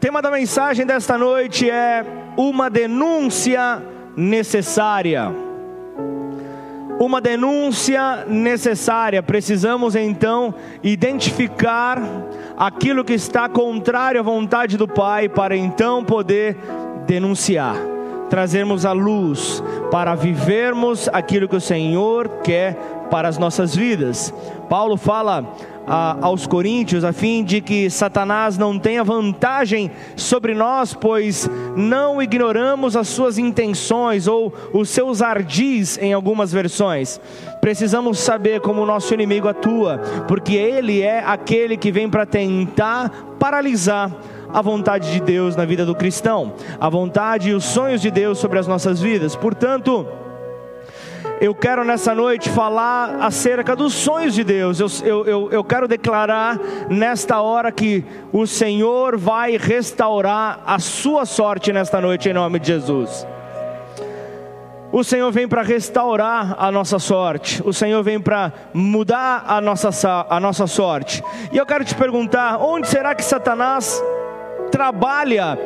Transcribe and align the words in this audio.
Tema 0.00 0.22
da 0.22 0.30
mensagem 0.30 0.86
desta 0.86 1.18
noite 1.18 1.68
é 1.68 2.06
uma 2.36 2.70
denúncia 2.70 3.82
necessária. 4.16 5.28
Uma 7.00 7.20
denúncia 7.20 8.24
necessária. 8.28 9.20
Precisamos 9.24 9.96
então 9.96 10.54
identificar 10.84 12.00
aquilo 12.56 13.04
que 13.04 13.14
está 13.14 13.48
contrário 13.48 14.20
à 14.20 14.22
vontade 14.22 14.76
do 14.76 14.86
Pai 14.86 15.28
para 15.28 15.56
então 15.56 16.04
poder 16.04 16.56
denunciar, 17.04 17.74
trazermos 18.30 18.86
a 18.86 18.92
luz 18.92 19.60
para 19.90 20.14
vivermos 20.14 21.08
aquilo 21.12 21.48
que 21.48 21.56
o 21.56 21.60
Senhor 21.60 22.28
quer 22.44 22.74
para 23.10 23.26
as 23.26 23.36
nossas 23.36 23.74
vidas. 23.74 24.32
Paulo 24.68 24.96
fala 24.96 25.56
a, 25.88 26.18
aos 26.20 26.46
coríntios, 26.46 27.02
a 27.02 27.12
fim 27.12 27.42
de 27.42 27.60
que 27.60 27.88
Satanás 27.88 28.58
não 28.58 28.78
tenha 28.78 29.02
vantagem 29.02 29.90
sobre 30.14 30.54
nós, 30.54 30.92
pois 30.92 31.48
não 31.74 32.20
ignoramos 32.22 32.94
as 32.94 33.08
suas 33.08 33.38
intenções 33.38 34.28
ou 34.28 34.52
os 34.72 34.90
seus 34.90 35.22
ardis 35.22 35.98
em 35.98 36.12
algumas 36.12 36.52
versões. 36.52 37.18
Precisamos 37.60 38.18
saber 38.18 38.60
como 38.60 38.82
o 38.82 38.86
nosso 38.86 39.14
inimigo 39.14 39.48
atua, 39.48 39.98
porque 40.28 40.54
ele 40.54 41.00
é 41.00 41.20
aquele 41.24 41.76
que 41.76 41.90
vem 41.90 42.08
para 42.08 42.26
tentar 42.26 43.36
paralisar 43.38 44.12
a 44.52 44.62
vontade 44.62 45.12
de 45.12 45.20
Deus 45.20 45.56
na 45.56 45.64
vida 45.64 45.84
do 45.84 45.94
cristão, 45.94 46.54
a 46.80 46.88
vontade 46.88 47.50
e 47.50 47.54
os 47.54 47.64
sonhos 47.64 48.00
de 48.00 48.10
Deus 48.10 48.38
sobre 48.38 48.58
as 48.58 48.66
nossas 48.66 49.00
vidas. 49.00 49.36
Portanto, 49.36 50.06
eu 51.40 51.54
quero 51.54 51.84
nessa 51.84 52.14
noite 52.14 52.50
falar 52.50 53.16
acerca 53.20 53.76
dos 53.76 53.94
sonhos 53.94 54.34
de 54.34 54.42
Deus. 54.42 54.80
Eu, 54.80 54.88
eu, 55.04 55.26
eu, 55.26 55.50
eu, 55.52 55.64
quero 55.64 55.86
declarar 55.86 56.58
nesta 56.88 57.40
hora 57.40 57.70
que 57.70 58.04
o 58.32 58.46
Senhor 58.46 59.16
vai 59.16 59.56
restaurar 59.56 60.60
a 60.66 60.78
sua 60.78 61.24
sorte 61.24 61.72
nesta 61.72 62.00
noite, 62.00 62.28
em 62.28 62.32
nome 62.32 62.58
de 62.58 62.66
Jesus. 62.68 63.26
O 64.90 65.04
Senhor 65.04 65.30
vem 65.30 65.46
para 65.46 65.62
restaurar 65.62 66.56
a 66.58 66.72
nossa 66.72 66.98
sorte, 66.98 67.62
o 67.64 67.74
Senhor 67.74 68.02
vem 68.02 68.18
para 68.18 68.52
mudar 68.72 69.44
a 69.46 69.60
nossa, 69.60 70.26
a 70.28 70.40
nossa 70.40 70.66
sorte. 70.66 71.22
E 71.52 71.58
eu 71.58 71.66
quero 71.66 71.84
te 71.84 71.94
perguntar: 71.94 72.56
onde 72.58 72.88
será 72.88 73.14
que 73.14 73.22
Satanás 73.22 74.02
trabalha? 74.72 75.58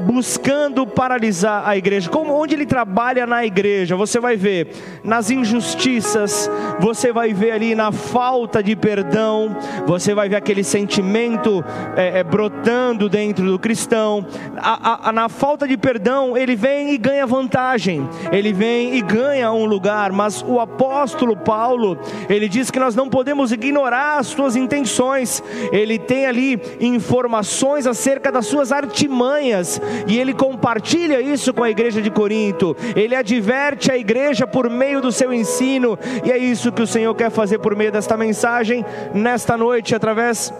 Buscando 0.00 0.86
paralisar 0.86 1.66
a 1.66 1.76
igreja. 1.76 2.10
Como 2.10 2.32
onde 2.32 2.54
ele 2.54 2.66
trabalha 2.66 3.26
na 3.26 3.44
igreja, 3.44 3.96
você 3.96 4.20
vai 4.20 4.36
ver 4.36 4.68
nas 5.02 5.30
injustiças, 5.30 6.50
você 6.78 7.12
vai 7.12 7.32
ver 7.32 7.52
ali 7.52 7.74
na 7.74 7.92
falta 7.92 8.62
de 8.62 8.76
perdão, 8.76 9.56
você 9.86 10.14
vai 10.14 10.28
ver 10.28 10.36
aquele 10.36 10.64
sentimento 10.64 11.64
é, 11.96 12.20
é, 12.20 12.24
brotando 12.24 13.08
dentro 13.08 13.46
do 13.46 13.58
cristão. 13.58 14.26
A, 14.56 15.08
a, 15.08 15.12
na 15.12 15.28
falta 15.28 15.66
de 15.66 15.76
perdão, 15.76 16.36
ele 16.36 16.56
vem 16.56 16.92
e 16.92 16.98
ganha 16.98 17.26
vantagem, 17.26 18.08
ele 18.32 18.52
vem 18.52 18.96
e 18.96 19.00
ganha 19.00 19.52
um 19.52 19.64
lugar. 19.64 20.12
Mas 20.12 20.42
o 20.46 20.60
apóstolo 20.60 21.36
Paulo, 21.36 21.98
ele 22.28 22.48
diz 22.48 22.70
que 22.70 22.78
nós 22.78 22.94
não 22.94 23.08
podemos 23.08 23.52
ignorar 23.52 24.18
as 24.18 24.26
suas 24.26 24.56
intenções. 24.56 25.42
Ele 25.72 25.98
tem 25.98 26.26
ali 26.26 26.60
informações 26.80 27.86
acerca 27.86 28.30
das 28.30 28.46
suas 28.46 28.72
artimanhas 28.72 29.80
e 30.06 30.18
ele 30.18 30.32
compartilha 30.32 31.20
isso 31.20 31.52
com 31.52 31.62
a 31.62 31.70
igreja 31.70 32.00
de 32.00 32.10
Corinto. 32.10 32.76
Ele 32.94 33.14
adverte 33.14 33.90
a 33.90 33.96
igreja 33.96 34.46
por 34.46 34.68
meio 34.68 35.00
do 35.00 35.12
seu 35.12 35.32
ensino, 35.32 35.98
e 36.24 36.30
é 36.30 36.38
isso 36.38 36.72
que 36.72 36.82
o 36.82 36.86
Senhor 36.86 37.14
quer 37.14 37.30
fazer 37.30 37.58
por 37.58 37.74
meio 37.76 37.92
desta 37.92 38.16
mensagem 38.16 38.84
nesta 39.14 39.56
noite 39.56 39.94
através 39.94 40.52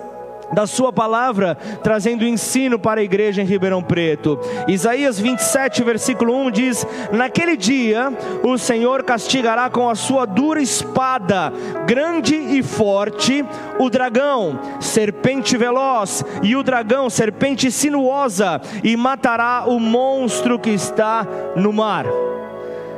da 0.53 0.67
sua 0.67 0.93
palavra, 0.93 1.57
trazendo 1.83 2.25
ensino 2.25 2.79
para 2.79 3.01
a 3.01 3.05
igreja 3.05 3.43
em 3.43 3.47
Ribeirão 3.47 3.83
Preto. 3.83 4.39
Isaías 4.69 5.19
27, 5.19 5.83
versículo 5.83 6.35
1 6.47 6.51
diz: 6.51 6.87
Naquele 7.13 7.57
dia 7.57 8.13
o 8.43 8.57
Senhor 8.59 9.03
castigará 9.03 9.69
com 9.71 9.89
a 9.89 9.95
sua 9.95 10.27
dura 10.27 10.61
espada, 10.61 11.53
grande 11.87 12.35
e 12.35 12.63
forte, 12.63 13.45
o 13.79 13.91
dragão, 13.91 14.59
serpente 14.81 15.57
veloz, 15.57 16.25
e 16.43 16.57
o 16.57 16.63
dragão, 16.63 17.11
serpente 17.11 17.71
sinuosa, 17.71 18.61
e 18.83 18.97
matará 18.97 19.65
o 19.67 19.79
monstro 19.79 20.59
que 20.59 20.71
está 20.71 21.27
no 21.57 21.73
mar. 21.73 22.07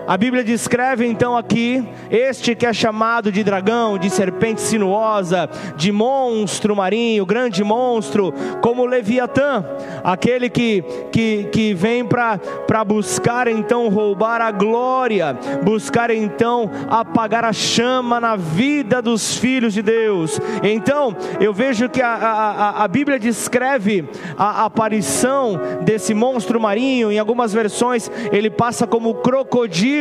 A 0.09 0.17
Bíblia 0.17 0.43
descreve 0.43 1.07
então 1.07 1.37
aqui 1.37 1.87
este 2.11 2.55
que 2.55 2.65
é 2.65 2.73
chamado 2.73 3.31
de 3.31 3.45
dragão, 3.45 3.99
de 3.99 4.09
serpente 4.09 4.63
sinuosa, 4.63 5.51
de 5.77 5.93
monstro 5.93 6.75
marinho, 6.75 7.27
grande 7.27 7.63
monstro, 7.63 8.33
como 8.63 8.87
Leviatã, 8.87 9.63
aquele 10.03 10.49
que, 10.49 10.83
que, 11.13 11.45
que 11.53 11.75
vem 11.75 12.07
para 12.07 12.85
buscar 12.87 13.49
então 13.49 13.91
roubar 13.91 14.41
a 14.41 14.51
glória, 14.51 15.39
buscar 15.63 16.11
então 16.11 16.71
apagar 16.89 17.45
a 17.45 17.53
chama 17.53 18.19
na 18.19 18.35
vida 18.35 19.03
dos 19.03 19.37
filhos 19.37 19.75
de 19.75 19.83
Deus. 19.83 20.41
Então, 20.63 21.15
eu 21.39 21.53
vejo 21.53 21.87
que 21.87 22.01
a, 22.01 22.15
a, 22.15 22.85
a 22.85 22.89
Bíblia 22.89 23.19
descreve 23.19 24.09
a 24.39 24.65
aparição 24.65 25.61
desse 25.83 26.15
monstro 26.15 26.59
marinho, 26.59 27.13
em 27.13 27.19
algumas 27.19 27.53
versões 27.53 28.11
ele 28.33 28.49
passa 28.49 28.87
como 28.87 29.13
crocodilo 29.17 29.98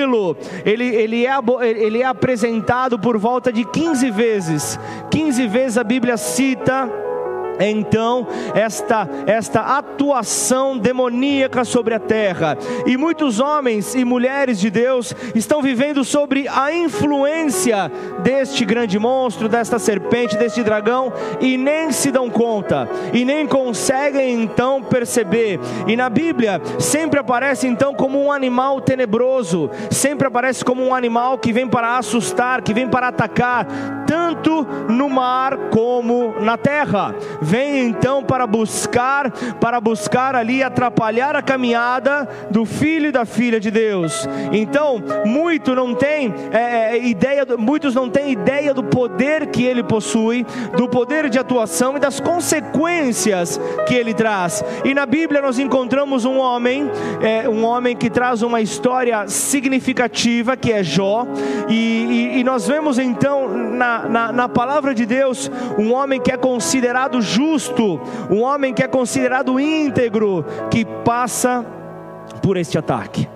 ele, 0.66 0.85
ele, 0.85 1.25
é, 1.25 1.38
ele 1.62 2.02
é 2.02 2.06
apresentado 2.06 3.00
por 3.00 3.18
volta 3.18 3.52
de 3.52 3.63
15 3.66 4.12
vezes. 4.12 4.80
15 5.09 5.47
vezes 5.47 5.78
a 5.78 5.84
Bíblia 5.84 6.18
cita 6.18 6.90
então 7.59 8.28
esta 8.53 9.07
esta 9.25 9.62
atuação 9.78 10.78
demoníaca 10.78 11.63
sobre 11.66 11.94
a 11.94 12.00
terra. 12.00 12.57
E 12.85 12.97
muitos 12.97 13.40
homens 13.40 13.95
e 13.95 14.06
mulheres 14.06 14.59
de 14.59 14.69
Deus 14.69 15.13
estão 15.35 15.62
vivendo 15.62 16.03
sobre 16.03 16.47
a 16.47 16.72
influência 16.72 17.91
deste 18.19 18.66
grande 18.66 18.97
monstro, 19.00 19.50
desta 19.50 19.79
serpente, 19.79 20.38
deste 20.38 20.63
dragão 20.63 21.12
e 21.40 21.57
nem 21.57 21.91
se 21.91 22.12
dão 22.12 22.29
conta 22.29 22.88
e 23.13 23.25
nem 23.25 23.47
conseguem 23.47 24.41
então 24.41 24.81
perceber. 24.81 25.59
E 25.88 25.95
na 25.95 26.09
Bíblia 26.09 26.62
sempre 26.79 27.19
aparece 27.19 27.68
então 27.68 27.94
como 27.94 28.22
um 28.22 28.31
animal 28.31 28.81
tenebroso, 28.81 29.69
sempre 29.89 30.28
aparece 30.28 30.63
como 30.63 30.84
um 30.84 30.94
animal 30.94 31.38
que 31.38 31.53
vem 31.53 31.68
para 31.68 31.97
assustar, 31.97 32.62
que 32.62 32.74
vem 32.74 32.88
para 32.88 33.07
atacar, 33.07 33.68
tanto 34.06 34.66
no 34.89 35.09
mar 35.09 35.57
como 35.69 36.35
na 36.39 36.57
terra 36.57 37.16
vem 37.47 37.80
então 37.88 38.22
para 38.22 38.46
buscar, 38.46 39.31
para 39.62 39.80
buscar 39.80 40.35
ali 40.35 40.62
atrapalhar 40.62 41.34
a 41.34 41.41
caminhada 41.41 42.28
do 42.52 42.66
filho 42.66 43.08
e 43.08 43.12
da 43.12 43.25
filha 43.25 43.58
de 43.58 43.72
Deus. 43.72 44.28
Então, 44.52 45.02
muito 45.25 45.74
não 45.74 45.96
tem 45.96 46.34
é, 46.52 46.97
é, 46.97 47.07
ideia, 47.07 47.46
muitos 47.57 47.96
não 47.96 48.09
têm 48.09 48.31
ideia 48.31 48.74
do 48.74 48.84
poder 48.84 49.47
que 49.47 49.63
ele 49.63 49.81
possui, 49.81 50.46
do 50.75 50.90
poder 50.90 51.30
de 51.30 51.40
atuação 51.40 51.96
e 51.96 52.00
das 52.00 52.19
consequências 52.19 53.59
que 53.88 53.96
ele 53.96 54.13
traz. 54.13 54.63
E 54.84 54.94
na 54.94 55.06
Bíblia 55.06 55.41
nós 55.41 55.57
encontramos 55.57 56.25
um 56.25 56.38
homem, 56.40 56.91
é, 57.22 57.47
um 57.47 57.63
homem 57.63 57.96
que 57.96 58.09
traz 58.09 58.41
uma 58.41 58.59
história 58.59 59.25
significativa 59.28 60.57
que 60.57 60.74
é 60.74 60.84
Jó, 60.84 61.25
e, 61.69 61.75
e, 61.75 62.40
e 62.40 62.44
nós 62.44 62.68
vemos 62.68 63.00
então 63.00 63.47
na, 63.47 64.00
na, 64.00 64.31
na 64.34 64.50
palavra 64.50 64.94
de 64.94 65.06
Deus 65.06 65.50
um 65.78 65.94
homem 65.94 66.19
que 66.19 66.31
é 66.31 66.38
considerado 66.38 67.22
justo 67.38 68.00
um 68.31 68.42
homem 68.42 68.74
que 68.74 68.81
é 68.81 68.88
considerado 68.88 69.59
íntegro, 69.59 70.44
que 70.72 70.84
passa 70.84 71.64
por 72.42 72.58
este 72.58 72.78
ataque 72.78 73.30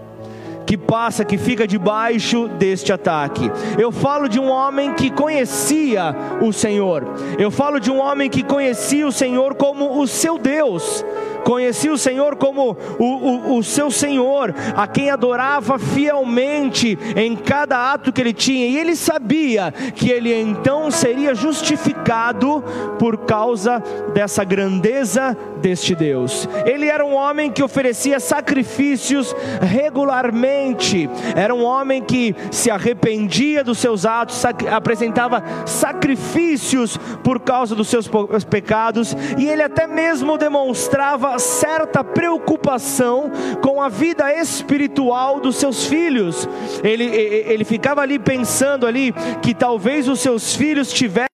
que 0.63 0.77
passa, 0.77 1.25
que 1.25 1.37
fica 1.37 1.67
debaixo 1.67 2.47
deste 2.47 2.93
ataque. 2.93 3.51
Eu 3.77 3.91
falo 3.91 4.29
de 4.29 4.39
um 4.39 4.49
homem 4.49 4.93
que 4.93 5.11
conhecia 5.11 6.15
o 6.39 6.53
Senhor. 6.53 7.05
Eu 7.37 7.51
falo 7.51 7.77
de 7.77 7.91
um 7.91 7.99
homem 7.99 8.29
que 8.29 8.41
conhecia 8.41 9.05
o 9.05 9.11
Senhor 9.11 9.53
como 9.55 9.99
o 9.99 10.07
seu 10.07 10.37
Deus 10.37 11.03
conhecia 11.43 11.91
o 11.91 11.97
Senhor 11.97 12.35
como 12.35 12.77
o, 12.99 13.05
o, 13.05 13.57
o, 13.57 13.63
seu 13.63 13.91
Senhor, 13.91 14.53
a 14.75 14.87
quem 14.87 15.09
adorava 15.09 15.77
fielmente 15.77 16.97
em 17.15 17.35
cada 17.35 17.91
ato 17.91 18.11
que 18.11 18.21
ele 18.21 18.33
tinha, 18.33 18.67
e 18.67 18.77
ele 18.77 18.95
sabia 18.95 19.71
que 19.95 20.09
ele 20.09 20.33
então 20.33 20.89
seria 20.91 21.33
justificado 21.33 22.63
por 22.97 23.17
causa 23.19 23.81
dessa 24.13 24.43
grandeza 24.43 25.37
deste 25.61 25.95
Deus. 25.95 26.47
Ele 26.65 26.87
era 26.87 27.05
um 27.05 27.13
homem 27.13 27.51
que 27.51 27.63
oferecia 27.63 28.19
sacrifícios 28.19 29.35
regularmente, 29.61 31.09
era 31.35 31.53
um 31.53 31.63
homem 31.63 32.01
que 32.01 32.35
se 32.49 32.69
arrependia 32.69 33.63
dos 33.63 33.77
seus 33.77 34.05
atos, 34.05 34.43
apresentava 34.45 35.43
sacrifícios 35.65 36.97
por 37.23 37.39
causa 37.39 37.75
dos 37.75 37.87
seus 37.87 38.09
pecados, 38.49 39.15
e 39.37 39.47
ele 39.47 39.63
até 39.63 39.87
mesmo 39.87 40.37
demonstrava 40.37 41.30
uma 41.31 41.39
certa 41.39 42.03
preocupação 42.03 43.31
com 43.61 43.81
a 43.81 43.87
vida 43.87 44.33
espiritual 44.33 45.39
dos 45.39 45.55
seus 45.55 45.85
filhos. 45.85 46.47
Ele, 46.83 47.05
ele 47.05 47.63
ficava 47.63 48.01
ali 48.01 48.19
pensando 48.19 48.85
ali 48.85 49.13
que 49.41 49.53
talvez 49.53 50.09
os 50.09 50.19
seus 50.19 50.55
filhos 50.55 50.91
tivessem 50.91 51.31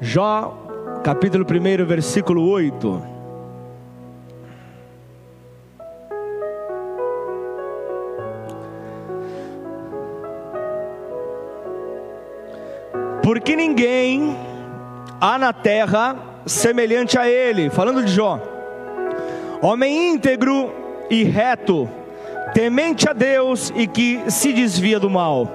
Jó, 0.00 1.00
capítulo 1.02 1.44
1, 1.44 1.86
versículo 1.86 2.48
8. 2.48 3.11
Porque 13.22 13.54
ninguém 13.54 14.36
há 15.20 15.38
na 15.38 15.52
terra 15.52 16.16
semelhante 16.44 17.16
a 17.16 17.28
ele, 17.28 17.70
falando 17.70 18.02
de 18.02 18.12
Jó, 18.12 18.40
homem 19.62 20.10
íntegro 20.10 20.72
e 21.08 21.22
reto, 21.22 21.88
temente 22.52 23.08
a 23.08 23.12
Deus 23.12 23.72
e 23.76 23.86
que 23.86 24.20
se 24.28 24.52
desvia 24.52 24.98
do 24.98 25.08
mal. 25.08 25.48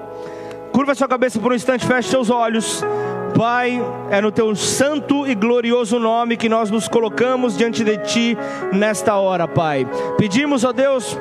Curva 0.72 0.96
sua 0.96 1.08
cabeça 1.08 1.40
por 1.40 1.52
um 1.52 1.56
instante, 1.56 1.86
feche 1.86 2.10
seus 2.10 2.30
olhos. 2.30 2.84
Pai, 3.36 3.80
é 4.10 4.22
no 4.22 4.31
teu 4.31 4.56
santo 4.56 5.28
e 5.28 5.36
glorioso 5.36 6.00
nome 6.00 6.38
que 6.38 6.48
nós 6.48 6.72
nos 6.72 6.88
colocamos 6.88 7.58
diante 7.58 7.84
de 7.84 7.98
ti 7.98 8.38
nesta 8.72 9.16
hora, 9.16 9.48
Pai. 9.48 9.88
Pedimos 10.18 10.64
a 10.64 10.72
Deus 10.72 11.18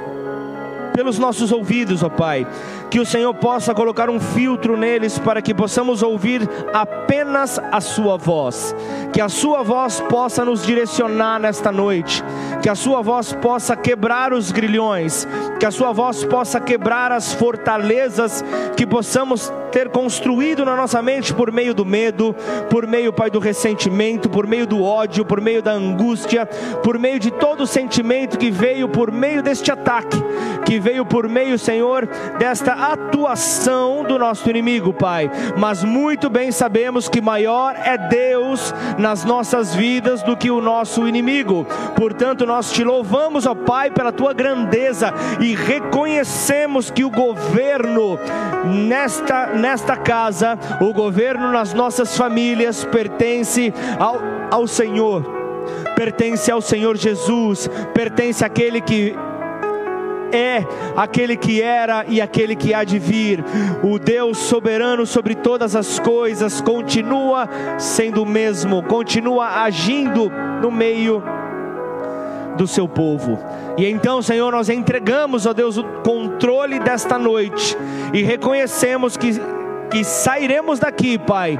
pelos 0.96 1.18
nossos 1.18 1.52
ouvidos, 1.52 2.02
ó 2.02 2.08
Pai, 2.08 2.46
que 2.88 2.98
o 2.98 3.04
Senhor 3.04 3.34
possa 3.34 3.74
colocar 3.74 4.08
um 4.08 4.18
filtro 4.18 4.78
neles 4.78 5.18
para 5.18 5.42
que 5.42 5.52
possamos 5.52 6.02
ouvir 6.02 6.48
apenas 6.72 7.60
a 7.70 7.82
Sua 7.82 8.16
voz, 8.16 8.74
que 9.12 9.20
a 9.20 9.28
Sua 9.28 9.62
voz 9.62 10.00
possa 10.00 10.42
nos 10.42 10.64
direcionar 10.64 11.38
nesta 11.38 11.70
noite, 11.70 12.24
que 12.62 12.70
a 12.70 12.74
Sua 12.74 13.02
voz 13.02 13.34
possa 13.34 13.76
quebrar 13.76 14.32
os 14.32 14.50
grilhões, 14.50 15.28
que 15.60 15.66
a 15.66 15.70
Sua 15.70 15.92
voz 15.92 16.24
possa 16.24 16.58
quebrar 16.58 17.12
as 17.12 17.34
fortalezas 17.34 18.42
que 18.74 18.86
possamos 18.86 19.52
ter 19.70 19.90
construído 19.90 20.64
na 20.64 20.74
nossa 20.74 21.02
mente 21.02 21.34
por 21.34 21.52
meio 21.52 21.74
do 21.74 21.84
medo, 21.84 22.34
por 22.70 22.86
meio, 22.86 23.12
Pai, 23.12 23.28
do 23.28 23.38
ressentimento, 23.38 24.30
por 24.30 24.46
meio 24.46 24.66
do 24.66 24.82
ódio, 24.82 25.26
por 25.26 25.42
meio 25.42 25.60
da 25.60 25.72
angústia, 25.72 26.46
por 26.82 26.98
meio 26.98 27.20
de 27.20 27.30
todo 27.30 27.64
o 27.64 27.66
sentimento 27.66 28.38
que 28.38 28.50
veio 28.50 28.88
por 28.88 29.12
meio 29.12 29.42
deste 29.42 29.70
ataque, 29.70 30.16
que 30.64 30.85
veio 30.86 31.04
por 31.04 31.28
meio, 31.28 31.58
Senhor, 31.58 32.08
desta 32.38 32.72
atuação 32.72 34.04
do 34.04 34.16
nosso 34.20 34.48
inimigo, 34.48 34.92
Pai. 34.92 35.28
Mas 35.58 35.82
muito 35.82 36.30
bem 36.30 36.52
sabemos 36.52 37.08
que 37.08 37.20
maior 37.20 37.74
é 37.74 37.98
Deus 37.98 38.72
nas 38.96 39.24
nossas 39.24 39.74
vidas 39.74 40.22
do 40.22 40.36
que 40.36 40.48
o 40.48 40.60
nosso 40.60 41.08
inimigo. 41.08 41.66
Portanto, 41.96 42.46
nós 42.46 42.70
te 42.70 42.84
louvamos, 42.84 43.46
ó 43.46 43.54
Pai, 43.54 43.90
pela 43.90 44.12
tua 44.12 44.32
grandeza 44.32 45.12
e 45.40 45.56
reconhecemos 45.56 46.88
que 46.88 47.04
o 47.04 47.10
governo 47.10 48.16
nesta 48.64 49.46
nesta 49.54 49.96
casa, 49.96 50.56
o 50.80 50.92
governo 50.92 51.50
nas 51.50 51.74
nossas 51.74 52.16
famílias 52.16 52.84
pertence 52.84 53.74
ao, 53.98 54.20
ao 54.52 54.68
Senhor, 54.68 55.24
pertence 55.96 56.48
ao 56.48 56.60
Senhor 56.60 56.96
Jesus, 56.96 57.68
pertence 57.92 58.44
àquele 58.44 58.80
que 58.80 59.16
é 60.32 60.64
aquele 60.96 61.36
que 61.36 61.62
era 61.62 62.04
e 62.06 62.20
aquele 62.20 62.56
que 62.56 62.74
há 62.74 62.84
de 62.84 62.98
vir. 62.98 63.44
O 63.82 63.98
Deus 63.98 64.38
soberano 64.38 65.06
sobre 65.06 65.34
todas 65.34 65.74
as 65.76 65.98
coisas 65.98 66.60
continua 66.60 67.48
sendo 67.78 68.22
o 68.22 68.26
mesmo, 68.26 68.82
continua 68.82 69.62
agindo 69.62 70.30
no 70.60 70.70
meio 70.70 71.22
do 72.56 72.66
seu 72.66 72.88
povo. 72.88 73.38
E 73.76 73.86
então, 73.86 74.22
Senhor, 74.22 74.50
nós 74.50 74.68
entregamos, 74.68 75.46
ó 75.46 75.52
Deus, 75.52 75.76
o 75.76 75.84
controle 76.02 76.78
desta 76.78 77.18
noite 77.18 77.76
e 78.12 78.22
reconhecemos 78.22 79.16
que, 79.16 79.32
que 79.90 80.02
sairemos 80.02 80.78
daqui, 80.78 81.18
Pai 81.18 81.58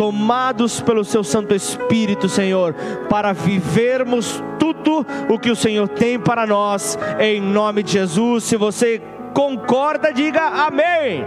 tomados 0.00 0.80
pelo 0.80 1.04
seu 1.04 1.22
Santo 1.22 1.54
Espírito, 1.54 2.26
Senhor, 2.26 2.74
para 3.10 3.34
vivermos 3.34 4.42
tudo 4.58 5.06
o 5.28 5.38
que 5.38 5.50
o 5.50 5.54
Senhor 5.54 5.86
tem 5.88 6.18
para 6.18 6.46
nós, 6.46 6.98
em 7.18 7.38
nome 7.38 7.82
de 7.82 7.92
Jesus. 7.92 8.44
Se 8.44 8.56
você 8.56 9.02
concorda, 9.34 10.10
diga 10.10 10.40
amém. 10.40 11.22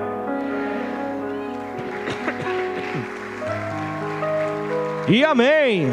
E 5.07 5.23
amém. 5.23 5.89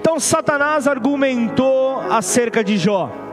Então 0.00 0.20
Satanás 0.20 0.86
argumentou 0.86 1.98
acerca 2.12 2.62
de 2.62 2.76
Jó. 2.78 3.23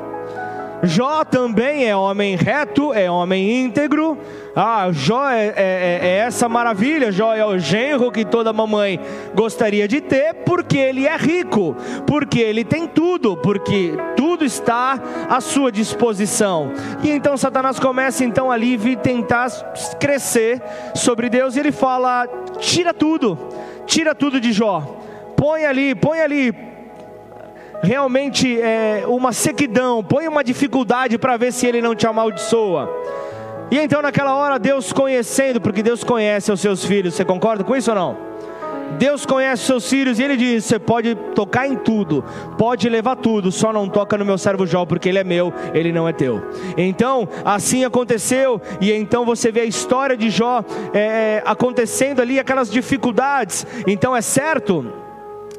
Jó 0.83 1.23
também 1.23 1.87
é 1.87 1.95
homem 1.95 2.35
reto, 2.35 2.93
é 2.93 3.09
homem 3.09 3.65
íntegro. 3.65 4.17
Ah, 4.55 4.89
Jó 4.91 5.29
é, 5.29 5.47
é, 5.47 5.53
é, 5.55 5.99
é, 6.01 6.17
essa 6.17 6.49
maravilha. 6.49 7.11
Jó 7.11 7.33
é 7.33 7.45
o 7.45 7.57
genro 7.57 8.11
que 8.11 8.25
toda 8.25 8.51
mamãe 8.51 8.99
gostaria 9.35 9.87
de 9.87 10.01
ter, 10.01 10.33
porque 10.45 10.77
ele 10.77 11.05
é 11.05 11.15
rico, 11.15 11.75
porque 12.07 12.39
ele 12.39 12.63
tem 12.63 12.87
tudo, 12.87 13.37
porque 13.37 13.93
tudo 14.15 14.43
está 14.43 14.99
à 15.29 15.39
sua 15.39 15.71
disposição. 15.71 16.71
E 17.03 17.09
então 17.09 17.37
Satanás 17.37 17.79
começa 17.79 18.25
então 18.25 18.51
ali 18.51 18.77
tentar 18.97 19.49
crescer 19.99 20.61
sobre 20.95 21.29
Deus. 21.29 21.55
E 21.55 21.59
ele 21.59 21.71
fala: 21.71 22.27
tira 22.59 22.93
tudo, 22.93 23.37
tira 23.85 24.15
tudo 24.15 24.41
de 24.41 24.51
Jó. 24.51 24.97
Põe 25.37 25.65
ali, 25.65 25.95
põe 25.95 26.19
ali, 26.19 26.53
realmente 27.81 28.59
é, 28.59 29.03
uma 29.07 29.33
sequidão, 29.33 30.03
põe 30.03 30.27
uma 30.27 30.43
dificuldade 30.43 31.17
para 31.17 31.37
ver 31.37 31.51
se 31.51 31.65
ele 31.65 31.81
não 31.81 31.95
te 31.95 32.05
amaldiçoa. 32.07 32.89
E 33.69 33.77
então 33.77 34.01
naquela 34.01 34.35
hora 34.35 34.59
Deus 34.59 34.91
conhecendo, 34.91 35.61
porque 35.61 35.81
Deus 35.81 36.03
conhece 36.03 36.51
os 36.51 36.59
seus 36.59 36.85
filhos, 36.85 37.13
você 37.13 37.25
concorda 37.25 37.63
com 37.63 37.75
isso 37.75 37.89
ou 37.91 37.95
não? 37.95 38.31
Deus 38.97 39.25
conhece 39.25 39.63
seus 39.63 39.89
filhos 39.89 40.19
e 40.19 40.23
ele 40.23 40.35
diz: 40.35 40.65
Você 40.65 40.77
pode 40.77 41.15
tocar 41.33 41.67
em 41.67 41.75
tudo, 41.75 42.23
pode 42.57 42.89
levar 42.89 43.15
tudo, 43.15 43.51
só 43.51 43.71
não 43.71 43.87
toca 43.87 44.17
no 44.17 44.25
meu 44.25 44.37
servo 44.37 44.65
Jó, 44.65 44.85
porque 44.85 45.09
ele 45.09 45.19
é 45.19 45.23
meu, 45.23 45.53
ele 45.73 45.91
não 45.91 46.07
é 46.07 46.13
teu. 46.13 46.41
Então, 46.77 47.27
assim 47.45 47.85
aconteceu, 47.85 48.61
e 48.79 48.91
então 48.91 49.25
você 49.25 49.51
vê 49.51 49.61
a 49.61 49.65
história 49.65 50.17
de 50.17 50.29
Jó 50.29 50.63
é, 50.93 51.41
acontecendo 51.45 52.21
ali, 52.21 52.39
aquelas 52.39 52.69
dificuldades. 52.69 53.65
Então, 53.87 54.15
é 54.15 54.21
certo 54.21 55.00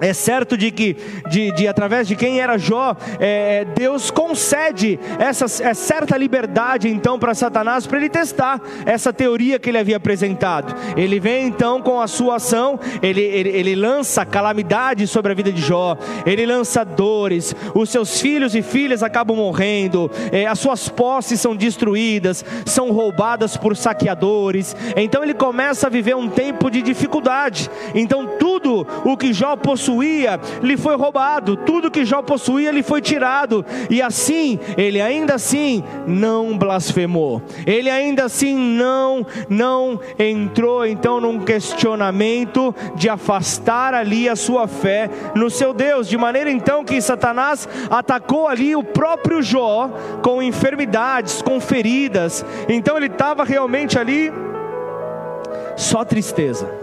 é 0.02 0.12
certo 0.12 0.56
de 0.56 0.72
que, 0.72 0.96
de, 1.30 1.52
de, 1.52 1.68
através 1.68 2.08
de 2.08 2.16
quem 2.16 2.40
era 2.40 2.58
Jó, 2.58 2.96
é, 3.20 3.64
Deus 3.64 4.10
concede 4.10 4.98
essa 5.16 5.44
é 5.62 5.72
certa 5.74 6.16
liberdade 6.16 6.88
então 6.88 7.20
para 7.20 7.34
Satanás, 7.34 7.86
para 7.86 7.98
ele 7.98 8.08
testar 8.08 8.60
essa 8.84 9.12
teoria 9.12 9.60
que 9.60 9.70
ele 9.70 9.78
havia 9.78 9.96
apresentado. 9.96 10.74
Ele 10.96 11.20
vem 11.20 11.46
então 11.46 11.80
com 11.80 12.00
a 12.00 12.08
sua 12.08 12.36
ação, 12.36 12.80
ele, 13.00 13.20
ele, 13.20 13.50
ele 13.50 13.76
lança 13.76 14.26
calamidade 14.26 15.06
sobre 15.06 15.30
a 15.30 15.34
vida 15.36 15.52
de 15.52 15.60
Jó, 15.60 15.96
ele 16.26 16.44
lança 16.46 16.84
dores, 16.84 17.54
os 17.72 17.88
seus 17.88 18.20
filhos 18.20 18.56
e 18.56 18.62
filhas 18.62 19.04
acabam 19.04 19.36
morrendo, 19.36 20.10
é, 20.32 20.46
as 20.46 20.58
suas 20.58 20.88
posses 20.88 21.40
são 21.40 21.54
destruídas, 21.54 22.44
são 22.66 22.90
roubadas 22.90 23.56
por 23.56 23.76
saqueadores. 23.76 24.74
Então 24.96 25.22
ele 25.22 25.34
começa 25.34 25.86
a 25.86 25.90
viver 25.90 26.16
um 26.16 26.28
tempo 26.28 26.68
de 26.68 26.82
dificuldade. 26.82 27.70
Então 27.94 28.26
tudo 28.36 28.84
o 29.04 29.16
que 29.16 29.32
Jó 29.32 29.54
possui 29.54 29.91
possuía 29.92 30.40
lhe 30.62 30.76
foi 30.76 30.96
roubado, 30.96 31.56
tudo 31.56 31.90
que 31.90 32.04
Jó 32.04 32.22
possuía 32.22 32.70
lhe 32.70 32.82
foi 32.82 33.02
tirado, 33.02 33.64
e 33.90 34.00
assim, 34.00 34.58
ele 34.76 35.00
ainda 35.00 35.34
assim 35.34 35.84
não 36.06 36.56
blasfemou, 36.56 37.42
ele 37.66 37.90
ainda 37.90 38.24
assim 38.24 38.56
não, 38.56 39.26
não 39.48 40.00
entrou 40.18 40.86
então 40.86 41.20
num 41.20 41.40
questionamento 41.40 42.74
de 42.94 43.08
afastar 43.08 43.92
ali 43.92 44.28
a 44.28 44.36
sua 44.36 44.66
fé 44.66 45.10
no 45.34 45.50
seu 45.50 45.74
Deus, 45.74 46.08
de 46.08 46.16
maneira 46.16 46.50
então 46.50 46.84
que 46.84 47.00
Satanás 47.00 47.68
atacou 47.90 48.48
ali 48.48 48.74
o 48.74 48.82
próprio 48.82 49.42
Jó 49.42 49.90
com 50.22 50.42
enfermidades, 50.42 51.42
com 51.42 51.60
feridas, 51.60 52.44
então 52.68 52.96
ele 52.96 53.06
estava 53.06 53.44
realmente 53.44 53.98
ali 53.98 54.32
só 55.76 56.04
tristeza 56.04 56.81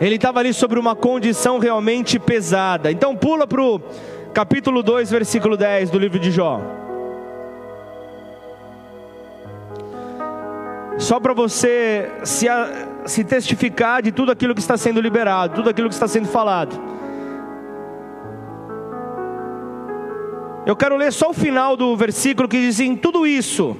ele 0.00 0.16
estava 0.16 0.40
ali 0.40 0.52
sobre 0.52 0.78
uma 0.78 0.94
condição 0.94 1.58
realmente 1.58 2.18
pesada. 2.18 2.90
Então 2.90 3.16
pula 3.16 3.46
para 3.46 3.62
o 3.62 3.80
capítulo 4.34 4.82
2, 4.82 5.10
versículo 5.10 5.56
10 5.56 5.90
do 5.90 5.98
livro 5.98 6.18
de 6.18 6.30
Jó. 6.30 6.60
Só 10.98 11.20
para 11.20 11.34
você 11.34 12.10
se, 12.24 12.46
se 13.04 13.24
testificar 13.24 14.02
de 14.02 14.12
tudo 14.12 14.32
aquilo 14.32 14.54
que 14.54 14.60
está 14.60 14.76
sendo 14.76 15.00
liberado, 15.00 15.54
tudo 15.54 15.70
aquilo 15.70 15.88
que 15.88 15.94
está 15.94 16.08
sendo 16.08 16.26
falado. 16.26 16.78
Eu 20.66 20.74
quero 20.74 20.96
ler 20.96 21.12
só 21.12 21.30
o 21.30 21.34
final 21.34 21.76
do 21.76 21.96
versículo 21.96 22.48
que 22.48 22.60
diz: 22.60 22.80
em 22.80 22.96
tudo 22.96 23.26
isso 23.26 23.76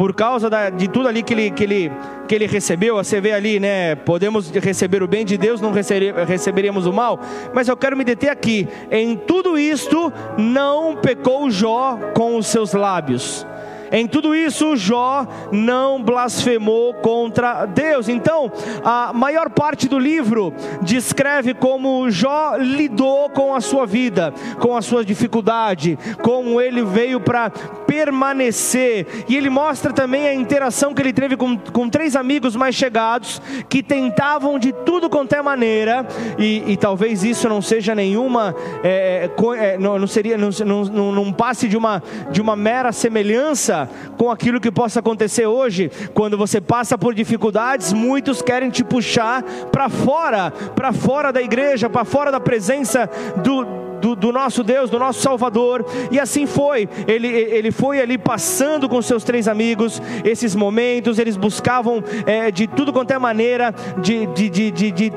por 0.00 0.14
causa 0.14 0.48
da, 0.48 0.70
de 0.70 0.88
tudo 0.88 1.08
ali 1.08 1.22
que 1.22 1.34
ele, 1.34 1.50
que, 1.50 1.62
ele, 1.62 1.92
que 2.26 2.34
ele 2.34 2.46
recebeu, 2.46 2.94
você 2.94 3.20
vê 3.20 3.32
ali, 3.32 3.60
né? 3.60 3.94
Podemos 3.94 4.48
receber 4.48 5.02
o 5.02 5.06
bem 5.06 5.26
de 5.26 5.36
Deus, 5.36 5.60
não 5.60 5.72
receberíamos 5.72 6.86
o 6.86 6.92
mal, 6.92 7.20
mas 7.52 7.68
eu 7.68 7.76
quero 7.76 7.94
me 7.98 8.02
deter 8.02 8.30
aqui. 8.30 8.66
Em 8.90 9.14
tudo 9.14 9.58
isto, 9.58 10.10
não 10.38 10.96
pecou 10.96 11.50
Jó 11.50 11.98
com 12.14 12.38
os 12.38 12.46
seus 12.46 12.72
lábios. 12.72 13.46
Em 13.92 14.06
tudo 14.06 14.34
isso, 14.34 14.76
Jó 14.76 15.26
não 15.50 16.02
blasfemou 16.02 16.94
contra 16.94 17.66
Deus. 17.66 18.08
Então, 18.08 18.50
a 18.84 19.12
maior 19.12 19.50
parte 19.50 19.88
do 19.88 19.98
livro 19.98 20.54
descreve 20.82 21.54
como 21.54 22.10
Jó 22.10 22.56
lidou 22.56 23.28
com 23.30 23.54
a 23.54 23.60
sua 23.60 23.86
vida, 23.86 24.32
com 24.60 24.76
a 24.76 24.82
sua 24.82 25.04
dificuldade, 25.04 25.98
como 26.22 26.60
ele 26.60 26.84
veio 26.84 27.20
para 27.20 27.50
permanecer. 27.50 29.24
E 29.28 29.36
ele 29.36 29.50
mostra 29.50 29.92
também 29.92 30.28
a 30.28 30.34
interação 30.34 30.94
que 30.94 31.02
ele 31.02 31.12
teve 31.12 31.36
com, 31.36 31.58
com 31.58 31.88
três 31.88 32.14
amigos 32.14 32.54
mais 32.54 32.74
chegados 32.74 33.42
que 33.68 33.82
tentavam 33.82 34.58
de 34.58 34.72
tudo 34.72 35.10
quanto 35.10 35.34
é 35.34 35.42
maneira, 35.42 36.06
e, 36.38 36.72
e 36.72 36.76
talvez 36.76 37.24
isso 37.24 37.48
não 37.48 37.60
seja 37.60 37.94
nenhuma, 37.94 38.54
é, 38.84 39.28
é, 39.58 39.78
não, 39.78 39.98
não, 39.98 40.06
seria, 40.06 40.38
não, 40.38 40.50
não, 40.84 41.12
não 41.12 41.32
passe 41.32 41.68
de 41.68 41.76
uma, 41.76 42.02
de 42.30 42.40
uma 42.40 42.54
mera 42.54 42.92
semelhança 42.92 43.79
com 44.16 44.30
aquilo 44.30 44.60
que 44.60 44.70
possa 44.70 45.00
acontecer 45.00 45.46
hoje, 45.46 45.90
quando 46.14 46.36
você 46.36 46.60
passa 46.60 46.96
por 46.96 47.14
dificuldades, 47.14 47.92
muitos 47.92 48.42
querem 48.42 48.70
te 48.70 48.84
puxar 48.84 49.42
para 49.70 49.88
fora, 49.88 50.50
para 50.50 50.92
fora 50.92 51.32
da 51.32 51.42
igreja, 51.42 51.88
para 51.88 52.04
fora 52.04 52.30
da 52.30 52.40
presença 52.40 53.08
do 53.42 53.80
do, 54.00 54.16
do, 54.16 54.32
nosso 54.32 54.64
Deus, 54.64 54.90
do 54.90 54.98
nosso 54.98 55.20
Salvador. 55.20 55.84
E 56.10 56.18
assim 56.18 56.46
foi. 56.46 56.88
Ele, 57.06 57.28
ele 57.28 57.70
foi 57.70 58.00
ali 58.00 58.16
passando 58.16 58.88
com 58.88 59.00
seus 59.02 59.22
três 59.22 59.46
amigos 59.46 60.00
esses 60.24 60.54
momentos. 60.54 61.18
Eles 61.18 61.36
buscavam 61.36 62.02
é, 62.26 62.50
de 62.50 62.66
tudo 62.66 62.92
quanto 62.92 63.12
é 63.12 63.18
maneira 63.18 63.74
de, 63.98 64.26
de, 64.26 64.48
de, 64.48 64.70
de, 64.70 64.90
de 64.90 65.12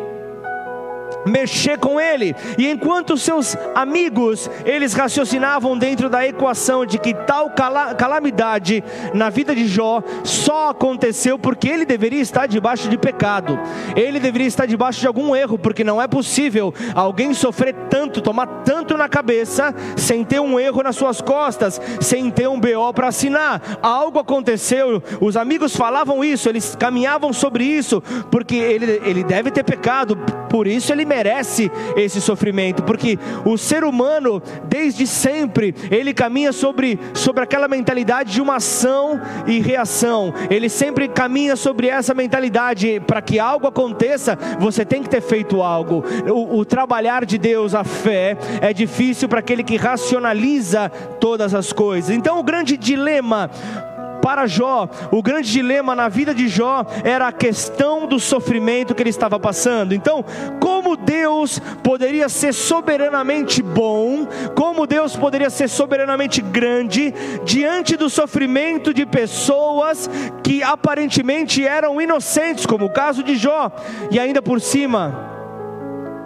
mexer 1.25 1.77
com 1.77 1.99
ele. 1.99 2.35
E 2.57 2.69
enquanto 2.69 3.17
seus 3.17 3.55
amigos, 3.75 4.49
eles 4.65 4.93
raciocinavam 4.93 5.77
dentro 5.77 6.09
da 6.09 6.25
equação 6.25 6.85
de 6.85 6.97
que 6.97 7.13
tal 7.13 7.51
calamidade 7.97 8.83
na 9.13 9.29
vida 9.29 9.55
de 9.55 9.67
Jó 9.67 10.01
só 10.23 10.69
aconteceu 10.69 11.37
porque 11.37 11.67
ele 11.67 11.85
deveria 11.85 12.21
estar 12.21 12.47
debaixo 12.47 12.89
de 12.89 12.97
pecado. 12.97 13.59
Ele 13.95 14.19
deveria 14.19 14.47
estar 14.47 14.65
debaixo 14.65 14.99
de 14.99 15.07
algum 15.07 15.35
erro, 15.35 15.57
porque 15.57 15.83
não 15.83 16.01
é 16.01 16.07
possível 16.07 16.73
alguém 16.95 17.33
sofrer 17.33 17.73
tanto, 17.89 18.21
tomar 18.21 18.47
tanto 18.63 18.97
na 18.97 19.07
cabeça 19.07 19.73
sem 19.95 20.23
ter 20.23 20.39
um 20.39 20.59
erro 20.59 20.83
nas 20.83 20.95
suas 20.95 21.21
costas, 21.21 21.79
sem 21.99 22.29
ter 22.29 22.47
um 22.47 22.59
BO 22.59 22.93
para 22.93 23.07
assinar. 23.07 23.61
Algo 23.81 24.19
aconteceu. 24.19 25.01
Os 25.21 25.37
amigos 25.37 25.75
falavam 25.75 26.23
isso, 26.23 26.49
eles 26.49 26.75
caminhavam 26.75 27.33
sobre 27.33 27.63
isso, 27.63 28.01
porque 28.31 28.55
ele, 28.55 29.01
ele 29.03 29.23
deve 29.23 29.51
ter 29.51 29.63
pecado, 29.63 30.17
por 30.49 30.67
isso 30.67 30.91
ele 30.91 31.05
merece 31.13 31.71
esse 31.95 32.19
sofrimento, 32.19 32.81
porque 32.83 33.19
o 33.45 33.55
ser 33.57 33.83
humano, 33.83 34.41
desde 34.65 35.05
sempre, 35.05 35.75
ele 35.91 36.13
caminha 36.13 36.51
sobre, 36.51 36.99
sobre 37.13 37.43
aquela 37.43 37.67
mentalidade 37.67 38.31
de 38.33 38.41
uma 38.41 38.55
ação 38.55 39.21
e 39.45 39.59
reação, 39.59 40.33
ele 40.49 40.69
sempre 40.69 41.07
caminha 41.07 41.55
sobre 41.55 41.87
essa 41.87 42.13
mentalidade, 42.15 42.99
para 43.05 43.21
que 43.21 43.39
algo 43.39 43.67
aconteça, 43.67 44.37
você 44.59 44.83
tem 44.83 45.03
que 45.03 45.09
ter 45.09 45.21
feito 45.21 45.61
algo. 45.61 46.03
O, 46.27 46.59
o 46.59 46.65
trabalhar 46.65 47.25
de 47.25 47.37
Deus, 47.37 47.75
a 47.75 47.83
fé, 47.83 48.35
é 48.59 48.73
difícil 48.73 49.29
para 49.29 49.39
aquele 49.39 49.63
que 49.63 49.77
racionaliza 49.77 50.89
todas 51.19 51.53
as 51.53 51.71
coisas. 51.71 52.09
Então, 52.09 52.39
o 52.39 52.43
grande 52.43 52.75
dilema 52.75 53.51
para 54.23 54.47
Jó, 54.47 54.87
o 55.11 55.21
grande 55.21 55.51
dilema 55.51 55.93
na 55.93 56.07
vida 56.07 56.33
de 56.33 56.47
Jó 56.47 56.85
era 57.03 57.27
a 57.27 57.31
questão 57.33 58.07
do 58.07 58.21
sofrimento 58.21 58.95
que 58.95 59.03
ele 59.03 59.09
estava 59.09 59.37
passando. 59.37 59.93
Então, 59.93 60.23
como 60.61 60.95
Deus 60.95 61.59
poderia 61.83 62.29
ser 62.29 62.53
soberanamente 62.53 63.61
bom, 63.61 64.25
como 64.55 64.87
Deus 64.87 65.17
poderia 65.17 65.49
ser 65.49 65.67
soberanamente 65.67 66.41
grande 66.41 67.13
diante 67.43 67.97
do 67.97 68.09
sofrimento 68.09 68.93
de 68.93 69.05
pessoas 69.05 70.09
que 70.41 70.63
aparentemente 70.63 71.67
eram 71.67 71.99
inocentes, 71.99 72.65
como 72.65 72.85
o 72.85 72.93
caso 72.93 73.23
de 73.23 73.35
Jó, 73.35 73.69
e 74.09 74.17
ainda 74.17 74.41
por 74.41 74.61
cima, 74.61 75.33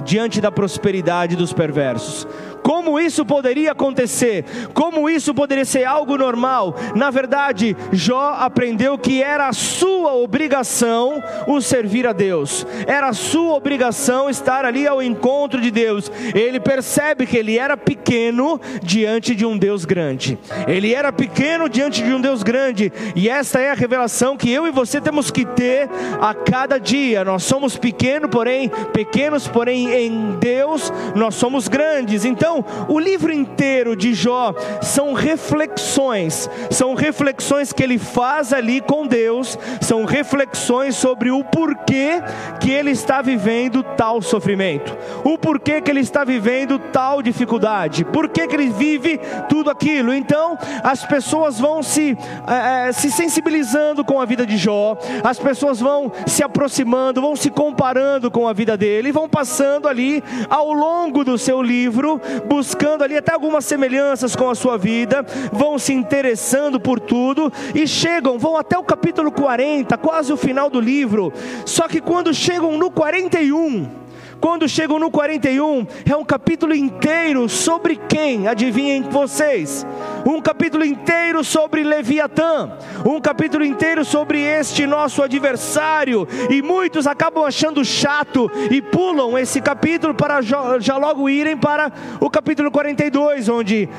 diante 0.03 0.39
da 0.39 0.51
prosperidade 0.51 1.35
dos 1.35 1.51
perversos. 1.51 2.27
Como 2.67 2.99
isso 2.99 3.25
poderia 3.25 3.71
acontecer? 3.71 4.43
Como 4.73 5.09
isso 5.09 5.33
poderia 5.33 5.63
ser 5.63 5.85
algo 5.85 6.17
normal? 6.17 6.75
Na 6.95 7.09
verdade, 7.09 7.77
Jó 7.93 8.35
aprendeu 8.37 8.97
que 8.97 9.23
era 9.23 9.47
a 9.47 9.53
sua 9.53 10.13
obrigação 10.15 11.23
o 11.47 11.61
servir 11.61 12.05
a 12.05 12.11
Deus, 12.11 12.67
era 12.85 13.07
a 13.07 13.13
sua 13.13 13.53
obrigação 13.53 14.29
estar 14.29 14.65
ali 14.65 14.85
ao 14.85 15.01
encontro 15.01 15.61
de 15.61 15.71
Deus. 15.71 16.11
Ele 16.35 16.59
percebe 16.59 17.25
que 17.25 17.37
ele 17.37 17.57
era 17.57 17.77
pequeno 17.77 18.59
diante 18.83 19.33
de 19.33 19.45
um 19.45 19.57
Deus 19.57 19.85
grande, 19.85 20.37
ele 20.67 20.93
era 20.93 21.13
pequeno 21.13 21.69
diante 21.69 22.03
de 22.03 22.13
um 22.13 22.19
Deus 22.19 22.43
grande, 22.43 22.91
e 23.15 23.29
esta 23.29 23.61
é 23.61 23.71
a 23.71 23.75
revelação 23.75 24.35
que 24.35 24.51
eu 24.51 24.67
e 24.67 24.71
você 24.71 24.99
temos 24.99 25.31
que 25.31 25.45
ter 25.45 25.87
a 26.19 26.33
cada 26.33 26.77
dia. 26.77 27.23
Nós 27.23 27.43
somos 27.43 27.77
pequenos, 27.77 28.29
porém, 28.29 28.69
pequenos, 28.91 29.47
porém 29.47 29.89
em 29.93 30.37
Deus 30.37 30.91
nós 31.15 31.33
somos 31.35 31.69
grandes. 31.69 32.25
Então, 32.25 32.56
então, 32.57 32.87
o 32.87 32.99
livro 32.99 33.31
inteiro 33.31 33.95
de 33.95 34.13
Jó 34.13 34.53
são 34.81 35.13
reflexões, 35.13 36.49
são 36.71 36.93
reflexões 36.95 37.71
que 37.71 37.83
ele 37.83 37.97
faz 37.97 38.53
ali 38.53 38.81
com 38.81 39.05
Deus, 39.05 39.57
são 39.81 40.05
reflexões 40.05 40.95
sobre 40.95 41.29
o 41.29 41.43
porquê 41.43 42.21
que 42.59 42.71
ele 42.71 42.91
está 42.91 43.21
vivendo 43.21 43.83
tal 43.83 44.21
sofrimento, 44.21 44.95
o 45.23 45.37
porquê 45.37 45.81
que 45.81 45.91
ele 45.91 45.99
está 45.99 46.23
vivendo 46.23 46.79
tal 46.79 47.21
dificuldade, 47.21 48.05
por 48.05 48.29
que 48.29 48.41
ele 48.41 48.69
vive 48.69 49.19
tudo 49.49 49.69
aquilo. 49.69 50.13
Então, 50.13 50.57
as 50.83 51.05
pessoas 51.05 51.59
vão 51.59 51.83
se, 51.83 52.17
é, 52.47 52.91
se 52.91 53.11
sensibilizando 53.11 54.03
com 54.03 54.19
a 54.19 54.25
vida 54.25 54.45
de 54.45 54.57
Jó, 54.57 54.97
as 55.23 55.37
pessoas 55.37 55.79
vão 55.79 56.11
se 56.25 56.43
aproximando, 56.43 57.21
vão 57.21 57.35
se 57.35 57.49
comparando 57.49 58.31
com 58.31 58.47
a 58.47 58.53
vida 58.53 58.77
dele, 58.77 59.11
vão 59.11 59.29
passando 59.29 59.87
ali 59.87 60.23
ao 60.49 60.71
longo 60.71 61.23
do 61.23 61.37
seu 61.37 61.61
livro 61.61 62.19
buscando 62.47 63.03
ali 63.03 63.17
até 63.17 63.33
algumas 63.33 63.65
semelhanças 63.65 64.35
com 64.35 64.49
a 64.49 64.55
sua 64.55 64.77
vida, 64.77 65.25
vão 65.51 65.77
se 65.77 65.93
interessando 65.93 66.79
por 66.79 66.99
tudo 66.99 67.51
e 67.75 67.87
chegam, 67.87 68.39
vão 68.39 68.57
até 68.57 68.77
o 68.77 68.83
capítulo 68.83 69.31
40, 69.31 69.97
quase 69.97 70.31
o 70.31 70.37
final 70.37 70.69
do 70.69 70.79
livro. 70.79 71.31
Só 71.65 71.87
que 71.87 72.01
quando 72.01 72.33
chegam 72.33 72.77
no 72.77 72.89
41, 72.89 74.06
quando 74.39 74.67
chegam 74.67 74.99
no 74.99 75.09
41, 75.09 75.87
é 76.05 76.15
um 76.15 76.23
capítulo 76.23 76.73
inteiro 76.73 77.47
sobre 77.49 77.95
quem? 77.95 78.47
Adivinhem 78.47 79.03
vocês? 79.03 79.85
Um 80.25 80.41
capítulo 80.41 80.85
inteiro 80.85 81.43
sobre 81.43 81.83
Leviatã, 81.83 82.71
um 83.05 83.19
capítulo 83.19 83.63
inteiro 83.63 84.03
sobre 84.03 84.41
este 84.41 84.85
nosso 84.85 85.23
adversário, 85.23 86.27
e 86.49 86.61
muitos 86.61 87.07
acabam 87.07 87.43
achando 87.45 87.83
chato 87.83 88.49
e 88.69 88.81
pulam 88.81 89.37
esse 89.37 89.61
capítulo 89.61 90.13
para 90.13 90.41
já 90.41 90.97
logo 90.97 91.29
irem 91.29 91.57
para 91.57 91.91
o 92.19 92.29
capítulo 92.29 92.69
42, 92.71 93.49
onde 93.49 93.89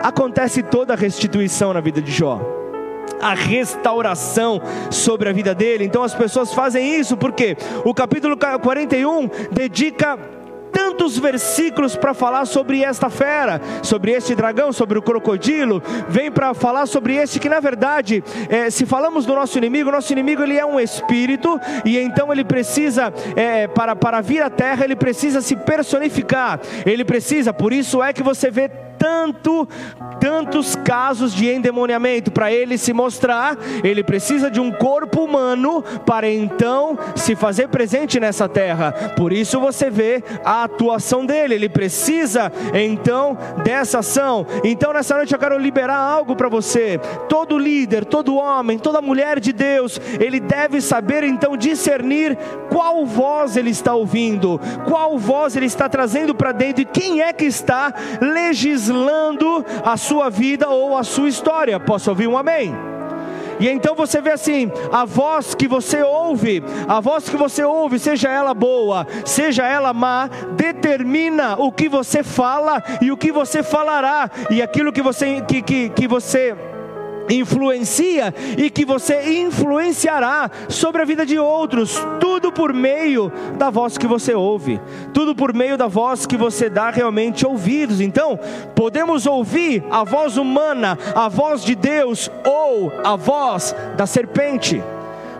acontece 0.00 0.62
toda 0.62 0.94
a 0.94 0.96
restituição 0.96 1.72
na 1.72 1.80
vida 1.80 2.00
de 2.00 2.10
Jó 2.10 2.63
a 3.24 3.32
restauração 3.32 4.60
sobre 4.90 5.30
a 5.30 5.32
vida 5.32 5.54
dele. 5.54 5.84
Então 5.84 6.02
as 6.02 6.12
pessoas 6.14 6.52
fazem 6.52 7.00
isso 7.00 7.16
porque 7.16 7.56
o 7.82 7.94
capítulo 7.94 8.36
41 8.36 9.30
dedica 9.50 10.18
tantos 10.74 11.16
versículos 11.16 11.96
para 11.96 12.12
falar 12.12 12.44
sobre 12.44 12.82
esta 12.82 13.08
fera, 13.08 13.60
sobre 13.82 14.12
este 14.12 14.34
dragão, 14.34 14.72
sobre 14.72 14.98
o 14.98 15.02
crocodilo, 15.02 15.80
vem 16.08 16.30
para 16.30 16.52
falar 16.52 16.86
sobre 16.86 17.14
este 17.14 17.38
que 17.38 17.48
na 17.48 17.60
verdade, 17.60 18.22
é, 18.48 18.68
se 18.68 18.84
falamos 18.84 19.24
do 19.24 19.34
nosso 19.34 19.56
inimigo, 19.56 19.90
nosso 19.90 20.12
inimigo 20.12 20.42
ele 20.42 20.58
é 20.58 20.66
um 20.66 20.80
espírito 20.80 21.60
e 21.84 21.96
então 21.96 22.32
ele 22.32 22.44
precisa 22.44 23.12
é, 23.36 23.68
para 23.68 23.94
para 23.94 24.20
vir 24.20 24.42
à 24.42 24.50
terra 24.50 24.84
ele 24.84 24.96
precisa 24.96 25.40
se 25.40 25.54
personificar, 25.54 26.60
ele 26.84 27.04
precisa, 27.04 27.52
por 27.52 27.72
isso 27.72 28.02
é 28.02 28.12
que 28.12 28.22
você 28.22 28.50
vê 28.50 28.68
tanto, 29.04 29.68
tantos 30.18 30.74
casos 30.76 31.34
de 31.34 31.46
endemoniamento. 31.46 32.30
Para 32.30 32.50
ele 32.50 32.78
se 32.78 32.90
mostrar, 32.94 33.54
ele 33.82 34.02
precisa 34.02 34.50
de 34.50 34.58
um 34.58 34.72
corpo 34.72 35.22
humano 35.22 35.82
para 36.06 36.30
então 36.30 36.98
se 37.14 37.36
fazer 37.36 37.68
presente 37.68 38.18
nessa 38.18 38.48
terra. 38.48 38.92
Por 39.14 39.30
isso 39.30 39.60
você 39.60 39.90
vê 39.90 40.24
a 40.42 40.63
atuação 40.64 41.24
dele. 41.24 41.54
Ele 41.54 41.68
precisa 41.68 42.52
então 42.72 43.36
dessa 43.62 44.00
ação. 44.00 44.46
Então 44.62 44.92
nessa 44.92 45.16
noite 45.16 45.32
eu 45.32 45.38
quero 45.38 45.58
liberar 45.58 45.96
algo 45.96 46.36
para 46.36 46.48
você. 46.48 46.98
Todo 47.28 47.58
líder, 47.58 48.04
todo 48.04 48.36
homem, 48.36 48.78
toda 48.78 49.00
mulher 49.00 49.40
de 49.40 49.52
Deus, 49.52 50.00
ele 50.20 50.40
deve 50.40 50.80
saber 50.80 51.24
então 51.24 51.56
discernir 51.56 52.36
qual 52.70 53.04
voz 53.04 53.56
ele 53.56 53.70
está 53.70 53.94
ouvindo, 53.94 54.60
qual 54.86 55.18
voz 55.18 55.56
ele 55.56 55.66
está 55.66 55.88
trazendo 55.88 56.34
para 56.34 56.52
dentro 56.52 56.82
e 56.82 56.86
quem 56.86 57.20
é 57.20 57.32
que 57.32 57.44
está 57.44 57.92
legislando 58.20 59.64
a 59.84 59.96
sua 59.96 60.30
vida 60.30 60.68
ou 60.68 60.96
a 60.96 61.02
sua 61.02 61.28
história. 61.28 61.78
Posso 61.78 62.10
ouvir 62.10 62.26
um 62.26 62.36
amém? 62.36 62.93
E 63.60 63.68
então 63.68 63.94
você 63.94 64.20
vê 64.20 64.32
assim: 64.32 64.70
a 64.92 65.04
voz 65.04 65.54
que 65.54 65.68
você 65.68 66.02
ouve, 66.02 66.62
a 66.88 67.00
voz 67.00 67.28
que 67.28 67.36
você 67.36 67.64
ouve, 67.64 67.98
seja 67.98 68.28
ela 68.28 68.54
boa, 68.54 69.06
seja 69.24 69.66
ela 69.66 69.92
má, 69.92 70.28
determina 70.56 71.56
o 71.58 71.70
que 71.72 71.88
você 71.88 72.22
fala 72.22 72.82
e 73.00 73.10
o 73.10 73.16
que 73.16 73.32
você 73.32 73.62
falará, 73.62 74.30
e 74.50 74.62
aquilo 74.62 74.92
que 74.92 75.02
você, 75.02 75.40
que, 75.42 75.62
que, 75.62 75.88
que 75.90 76.08
você 76.08 76.54
influencia 77.28 78.34
e 78.56 78.70
que 78.70 78.84
você 78.84 79.40
influenciará 79.40 80.50
sobre 80.68 81.02
a 81.02 81.04
vida 81.04 81.24
de 81.24 81.38
outros, 81.38 81.98
tudo 82.20 82.52
por 82.52 82.72
meio 82.72 83.32
da 83.56 83.70
voz 83.70 83.96
que 83.98 84.06
você 84.06 84.34
ouve, 84.34 84.80
tudo 85.12 85.34
por 85.34 85.54
meio 85.54 85.76
da 85.76 85.86
voz 85.86 86.26
que 86.26 86.36
você 86.36 86.68
dá 86.68 86.90
realmente 86.90 87.46
ouvidos. 87.46 88.00
Então, 88.00 88.38
podemos 88.74 89.26
ouvir 89.26 89.84
a 89.90 90.04
voz 90.04 90.36
humana, 90.36 90.98
a 91.14 91.28
voz 91.28 91.64
de 91.64 91.74
Deus 91.74 92.30
ou 92.44 92.92
a 93.04 93.16
voz 93.16 93.74
da 93.96 94.06
serpente 94.06 94.82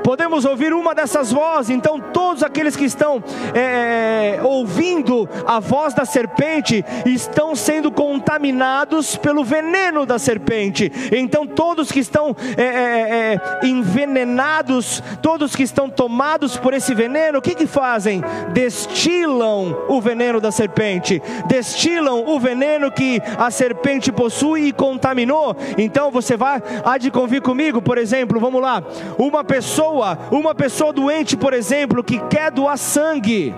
podemos 0.04 0.44
ouvir 0.44 0.74
uma 0.74 0.94
dessas 0.94 1.32
vozes. 1.32 1.70
Então, 1.70 1.98
todos 1.98 2.42
aqueles 2.42 2.76
que 2.76 2.84
estão 2.84 3.24
é, 3.54 4.38
ouvindo 4.44 5.26
a 5.46 5.58
voz 5.58 5.94
da 5.94 6.04
serpente 6.04 6.84
estão 7.06 7.56
sendo 7.56 7.90
contaminados 7.90 9.16
pelo 9.16 9.42
veneno 9.42 10.04
da 10.04 10.18
serpente. 10.18 10.92
Então, 11.10 11.46
todos 11.46 11.90
que 11.90 12.00
estão 12.00 12.36
é, 12.56 12.62
é, 12.62 13.40
é, 13.62 13.66
envenenados, 13.66 15.02
todos 15.22 15.56
que 15.56 15.62
estão 15.62 15.88
tomados 15.88 16.58
por 16.58 16.74
esse 16.74 16.94
veneno, 16.94 17.38
o 17.38 17.42
que, 17.42 17.54
que 17.54 17.66
fazem? 17.66 18.22
Destilam 18.52 19.74
o 19.88 20.02
veneno 20.02 20.38
da 20.38 20.52
serpente, 20.52 21.22
destilam 21.46 22.24
o 22.26 22.38
veneno 22.38 22.92
que 22.92 23.22
a 23.38 23.50
serpente 23.50 24.12
possui 24.12 24.66
e 24.66 24.72
contaminou. 24.72 25.56
Então, 25.78 26.10
você 26.10 26.36
vai, 26.36 26.62
há 26.84 26.98
de 26.98 27.10
convir 27.10 27.40
comigo, 27.40 27.80
por 27.80 27.96
exemplo, 27.96 28.38
vamos 28.38 28.60
lá, 28.60 28.82
uma 29.16 29.42
pessoa 29.42 29.93
pessoa, 29.94 30.18
uma 30.30 30.54
pessoa 30.54 30.92
doente, 30.92 31.36
por 31.36 31.52
exemplo, 31.52 32.02
que 32.02 32.18
quer 32.26 32.50
doar 32.50 32.76
sangue, 32.76 33.54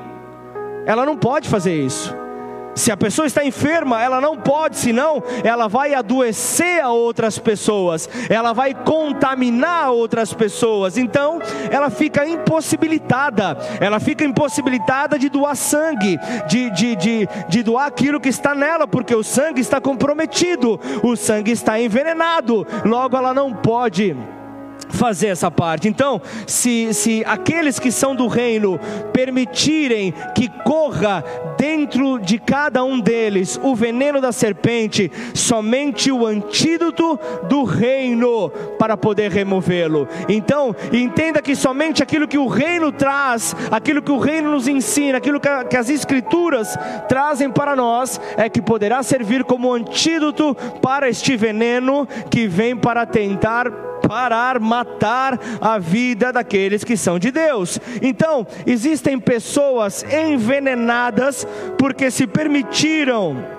ela 0.84 1.06
não 1.06 1.16
pode 1.16 1.48
fazer 1.48 1.74
isso. 1.74 2.14
Se 2.74 2.92
a 2.92 2.96
pessoa 2.96 3.26
está 3.26 3.42
enferma, 3.42 4.02
ela 4.02 4.20
não 4.20 4.36
pode, 4.36 4.76
senão 4.76 5.22
ela 5.42 5.66
vai 5.66 5.94
adoecer 5.94 6.84
a 6.84 6.90
outras 6.90 7.38
pessoas, 7.38 8.06
ela 8.28 8.52
vai 8.52 8.74
contaminar 8.74 9.92
outras 9.92 10.34
pessoas. 10.34 10.98
Então, 10.98 11.40
ela 11.70 11.88
fica 11.88 12.28
impossibilitada, 12.28 13.56
ela 13.80 13.98
fica 13.98 14.24
impossibilitada 14.24 15.18
de 15.18 15.30
doar 15.30 15.56
sangue, 15.56 16.18
de, 16.46 16.68
de, 16.68 16.96
de, 16.96 17.28
de 17.48 17.62
doar 17.62 17.86
aquilo 17.86 18.20
que 18.20 18.28
está 18.28 18.54
nela, 18.54 18.86
porque 18.86 19.14
o 19.14 19.24
sangue 19.24 19.62
está 19.62 19.80
comprometido, 19.80 20.78
o 21.02 21.16
sangue 21.16 21.52
está 21.52 21.80
envenenado, 21.80 22.66
logo 22.84 23.16
ela 23.16 23.32
não 23.32 23.54
pode 23.54 24.14
fazer 24.88 25.28
essa 25.28 25.50
parte. 25.50 25.88
Então, 25.88 26.20
se, 26.46 26.92
se 26.94 27.22
aqueles 27.26 27.78
que 27.78 27.90
são 27.90 28.14
do 28.14 28.26
reino 28.26 28.78
permitirem 29.12 30.12
que 30.34 30.48
corra 30.64 31.24
dentro 31.56 32.18
de 32.18 32.38
cada 32.38 32.84
um 32.84 33.00
deles 33.00 33.58
o 33.62 33.74
veneno 33.74 34.20
da 34.20 34.32
serpente, 34.32 35.10
somente 35.34 36.10
o 36.10 36.26
antídoto 36.26 37.18
do 37.48 37.64
reino 37.64 38.50
para 38.78 38.96
poder 38.96 39.30
removê-lo. 39.30 40.08
Então, 40.28 40.74
entenda 40.92 41.42
que 41.42 41.54
somente 41.54 42.02
aquilo 42.02 42.28
que 42.28 42.38
o 42.38 42.46
reino 42.46 42.92
traz, 42.92 43.54
aquilo 43.70 44.02
que 44.02 44.12
o 44.12 44.18
reino 44.18 44.50
nos 44.50 44.68
ensina, 44.68 45.18
aquilo 45.18 45.40
que, 45.40 45.48
que 45.64 45.76
as 45.76 45.88
escrituras 45.88 46.76
trazem 47.08 47.50
para 47.50 47.76
nós, 47.76 48.20
é 48.36 48.48
que 48.48 48.60
poderá 48.60 49.02
servir 49.02 49.44
como 49.44 49.72
antídoto 49.72 50.54
para 50.80 51.08
este 51.08 51.36
veneno 51.36 52.06
que 52.30 52.46
vem 52.46 52.76
para 52.76 53.06
tentar 53.06 53.70
parar, 54.06 54.60
matar 54.60 55.38
a 55.60 55.78
vida 55.78 56.32
daqueles 56.32 56.84
que 56.84 56.96
são 56.96 57.18
de 57.18 57.30
Deus. 57.30 57.78
Então, 58.00 58.46
existem 58.66 59.18
pessoas 59.18 60.04
envenenadas 60.04 61.46
porque 61.78 62.10
se 62.10 62.26
permitiram 62.26 63.56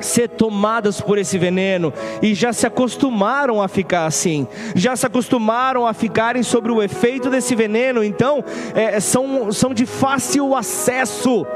ser 0.00 0.28
tomadas 0.28 1.00
por 1.00 1.18
esse 1.18 1.38
veneno 1.38 1.92
e 2.20 2.34
já 2.34 2.52
se 2.52 2.66
acostumaram 2.66 3.62
a 3.62 3.68
ficar 3.68 4.06
assim, 4.06 4.46
já 4.74 4.94
se 4.94 5.06
acostumaram 5.06 5.86
a 5.86 5.94
ficarem 5.94 6.42
sobre 6.42 6.70
o 6.70 6.82
efeito 6.82 7.30
desse 7.30 7.54
veneno, 7.54 8.04
então 8.04 8.44
é, 8.74 9.00
são, 9.00 9.50
são 9.52 9.72
de 9.72 9.86
fácil 9.86 10.54
acesso 10.54 11.46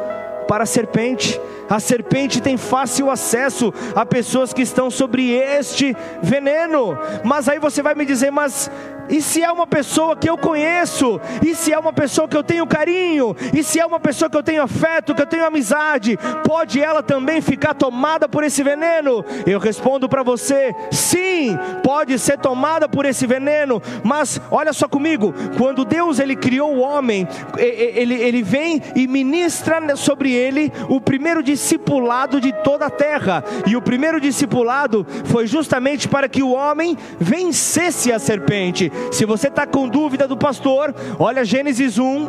para 0.47 0.65
a 0.65 0.67
serpente. 0.67 1.41
A 1.69 1.79
serpente 1.79 2.41
tem 2.41 2.57
fácil 2.57 3.11
acesso 3.11 3.73
a 3.95 4.05
pessoas 4.05 4.53
que 4.53 4.63
estão 4.63 4.91
sobre 4.91 5.31
este 5.33 5.97
veneno. 6.23 6.99
Mas 7.25 7.49
aí 7.49 7.59
você 7.59 7.83
vai 7.83 7.95
me 7.95 8.05
dizer, 8.05 8.31
mas 8.31 8.71
e 9.11 9.21
se 9.21 9.43
é 9.43 9.51
uma 9.51 9.67
pessoa 9.67 10.17
que 10.17 10.29
eu 10.29 10.39
conheço? 10.39 11.21
E 11.45 11.55
se 11.55 11.73
é 11.73 11.79
uma 11.79 11.93
pessoa 11.93 12.29
que 12.29 12.37
eu 12.37 12.43
tenho 12.43 12.67
carinho? 12.67 13.37
E 13.53 13.63
se 13.63 13.81
é 13.81 13.87
uma 13.87 14.01
pessoa 14.01 14.31
que 14.31 14.37
eu 14.37 14.43
tenho 14.43 14.63
afeto, 14.63 15.15
que 15.15 15.23
eu 15.23 15.27
tenho 15.27 15.45
amizade? 15.45 16.19
Pode 16.45 16.81
ela 16.81 17.03
também 17.03 17.41
ficar 17.41 17.75
tomada 17.75 18.29
por 18.29 18.45
esse 18.45 18.63
veneno? 18.63 19.25
Eu 19.47 19.59
respondo 19.59 20.09
para 20.09 20.23
você: 20.23 20.75
sim, 20.91 21.59
pode 21.83 22.19
ser 22.19 22.39
tomada 22.39 22.89
por 22.89 23.05
esse 23.05 23.27
veneno. 23.27 23.83
Mas 24.05 24.41
olha 24.51 24.73
só 24.73 24.89
comigo, 24.89 25.35
quando 25.59 25.85
Deus 25.85 26.19
ele 26.19 26.37
criou 26.37 26.77
o 26.77 26.81
homem, 26.81 27.27
ele, 27.57 28.15
ele 28.15 28.43
vem 28.43 28.83
e 28.95 29.07
ministra 29.07 29.81
sobre 29.97 30.33
ele 30.33 30.73
o 30.89 31.01
primeiro 31.01 31.43
discipulado 31.43 32.41
de 32.41 32.53
toda 32.63 32.87
a 32.87 32.91
terra. 32.91 33.43
E 33.67 33.77
o 33.77 33.83
primeiro 33.83 34.21
discipulado 34.21 35.07
foi 35.25 35.47
justamente 35.47 36.09
para 36.09 36.29
que 36.29 36.43
o 36.43 36.53
homem 36.53 36.97
vencesse 37.19 38.13
a 38.13 38.19
serpente. 38.19 38.91
Se 39.11 39.25
você 39.25 39.49
está 39.49 39.67
com 39.67 39.89
dúvida 39.89 40.27
do 40.27 40.37
pastor, 40.37 40.95
olha 41.19 41.45
Gênesis 41.45 41.99
1, 41.99 42.29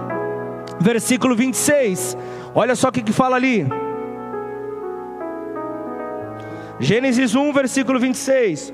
versículo 0.79 1.35
26. 1.35 2.17
Olha 2.53 2.75
só 2.75 2.89
o 2.89 2.91
que, 2.91 3.01
que 3.01 3.13
fala 3.13 3.35
ali. 3.35 3.67
Gênesis 6.79 7.35
1, 7.35 7.53
versículo 7.53 7.99
26. 7.99 8.73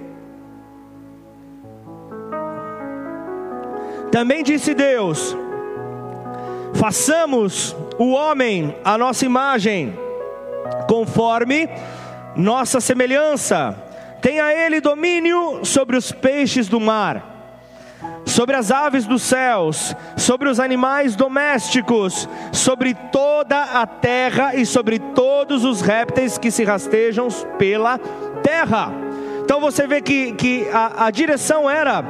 Também 4.12 4.42
disse 4.44 4.74
Deus: 4.74 5.36
façamos 6.74 7.76
o 7.98 8.12
homem 8.12 8.76
a 8.84 8.98
nossa 8.98 9.26
imagem 9.26 9.98
conforme 10.88 11.70
nossa 12.36 12.80
semelhança. 12.80 13.76
Tenha 14.22 14.52
ele 14.54 14.80
domínio 14.80 15.64
sobre 15.64 15.98
os 15.98 16.12
peixes 16.12 16.68
do 16.68 16.80
mar, 16.80 17.37
sobre 18.28 18.56
as 18.56 18.70
aves 18.72 19.06
dos 19.06 19.24
céus, 19.24 19.96
sobre 20.18 20.50
os 20.50 20.60
animais 20.60 21.16
domésticos, 21.16 22.28
sobre 22.52 22.94
toda 22.94 23.60
a 23.64 23.88
terra 23.88 24.54
e 24.54 24.66
sobre 24.66 25.00
todos 25.00 25.64
os 25.64 25.82
répteis 25.82 26.38
que 26.38 26.52
se 26.52 26.64
rastejam 26.64 27.30
pela 27.58 27.98
terra. 28.44 28.92
Então 29.44 29.62
você 29.62 29.88
vê 29.88 30.02
que, 30.02 30.34
que 30.34 30.68
a, 30.70 31.06
a 31.06 31.12
direção 31.12 31.70
era 31.70 32.04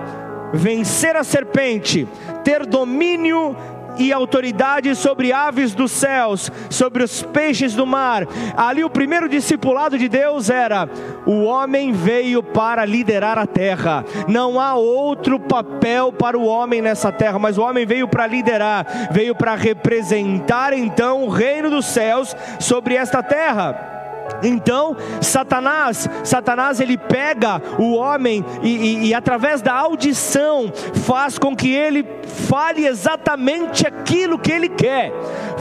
vencer 0.53 1.15
a 1.15 1.23
serpente, 1.23 2.07
ter 2.43 2.65
domínio 2.65 3.55
e 3.97 4.13
autoridade 4.13 4.95
sobre 4.95 5.31
aves 5.31 5.73
dos 5.73 5.91
céus, 5.91 6.51
sobre 6.69 7.03
os 7.03 7.23
peixes 7.23 7.73
do 7.73 7.85
mar. 7.85 8.27
Ali 8.55 8.83
o 8.83 8.89
primeiro 8.89 9.27
discipulado 9.27 9.97
de 9.97 10.07
Deus 10.07 10.49
era: 10.49 10.89
o 11.25 11.43
homem 11.43 11.91
veio 11.91 12.41
para 12.41 12.85
liderar 12.85 13.37
a 13.37 13.45
terra. 13.45 14.05
Não 14.27 14.59
há 14.59 14.75
outro 14.75 15.39
papel 15.39 16.11
para 16.11 16.37
o 16.37 16.45
homem 16.45 16.81
nessa 16.81 17.11
terra, 17.11 17.39
mas 17.39 17.57
o 17.57 17.61
homem 17.61 17.85
veio 17.85 18.07
para 18.07 18.27
liderar, 18.27 19.09
veio 19.11 19.35
para 19.35 19.55
representar 19.55 20.73
então 20.73 21.23
o 21.23 21.29
reino 21.29 21.69
dos 21.69 21.85
céus 21.85 22.35
sobre 22.59 22.95
esta 22.95 23.23
terra. 23.23 23.96
Então, 24.43 24.95
Satanás, 25.21 26.09
Satanás 26.23 26.79
ele 26.79 26.97
pega 26.97 27.61
o 27.77 27.95
homem 27.95 28.45
e, 28.61 28.69
e, 28.69 29.07
e, 29.07 29.13
através 29.13 29.61
da 29.61 29.73
audição 29.73 30.71
faz 31.05 31.37
com 31.37 31.55
que 31.55 31.73
ele 31.73 32.05
fale 32.47 32.85
exatamente 32.85 33.85
aquilo 33.87 34.37
que 34.37 34.51
ele 34.51 34.69
quer, 34.69 35.11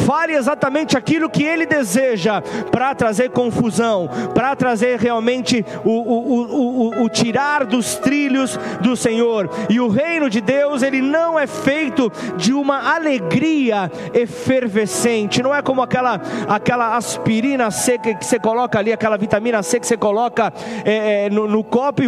fale 0.07 0.35
exatamente 0.35 0.97
aquilo 0.97 1.31
que 1.31 1.43
ele 1.43 1.67
deseja 1.67 2.43
para 2.71 2.95
trazer 2.95 3.31
confusão, 3.31 4.09
para 4.35 4.55
trazer 4.55 4.99
realmente 4.99 5.65
o, 5.85 5.91
o, 5.91 7.01
o, 7.01 7.05
o, 7.05 7.09
tirar 7.09 7.65
dos 7.65 7.97
trilhos 7.97 8.59
do 8.81 8.97
Senhor. 8.97 9.49
E 9.69 9.81
o 9.81 9.89
reino 9.89 10.29
de 10.29 10.41
Deus 10.41 10.83
ele 10.83 11.01
não 11.01 11.39
é 11.39 11.47
feito 11.47 12.13
de 12.37 12.53
uma 12.53 12.95
alegria 12.95 13.91
efervescente, 14.13 15.43
não 15.43 15.55
é 15.55 15.63
como 15.63 15.83
aquela 15.83 16.21
aquela 16.49 16.97
aspirina 16.97 17.71
seca 17.71 18.15
que 18.15 18.25
você 18.25 18.39
coloca 18.39 18.66
coloca 18.67 18.79
ali 18.79 18.93
aquela 18.93 19.17
vitamina 19.17 19.63
C 19.63 19.79
que 19.79 19.87
você 19.87 19.97
coloca 19.97 20.53
é, 20.85 21.27
é, 21.27 21.31
no, 21.31 21.47
no 21.47 21.63
copo 21.63 22.03
e 22.03 22.07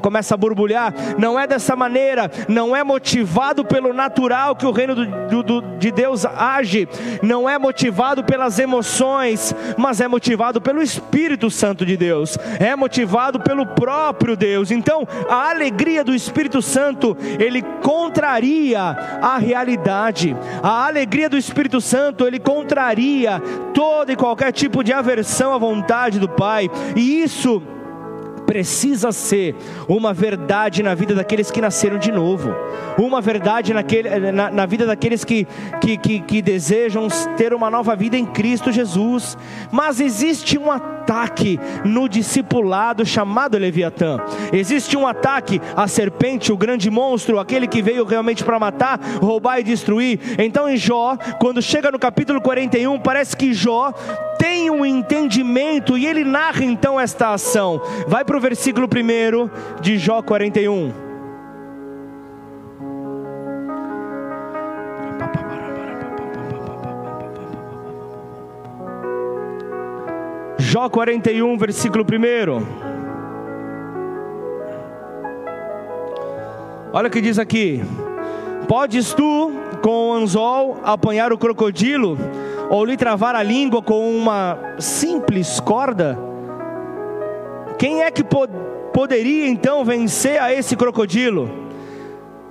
começa 0.00 0.34
a 0.34 0.36
borbulhar. 0.36 0.92
Não 1.16 1.38
é 1.38 1.46
dessa 1.46 1.76
maneira, 1.76 2.30
não 2.48 2.74
é 2.74 2.82
motivado 2.82 3.64
pelo 3.64 3.92
natural 3.92 4.56
que 4.56 4.66
o 4.66 4.72
reino 4.72 4.94
do, 4.94 5.42
do, 5.42 5.60
de 5.78 5.90
Deus 5.90 6.26
age, 6.26 6.88
não 7.22 7.48
é 7.48 7.58
motivado 7.58 8.24
pelas 8.24 8.58
emoções, 8.58 9.54
mas 9.76 10.00
é 10.00 10.08
motivado 10.08 10.60
pelo 10.60 10.82
Espírito 10.82 11.50
Santo 11.50 11.86
de 11.86 11.96
Deus, 11.96 12.36
é 12.58 12.74
motivado 12.74 13.40
pelo 13.40 13.64
próprio 13.66 14.36
Deus. 14.36 14.70
Então, 14.70 15.06
a 15.28 15.50
alegria 15.50 16.02
do 16.02 16.14
Espírito 16.14 16.60
Santo, 16.60 17.16
ele 17.38 17.62
contraria 17.82 18.80
a 19.22 19.38
realidade. 19.38 20.36
A 20.62 20.86
alegria 20.86 21.28
do 21.28 21.36
Espírito 21.36 21.80
Santo, 21.80 22.26
ele 22.26 22.38
contraria 22.38 23.40
todo 23.72 24.10
e 24.10 24.16
qualquer 24.16 24.52
tipo 24.52 24.82
de 24.82 24.92
aversão 24.92 25.52
à 25.52 25.58
vontade 25.58 25.99
do 26.08 26.28
Pai, 26.28 26.70
e 26.96 27.22
isso 27.22 27.62
precisa 28.50 29.12
ser 29.12 29.54
uma 29.86 30.12
verdade 30.12 30.82
na 30.82 30.92
vida 30.92 31.14
daqueles 31.14 31.52
que 31.52 31.60
nasceram 31.60 31.98
de 31.98 32.10
novo, 32.10 32.52
uma 32.98 33.20
verdade 33.20 33.72
naquele, 33.72 34.32
na, 34.32 34.50
na 34.50 34.66
vida 34.66 34.84
daqueles 34.84 35.24
que, 35.24 35.46
que, 35.80 35.96
que, 35.96 36.18
que 36.18 36.42
desejam 36.42 37.06
ter 37.36 37.54
uma 37.54 37.70
nova 37.70 37.94
vida 37.94 38.16
em 38.16 38.26
Cristo 38.26 38.72
Jesus. 38.72 39.38
Mas 39.70 40.00
existe 40.00 40.58
um 40.58 40.68
ataque 40.68 41.60
no 41.84 42.08
discipulado 42.08 43.06
chamado 43.06 43.56
Leviatã, 43.56 44.18
existe 44.52 44.96
um 44.96 45.06
ataque 45.06 45.62
à 45.76 45.86
serpente, 45.86 46.50
o 46.50 46.56
grande 46.56 46.90
monstro, 46.90 47.38
aquele 47.38 47.68
que 47.68 47.80
veio 47.80 48.04
realmente 48.04 48.42
para 48.42 48.58
matar, 48.58 48.98
roubar 49.22 49.60
e 49.60 49.62
destruir. 49.62 50.18
Então 50.40 50.68
em 50.68 50.76
Jó, 50.76 51.16
quando 51.38 51.62
chega 51.62 51.92
no 51.92 52.00
capítulo 52.00 52.40
41, 52.40 52.98
parece 52.98 53.36
que 53.36 53.54
Jó 53.54 53.92
tem 54.40 54.70
um 54.70 54.86
entendimento 54.86 55.98
e 55.98 56.06
ele 56.06 56.24
narra 56.24 56.64
então 56.64 56.98
esta 56.98 57.34
ação. 57.34 57.78
Vai 58.08 58.24
para 58.24 58.38
o 58.38 58.39
versículo 58.40 58.86
1 58.86 59.80
de 59.80 59.98
Jó 59.98 60.22
41. 60.22 61.10
Jó 70.58 70.88
41, 70.88 71.58
versículo 71.58 72.04
1. 72.04 72.90
Olha 76.92 77.08
o 77.08 77.10
que 77.10 77.20
diz 77.20 77.38
aqui: 77.38 77.82
Podes 78.68 79.12
tu, 79.12 79.52
com 79.82 80.10
o 80.10 80.12
anzol, 80.14 80.78
apanhar 80.84 81.32
o 81.32 81.38
crocodilo, 81.38 82.16
ou 82.68 82.84
lhe 82.84 82.96
travar 82.96 83.34
a 83.34 83.42
língua 83.42 83.82
com 83.82 84.16
uma 84.16 84.56
simples 84.78 85.58
corda? 85.58 86.29
Quem 87.80 88.02
é 88.02 88.10
que 88.10 88.22
pod 88.22 88.52
poderia 88.92 89.48
então 89.48 89.82
vencer 89.86 90.38
a 90.38 90.52
esse 90.52 90.76
crocodilo? 90.76 91.50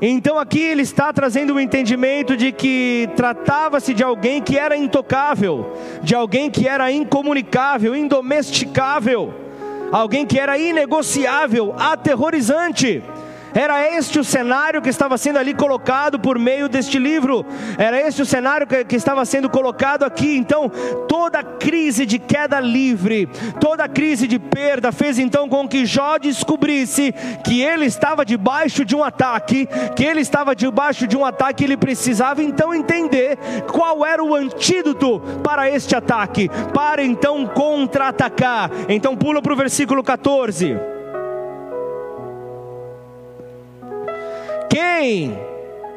Então 0.02 0.39
aqui 0.39 0.60
ele 0.60 0.82
está 0.82 1.13
trazendo 1.13 1.54
o 1.54 1.60
entendimento 1.60 2.36
de 2.36 2.52
que 2.52 3.08
tratava-se 3.15 3.94
de 3.94 4.04
alguém 4.04 4.42
que 4.42 4.58
era 4.58 4.76
intocável, 4.76 5.72
de 6.02 6.15
alguém 6.15 6.50
que 6.50 6.68
era 6.68 6.92
incomunicável, 6.92 7.96
indomesticável, 7.96 9.32
alguém 9.92 10.26
que 10.26 10.39
era 10.39 10.58
inegociável, 10.58 11.76
aterrorizante. 11.78 13.04
Era 13.54 13.96
este 13.96 14.20
o 14.20 14.24
cenário 14.24 14.82
que 14.82 14.90
estava 14.90 15.18
sendo 15.18 15.40
ali 15.40 15.54
colocado 15.54 16.20
por 16.20 16.38
meio 16.38 16.70
deste 16.70 17.00
livro. 17.00 17.46
Era 17.78 18.00
este 18.00 18.22
o 18.22 18.26
cenário 18.26 18.68
que, 18.68 18.86
que, 18.86 18.96
estava 18.96 19.26
sendo 19.26 19.50
colocado 19.50 20.04
aqui. 20.04 20.36
Então, 20.36 20.70
toda 21.08 21.44
crise 21.44 22.06
de 22.06 22.20
queda 22.20 22.60
livre, 22.60 23.28
toda 23.60 23.88
crise 23.88 24.28
de 24.28 24.38
perda, 24.38 24.92
fez 24.92 25.18
então 25.18 25.50
com 25.50 25.68
que 25.68 25.86
Jó 25.86 26.18
descobrisse 26.18 27.14
que 27.44 27.62
ele 27.62 27.86
estava 27.86 28.26
debaixo 28.26 28.86
de 28.86 28.96
um 28.96 29.04
ataque, 29.04 29.68
que 29.96 30.04
ele 30.04 30.22
estava 30.22 30.56
debaixo 30.56 31.08
de 31.08 31.18
um 31.18 31.26
ataque, 31.26 31.64
ele 31.64 31.78
precisava 31.78 32.44
então 32.44 32.74
entender 32.74 33.38
qual 33.72 34.06
era 34.06 34.24
o 34.24 34.36
antídoto 34.36 35.20
para 35.44 35.70
este 35.70 35.96
ataque, 35.96 36.50
para 36.74 37.04
então 37.04 37.48
contra-atacar. 37.48 38.70
Então, 38.88 39.16
pula 39.16 39.42
para 39.42 39.54
o 39.54 39.56
versículo 39.56 40.04
14. 40.04 40.99
Quem 44.69 45.49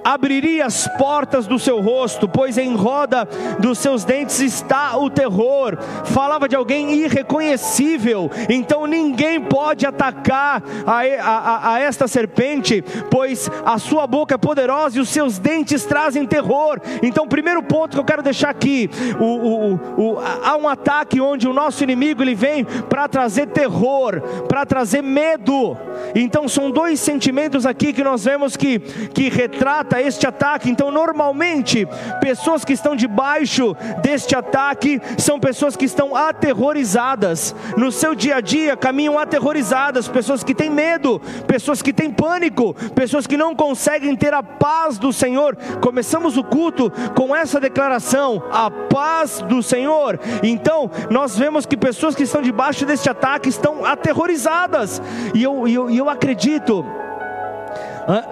abriria 0.05 0.67
as 0.67 0.89
portas 0.99 1.47
do 1.47 1.59
seu 1.59 1.81
rosto, 1.81 2.29
pois 2.29 2.59
em 2.59 2.75
roda 2.75 3.29
dos 3.59 3.79
seus 3.79 4.05
dentes 4.05 4.41
está 4.41 4.97
o 4.97 5.09
terror. 5.09 5.77
Falava 6.07 6.49
de 6.49 6.57
alguém 6.57 6.93
irreconhecível, 6.93 8.31
então 8.49 8.87
ninguém 8.87 9.41
pode 9.41 9.87
atacar 9.87 10.63
a, 10.87 11.01
a, 11.01 11.75
a, 11.75 11.81
esta 11.81 12.09
serpente, 12.09 12.83
pois 13.11 13.51
a 13.65 13.79
sua 13.79 14.07
boca 14.07 14.35
é 14.35 14.39
poderosa 14.39 14.99
e 14.99 15.01
os 15.01 15.09
seus 15.09 15.39
dentes 15.39 15.85
trazem 15.85 16.27
terror. 16.27 16.81
Então, 17.03 17.29
primeiro 17.29 17.63
ponto 17.63 17.95
que 17.95 18.01
eu 18.01 18.05
quero 18.05 18.23
deixar 18.23 18.51
aqui: 18.51 18.91
o, 19.19 19.25
o, 19.25 19.75
o, 19.97 20.19
há 20.21 20.57
um 20.57 20.69
ataque 20.69 21.21
onde 21.21 21.49
o 21.49 21.53
nosso 21.53 21.83
inimigo 21.83 22.23
ele 22.23 22.35
vem 22.35 22.65
para 22.65 23.09
trazer 23.09 23.47
terror, 23.49 24.21
para 24.49 24.67
trazer 24.67 25.03
medo. 25.03 25.77
Então, 26.15 26.49
são 26.49 26.71
dois 26.71 27.01
sentimentos 27.01 27.65
aqui 27.65 27.93
que 27.93 28.03
nós 28.03 28.25
vemos 28.25 28.57
que, 28.57 28.79
que 28.79 29.29
retratam 29.29 29.92
este 30.01 30.27
ataque. 30.27 30.71
Então, 30.71 30.91
normalmente, 30.91 31.87
pessoas 32.21 32.65
que 32.65 32.73
estão 32.73 32.95
debaixo 32.95 33.77
deste 34.03 34.35
ataque 34.35 35.01
são 35.19 35.39
pessoas 35.41 35.77
que 35.77 35.85
estão 35.85 36.15
aterrorizadas. 36.15 37.55
No 37.77 37.91
seu 37.91 38.15
dia 38.15 38.37
a 38.37 38.41
dia, 38.41 38.77
caminham 38.77 39.19
aterrorizadas, 39.19 40.09
pessoas 40.09 40.45
que 40.45 40.55
têm 40.55 40.71
medo, 40.71 41.21
pessoas 41.47 41.83
que 41.83 41.93
têm 41.93 42.11
pânico, 42.11 42.75
pessoas 42.95 43.27
que 43.27 43.37
não 43.37 43.55
conseguem 43.55 44.15
ter 44.17 44.33
a 44.33 44.43
paz 44.43 44.99
do 44.99 45.13
Senhor. 45.13 45.57
Começamos 45.81 46.37
o 46.37 46.45
culto 46.45 46.91
com 47.15 47.35
essa 47.35 47.61
declaração: 47.61 48.43
a 48.51 48.71
paz 48.71 49.43
do 49.43 49.63
Senhor. 49.63 50.19
Então, 50.43 50.91
nós 51.11 51.37
vemos 51.37 51.67
que 51.67 51.77
pessoas 51.77 52.15
que 52.15 52.23
estão 52.23 52.43
debaixo 52.43 52.87
deste 52.87 53.09
ataque 53.11 53.49
estão 53.49 53.85
aterrorizadas, 53.85 55.03
e 55.35 55.43
eu, 55.43 55.67
eu, 55.67 55.91
eu 55.91 56.09
acredito 56.09 56.85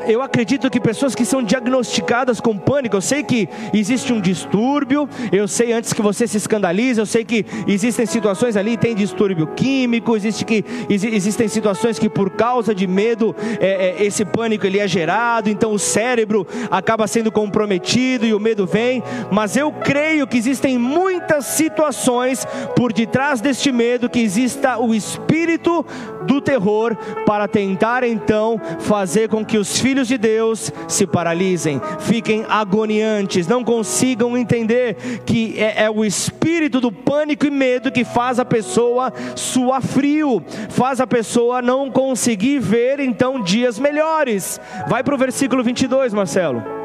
eu 0.06 0.22
acredito 0.22 0.70
que 0.70 0.80
pessoas 0.80 1.14
que 1.14 1.24
são 1.24 1.42
diagnosticadas 1.42 2.40
com 2.40 2.56
pânico, 2.56 2.96
eu 2.96 3.00
sei 3.00 3.22
que 3.22 3.48
existe 3.72 4.12
um 4.12 4.20
distúrbio, 4.20 5.08
eu 5.32 5.46
sei 5.46 5.72
antes 5.72 5.92
que 5.92 6.02
você 6.02 6.26
se 6.26 6.36
escandalize, 6.36 6.98
eu 6.98 7.06
sei 7.06 7.24
que 7.24 7.44
existem 7.66 8.06
situações 8.06 8.56
ali, 8.56 8.76
tem 8.76 8.94
distúrbio 8.94 9.46
químico, 9.48 10.16
existe 10.16 10.44
que, 10.44 10.64
existem 10.88 11.48
situações 11.48 11.98
que 11.98 12.08
por 12.08 12.30
causa 12.30 12.74
de 12.74 12.86
medo, 12.86 13.34
é, 13.60 13.96
é, 14.00 14.04
esse 14.04 14.24
pânico 14.24 14.66
ele 14.66 14.78
é 14.78 14.88
gerado, 14.88 15.48
então 15.48 15.72
o 15.72 15.78
cérebro 15.78 16.46
acaba 16.70 17.06
sendo 17.06 17.30
comprometido 17.30 18.26
e 18.26 18.34
o 18.34 18.40
medo 18.40 18.66
vem, 18.66 19.02
mas 19.30 19.56
eu 19.56 19.72
creio 19.72 20.26
que 20.26 20.36
existem 20.36 20.78
muitas 20.78 21.46
situações 21.46 22.46
por 22.74 22.92
detrás 22.92 23.40
deste 23.40 23.70
medo 23.72 24.08
que 24.08 24.20
exista 24.20 24.78
o 24.78 24.94
espírito 24.94 25.84
do 26.30 26.40
terror 26.40 26.96
para 27.26 27.48
tentar 27.48 28.04
então 28.04 28.60
fazer 28.78 29.28
com 29.28 29.44
que 29.44 29.58
os 29.58 29.80
filhos 29.80 30.06
de 30.06 30.16
Deus 30.16 30.72
se 30.86 31.04
paralisem, 31.04 31.80
fiquem 31.98 32.46
agoniantes, 32.48 33.48
não 33.48 33.64
consigam 33.64 34.38
entender 34.38 34.96
que 35.26 35.58
é, 35.58 35.84
é 35.84 35.90
o 35.90 36.04
espírito 36.04 36.80
do 36.80 36.92
pânico 36.92 37.46
e 37.46 37.50
medo 37.50 37.90
que 37.90 38.04
faz 38.04 38.38
a 38.38 38.44
pessoa 38.44 39.12
suar 39.34 39.82
frio, 39.82 40.40
faz 40.68 41.00
a 41.00 41.06
pessoa 41.06 41.60
não 41.60 41.90
conseguir 41.90 42.60
ver 42.60 43.00
então 43.00 43.42
dias 43.42 43.76
melhores. 43.76 44.60
Vai 44.88 45.02
para 45.02 45.14
o 45.16 45.18
versículo 45.18 45.64
22, 45.64 46.14
Marcelo. 46.14 46.79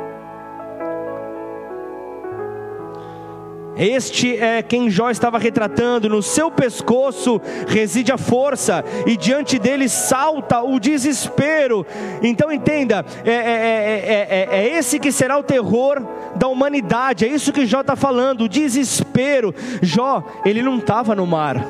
Este 3.78 4.38
é 4.38 4.62
quem 4.62 4.90
Jó 4.90 5.10
estava 5.10 5.38
retratando, 5.38 6.10
no 6.10 6.22
seu 6.22 6.50
pescoço 6.50 7.42
reside 7.68 8.12
a 8.12 8.18
força, 8.18 8.84
e 9.06 9.18
diante 9.18 9.60
dele 9.60 9.90
salta 9.90 10.62
o 10.62 10.80
desespero. 10.80 11.86
Então 12.22 12.52
entenda, 12.52 13.06
é, 13.26 13.32
é, 13.32 14.28
é, 14.30 14.48
é 14.52 14.78
esse 14.78 15.00
que 15.00 15.12
será 15.12 15.38
o 15.38 15.44
terror 15.44 16.02
da 16.36 16.48
humanidade, 16.48 17.26
é 17.26 17.28
isso 17.28 17.54
que 17.54 17.66
Jó 17.66 17.82
está 17.82 17.96
falando, 17.96 18.42
o 18.46 18.50
desespero. 18.50 19.54
Jó, 19.82 20.24
ele 20.46 20.62
não 20.62 20.78
estava 20.78 21.16
no 21.16 21.26
mar. 21.26 21.66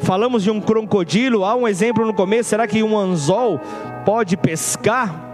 Falamos 0.00 0.42
de 0.42 0.50
um 0.50 0.60
crocodilo, 0.60 1.44
há 1.44 1.54
um 1.54 1.68
exemplo 1.68 2.06
no 2.06 2.14
começo, 2.14 2.48
será 2.48 2.66
que 2.66 2.82
um 2.82 2.96
anzol 2.96 3.60
pode 4.04 4.36
pescar? 4.36 5.29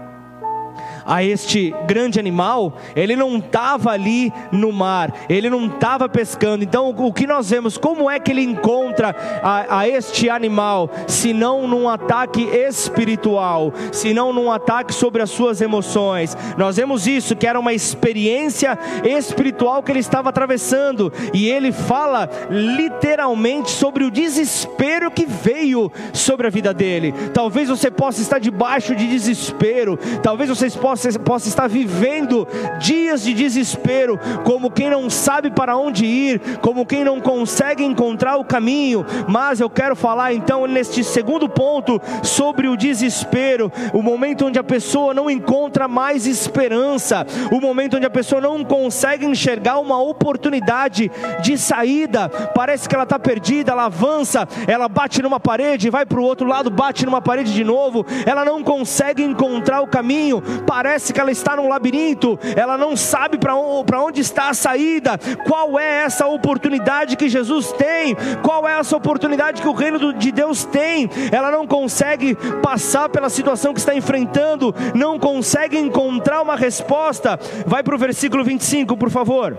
A 1.07 1.23
este 1.23 1.73
grande 1.87 2.19
animal, 2.19 2.75
ele 2.95 3.15
não 3.15 3.37
estava 3.37 3.91
ali 3.91 4.33
no 4.51 4.73
mar, 4.73 5.15
ele 5.29 5.49
não 5.49 5.67
estava 5.67 6.09
pescando. 6.09 6.65
Então, 6.65 6.93
o 6.97 7.13
que 7.13 7.27
nós 7.27 7.49
vemos, 7.49 7.79
como 7.79 8.11
é 8.11 8.19
que 8.19 8.33
ele 8.33 8.43
encontra 8.43 9.15
a, 9.43 9.79
a 9.79 9.89
este 9.89 10.29
animal, 10.29 10.91
se 11.07 11.33
não 11.33 11.69
num 11.69 11.89
ataque 11.89 12.43
espiritual, 12.43 13.73
se 13.93 14.13
não 14.13 14.33
num 14.33 14.51
ataque 14.51 14.93
sobre 14.93 15.23
as 15.23 15.31
suas 15.31 15.61
emoções? 15.61 16.37
Nós 16.59 16.77
vemos 16.77 17.07
isso, 17.07 17.37
que 17.37 17.47
era 17.47 17.61
uma 17.61 17.73
experiência 17.73 18.77
espiritual 19.05 19.83
que 19.83 19.93
ele 19.93 20.01
estava 20.01 20.31
atravessando, 20.31 21.13
e 21.33 21.49
ele 21.49 21.71
fala 21.71 22.29
literalmente 22.51 23.71
sobre 23.71 24.05
o 24.05 24.11
desespero 24.11 25.11
que 25.11 25.25
veio 25.25 25.91
sobre 26.13 26.49
a 26.49 26.51
vida 26.51 26.75
dele. 26.75 27.15
Talvez 27.33 27.69
você 27.69 27.91
possa 27.91 28.21
estar 28.21 28.41
debaixo 28.41 28.95
de 28.97 29.07
desespero, 29.07 29.99
talvez 30.23 30.49
vocês 30.49 30.75
possam 30.75 30.96
possa, 30.97 31.19
possa 31.19 31.49
estar 31.49 31.69
vivendo 31.69 32.49
dias 32.81 33.23
de 33.23 33.35
desespero, 33.35 34.19
como 34.45 34.71
quem 34.71 34.89
não 34.89 35.11
sabe 35.11 35.51
para 35.51 35.77
onde 35.77 36.07
ir, 36.07 36.41
como 36.61 36.87
quem 36.87 37.05
não 37.05 37.21
consegue 37.21 37.85
encontrar 37.85 38.37
o 38.37 38.45
caminho. 38.45 39.05
Mas 39.29 39.61
eu 39.61 39.69
quero 39.69 39.95
falar 39.95 40.33
então 40.33 40.67
neste 40.67 41.05
segundo 41.05 41.49
ponto 41.49 42.01
sobre 42.23 42.69
o 42.69 42.77
desespero, 42.77 43.71
o 43.93 44.03
momento 44.03 44.47
onde 44.47 44.59
a 44.59 44.65
pessoa 44.65 45.13
não 45.13 45.31
encontra 45.31 45.87
mais 45.87 46.27
esperança, 46.27 47.27
o 47.53 47.61
momento 47.61 47.97
onde 47.97 48.07
a 48.07 48.11
pessoa 48.11 48.41
não 48.41 48.65
consegue 48.65 49.27
enxergar 49.27 49.79
uma 49.79 50.01
oportunidade 50.01 51.11
de 51.43 51.59
saída. 51.59 52.29
Parece 52.55 52.89
que 52.89 52.95
ela 52.95 53.05
está 53.05 53.19
perdida, 53.19 53.73
ela 53.73 53.87
avança, 53.87 54.49
ela 54.67 54.89
bate 54.89 55.21
numa 55.21 55.39
parede, 55.39 55.91
vai 55.91 56.07
para 56.07 56.21
o 56.21 56.25
outro 56.25 56.47
lado, 56.47 56.71
bate 56.71 57.05
numa 57.05 57.21
parede 57.21 57.53
de 57.53 57.65
novo, 57.65 58.07
ela 58.25 58.45
não 58.45 58.63
consegue 58.63 59.23
encontrar 59.23 59.83
o 59.83 59.87
caminho, 59.87 60.43
parece 60.67 60.86
que 61.13 61.21
ela 61.21 61.31
está 61.31 61.57
num 61.57 61.69
labirinto, 61.69 62.39
ela 62.57 62.77
não 62.79 62.97
sabe 62.97 63.39
para 63.39 63.57
onde 63.57 64.21
está 64.21 64.49
a 64.49 64.55
saída, 64.55 65.19
qual 65.47 65.79
é 65.79 66.05
essa 66.05 66.27
oportunidade 66.27 67.17
que 67.17 67.29
Jesus 67.29 67.73
tem, 67.73 68.17
qual 68.43 68.69
é 68.69 68.79
essa 68.79 68.97
oportunidade 68.97 69.61
que 69.61 69.69
o 69.69 69.73
reino 69.73 70.13
de 70.13 70.33
Deus 70.33 70.65
tem, 70.65 71.11
ela 71.33 71.51
não 71.51 71.67
consegue 71.67 72.35
passar 72.63 73.09
pela 73.09 73.29
situação 73.29 73.73
que 73.73 73.81
está 73.81 73.95
enfrentando, 73.95 74.75
não 74.95 75.19
consegue 75.19 75.79
encontrar 75.79 76.43
uma 76.43 76.57
resposta. 76.57 77.39
Vai 77.67 77.83
para 77.83 77.95
o 77.95 77.99
versículo 77.99 78.45
25, 78.45 78.97
por 78.97 79.11
favor. 79.11 79.59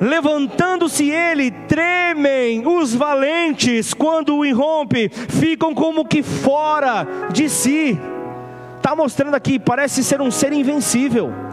Levantando-se 0.00 1.10
ele, 1.10 1.50
tremem 1.50 2.66
os 2.66 2.94
valentes 2.94 3.94
quando 3.94 4.36
o 4.36 4.44
irrompe, 4.44 5.08
ficam 5.08 5.74
como 5.74 6.04
que 6.04 6.22
fora 6.22 7.06
de 7.32 7.48
si. 7.48 7.98
Está 8.86 8.94
mostrando 8.94 9.34
aqui, 9.34 9.58
parece 9.58 10.04
ser 10.04 10.20
um 10.20 10.30
ser 10.30 10.52
invencível 10.52 11.45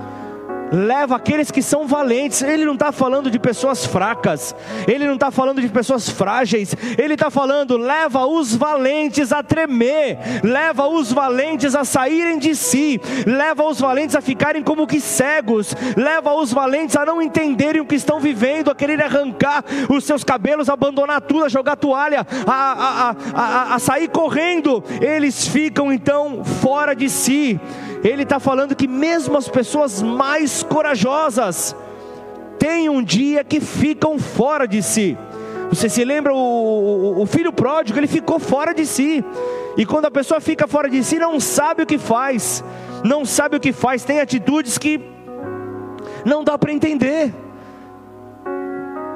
leva 0.71 1.15
aqueles 1.15 1.51
que 1.51 1.61
são 1.61 1.87
valentes. 1.87 2.41
Ele 2.41 2.65
não 2.65 2.73
está 2.73 2.91
falando 2.91 3.29
de 3.29 3.39
pessoas 3.39 3.85
fracas, 3.85 4.55
ele 4.87 5.05
não 5.05 5.15
está 5.15 5.31
falando 5.31 5.61
de 5.61 5.69
pessoas 5.69 6.09
frágeis, 6.09 6.75
ele 6.97 7.13
está 7.13 7.29
falando, 7.29 7.77
leva 7.77 8.25
os 8.25 8.55
valentes 8.55 9.31
a 9.31 9.43
tremer, 9.43 10.17
leva 10.43 10.87
os 10.87 11.11
valentes 11.11 11.75
a 11.75 11.83
saírem 11.83 12.37
de 12.39 12.55
si, 12.55 12.99
leva 13.25 13.63
os 13.63 13.79
valentes 13.79 14.15
a 14.15 14.21
ficarem 14.21 14.63
como 14.63 14.87
que 14.87 14.99
cegos, 14.99 15.75
leva 15.95 16.33
os 16.33 16.51
valentes 16.51 16.95
a 16.95 17.05
não 17.05 17.21
entenderem 17.21 17.81
o 17.81 17.85
que 17.85 17.95
estão 17.95 18.19
vivendo, 18.19 18.71
a 18.71 18.75
querer 18.75 19.01
arrancar 19.01 19.63
os 19.89 20.03
seus 20.03 20.23
cabelos, 20.23 20.69
abandonar 20.69 21.21
tudo, 21.21 21.45
a 21.45 21.49
jogar 21.49 21.75
toalha, 21.75 22.25
a, 22.47 22.53
a, 22.53 23.15
a, 23.33 23.75
a 23.75 23.79
sair 23.79 24.07
correndo. 24.07 24.83
Eles 25.01 25.47
ficam 25.47 25.91
então 25.91 26.43
fora 26.43 26.95
de 26.95 27.09
si 27.09 27.59
ele 28.03 28.23
está 28.23 28.39
falando 28.39 28.75
que 28.75 28.87
mesmo 28.87 29.37
as 29.37 29.47
pessoas 29.47 30.01
mais 30.01 30.61
corajosas 30.63 31.75
têm 32.59 32.89
um 32.89 33.01
dia 33.03 33.43
que 33.43 33.59
ficam 33.59 34.19
fora 34.19 34.67
de 34.67 34.83
si. 34.83 35.17
Você 35.69 35.89
se 35.89 36.03
lembra 36.03 36.33
o, 36.33 36.37
o, 36.37 37.21
o, 37.21 37.25
filho 37.25 37.51
pródigo, 37.51 37.97
ele 37.97 38.07
ficou 38.07 38.39
fora 38.39 38.73
de 38.73 38.85
si. 38.85 39.23
E 39.77 39.85
quando 39.85 40.05
a 40.05 40.11
pessoa 40.11 40.39
fica 40.39 40.67
fora 40.67 40.89
de 40.89 41.03
si, 41.03 41.17
não 41.17 41.39
sabe 41.39 41.83
o 41.83 41.85
que 41.85 41.97
faz, 41.97 42.63
não 43.03 43.25
sabe 43.25 43.57
o 43.57 43.59
que 43.59 43.71
faz, 43.71 44.03
tem 44.03 44.19
atitudes 44.19 44.77
que 44.77 45.01
não 46.25 46.43
dá 46.43 46.57
para 46.57 46.71
entender. 46.71 47.33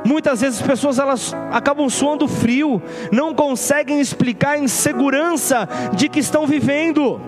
Muitas 0.04 0.40
vezes 0.42 0.62
as 0.62 0.66
pessoas 0.66 0.98
elas 0.98 1.36
acabam 1.52 1.90
suando 1.90 2.28
frio, 2.28 2.82
não 3.12 3.36
conseguem 3.36 4.00
explicar 4.00 4.52
a 4.52 4.60
insegurança 4.60 5.68
de 5.94 6.08
que 6.08 6.20
estão 6.20 6.48
vivendo. 6.48 7.20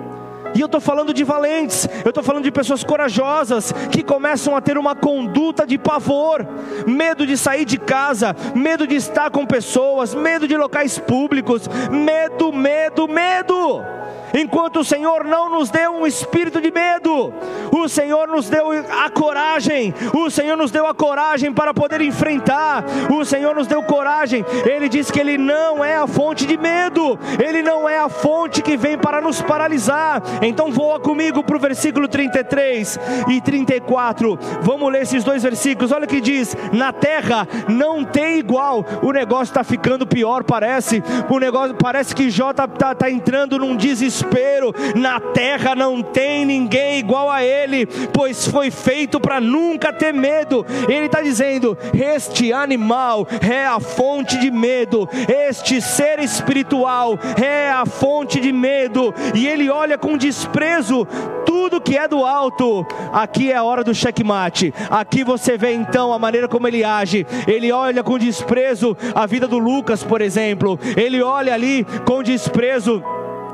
E 0.55 0.61
eu 0.61 0.65
estou 0.65 0.81
falando 0.81 1.13
de 1.13 1.23
valentes, 1.23 1.87
eu 2.03 2.09
estou 2.09 2.23
falando 2.23 2.43
de 2.43 2.51
pessoas 2.51 2.83
corajosas 2.83 3.71
que 3.91 4.03
começam 4.03 4.55
a 4.55 4.61
ter 4.61 4.77
uma 4.77 4.95
conduta 4.95 5.65
de 5.65 5.77
pavor, 5.77 6.45
medo 6.85 7.25
de 7.25 7.37
sair 7.37 7.65
de 7.65 7.77
casa, 7.77 8.35
medo 8.55 8.87
de 8.87 8.95
estar 8.95 9.29
com 9.29 9.45
pessoas, 9.45 10.13
medo 10.13 10.47
de 10.47 10.57
locais 10.57 10.97
públicos, 10.97 11.67
medo, 11.91 12.51
medo, 12.51 13.07
medo 13.07 13.99
enquanto 14.33 14.79
o 14.79 14.83
Senhor 14.83 15.23
não 15.23 15.49
nos 15.49 15.69
deu 15.69 15.91
um 15.91 16.07
espírito 16.07 16.61
de 16.61 16.71
medo, 16.71 17.33
o 17.71 17.87
Senhor 17.87 18.27
nos 18.27 18.49
deu 18.49 18.67
a 18.71 19.09
coragem, 19.09 19.93
o 20.13 20.29
Senhor 20.29 20.55
nos 20.55 20.71
deu 20.71 20.85
a 20.85 20.93
coragem 20.93 21.51
para 21.53 21.73
poder 21.73 22.01
enfrentar, 22.01 22.83
o 23.11 23.23
Senhor 23.25 23.55
nos 23.55 23.67
deu 23.67 23.81
coragem, 23.83 24.45
Ele 24.65 24.89
diz 24.89 25.09
que 25.09 25.19
Ele 25.19 25.37
não 25.37 25.83
é 25.83 25.95
a 25.95 26.07
fonte 26.07 26.45
de 26.45 26.57
medo, 26.57 27.17
Ele 27.43 27.61
não 27.61 27.87
é 27.87 27.99
a 27.99 28.09
fonte 28.09 28.61
que 28.61 28.77
vem 28.77 28.97
para 28.97 29.21
nos 29.21 29.41
paralisar. 29.41 30.21
Então 30.41 30.71
voa 30.71 30.99
comigo 30.99 31.43
para 31.43 31.57
o 31.57 31.59
versículo 31.59 32.07
33 32.07 32.99
e 33.29 33.41
34, 33.41 34.37
vamos 34.61 34.91
ler 34.91 35.03
esses 35.03 35.23
dois 35.23 35.43
versículos, 35.43 35.91
olha 35.91 36.05
o 36.05 36.07
que 36.07 36.21
diz: 36.21 36.55
na 36.71 36.91
terra 36.91 37.47
não 37.67 38.03
tem 38.03 38.39
igual, 38.39 38.85
o 39.01 39.11
negócio 39.11 39.51
está 39.51 39.63
ficando 39.63 40.05
pior, 40.05 40.43
parece, 40.43 41.03
o 41.29 41.39
negócio 41.39 41.75
parece 41.75 42.13
que 42.15 42.29
Jó 42.29 42.51
está 42.51 42.67
tá, 42.67 42.95
tá 42.95 43.09
entrando 43.09 43.57
num 43.57 43.75
desespero. 43.75 43.99
Desespero. 44.09 44.73
Na 44.95 45.19
terra 45.19 45.75
não 45.75 46.01
tem 46.01 46.45
ninguém 46.45 46.99
igual 46.99 47.29
a 47.29 47.43
Ele, 47.43 47.85
pois 47.85 48.47
foi 48.47 48.71
feito 48.71 49.19
para 49.19 49.39
nunca 49.39 49.93
ter 49.93 50.13
medo. 50.13 50.65
Ele 50.87 51.05
está 51.05 51.21
dizendo: 51.21 51.77
este 51.93 52.51
animal 52.51 53.27
é 53.41 53.65
a 53.65 53.79
fonte 53.79 54.37
de 54.37 54.51
medo, 54.51 55.07
este 55.27 55.81
ser 55.81 56.19
espiritual 56.19 57.17
é 57.41 57.69
a 57.69 57.85
fonte 57.85 58.39
de 58.39 58.51
medo, 58.51 59.13
e 59.35 59.47
ele 59.47 59.69
olha 59.69 59.97
com 59.97 60.17
desprezo 60.29 61.07
tudo 61.43 61.81
que 61.81 61.97
é 61.97 62.07
do 62.07 62.23
alto. 62.23 62.85
Aqui 63.11 63.51
é 63.51 63.55
a 63.55 63.63
hora 63.63 63.83
do 63.83 63.95
checkmate. 63.95 64.71
Aqui 64.89 65.23
você 65.23 65.57
vê 65.57 65.73
então 65.73 66.13
a 66.13 66.19
maneira 66.19 66.47
como 66.47 66.67
ele 66.67 66.83
age. 66.83 67.25
Ele 67.47 67.71
olha 67.71 68.03
com 68.03 68.19
desprezo 68.19 68.95
a 69.15 69.25
vida 69.25 69.47
do 69.47 69.57
Lucas, 69.57 70.03
por 70.03 70.21
exemplo. 70.21 70.79
Ele 70.95 71.21
olha 71.23 71.53
ali 71.53 71.83
com 72.05 72.21
desprezo 72.21 73.03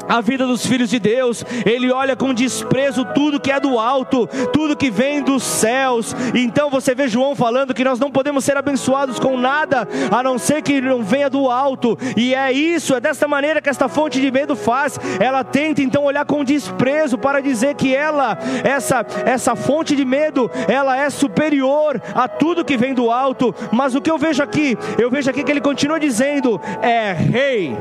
a 0.07 0.21
vida 0.21 0.45
dos 0.45 0.65
filhos 0.65 0.89
de 0.89 0.99
Deus, 0.99 1.43
ele 1.65 1.91
olha 1.91 2.15
com 2.15 2.33
desprezo 2.33 3.05
tudo 3.13 3.39
que 3.39 3.51
é 3.51 3.59
do 3.59 3.79
alto, 3.79 4.27
tudo 4.51 4.75
que 4.75 4.89
vem 4.89 5.21
dos 5.21 5.43
céus. 5.43 6.15
Então 6.33 6.69
você 6.69 6.93
vê 6.93 7.07
João 7.07 7.35
falando 7.35 7.73
que 7.73 7.83
nós 7.83 7.99
não 7.99 8.11
podemos 8.11 8.43
ser 8.43 8.57
abençoados 8.57 9.19
com 9.19 9.37
nada, 9.37 9.87
a 10.11 10.23
não 10.23 10.37
ser 10.37 10.61
que 10.61 10.81
não 10.81 11.03
venha 11.03 11.29
do 11.29 11.49
alto. 11.49 11.97
E 12.15 12.35
é 12.35 12.51
isso, 12.51 12.95
é 12.95 12.99
dessa 12.99 13.27
maneira 13.27 13.61
que 13.61 13.69
esta 13.69 13.87
fonte 13.87 14.21
de 14.21 14.31
medo 14.31 14.55
faz. 14.55 14.99
Ela 15.19 15.43
tenta 15.43 15.81
então 15.81 16.03
olhar 16.03 16.25
com 16.25 16.43
desprezo 16.43 17.17
para 17.17 17.41
dizer 17.41 17.75
que 17.75 17.95
ela, 17.95 18.37
essa 18.63 19.05
essa 19.25 19.55
fonte 19.55 19.95
de 19.95 20.05
medo, 20.05 20.49
ela 20.67 20.97
é 20.97 21.09
superior 21.09 22.01
a 22.13 22.27
tudo 22.27 22.65
que 22.65 22.77
vem 22.77 22.93
do 22.93 23.11
alto. 23.11 23.53
Mas 23.71 23.95
o 23.95 24.01
que 24.01 24.09
eu 24.09 24.17
vejo 24.17 24.41
aqui, 24.41 24.77
eu 24.97 25.09
vejo 25.09 25.29
aqui 25.29 25.43
que 25.43 25.51
ele 25.51 25.61
continua 25.61 25.99
dizendo: 25.99 26.59
é 26.81 27.13
rei 27.13 27.75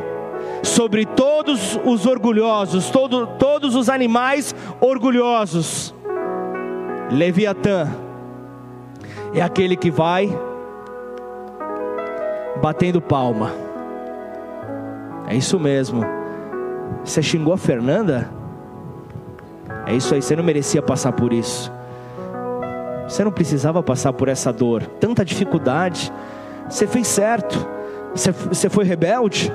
sobre 0.62 1.04
todos 1.04 1.78
os 1.84 2.06
orgulhosos, 2.06 2.90
todo, 2.90 3.26
todos 3.38 3.74
os 3.74 3.88
animais 3.88 4.54
orgulhosos. 4.80 5.94
Leviatã 7.10 7.88
é 9.34 9.42
aquele 9.42 9.76
que 9.76 9.90
vai 9.90 10.28
batendo 12.62 13.00
palma. 13.00 13.52
É 15.26 15.36
isso 15.36 15.58
mesmo. 15.58 16.02
Você 17.04 17.22
xingou 17.22 17.52
a 17.52 17.58
Fernanda? 17.58 18.30
É 19.86 19.94
isso 19.94 20.14
aí, 20.14 20.22
você 20.22 20.34
não 20.34 20.44
merecia 20.44 20.80
passar 20.80 21.12
por 21.12 21.32
isso. 21.32 21.70
Você 23.06 23.22
não 23.22 23.30
precisava 23.30 23.82
passar 23.82 24.12
por 24.12 24.28
essa 24.28 24.52
dor, 24.52 24.82
tanta 24.98 25.24
dificuldade. 25.24 26.12
Você 26.68 26.86
fez 26.86 27.06
certo. 27.06 27.68
Você, 28.14 28.32
você 28.32 28.70
foi 28.70 28.84
rebelde 28.84 29.52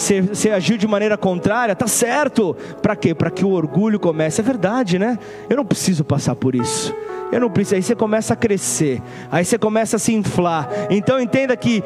você, 0.00 0.22
você 0.22 0.50
agiu 0.50 0.78
de 0.78 0.86
maneira 0.86 1.16
contrária, 1.18 1.76
tá 1.76 1.86
certo. 1.86 2.56
Para 2.80 2.96
quê? 2.96 3.14
Para 3.14 3.30
que 3.30 3.44
o 3.44 3.50
orgulho 3.50 4.00
comece. 4.00 4.40
É 4.40 4.44
verdade, 4.44 4.98
né? 4.98 5.18
Eu 5.48 5.56
não 5.58 5.64
preciso 5.64 6.02
passar 6.02 6.34
por 6.34 6.54
isso. 6.54 6.94
Eu 7.32 7.40
não 7.40 7.50
preciso. 7.50 7.76
Aí 7.76 7.82
você 7.82 7.94
começa 7.94 8.34
a 8.34 8.36
crescer, 8.36 9.00
aí 9.30 9.44
você 9.44 9.58
começa 9.58 9.96
a 9.96 9.98
se 9.98 10.12
inflar. 10.12 10.68
Então 10.90 11.20
entenda 11.20 11.56
que 11.56 11.82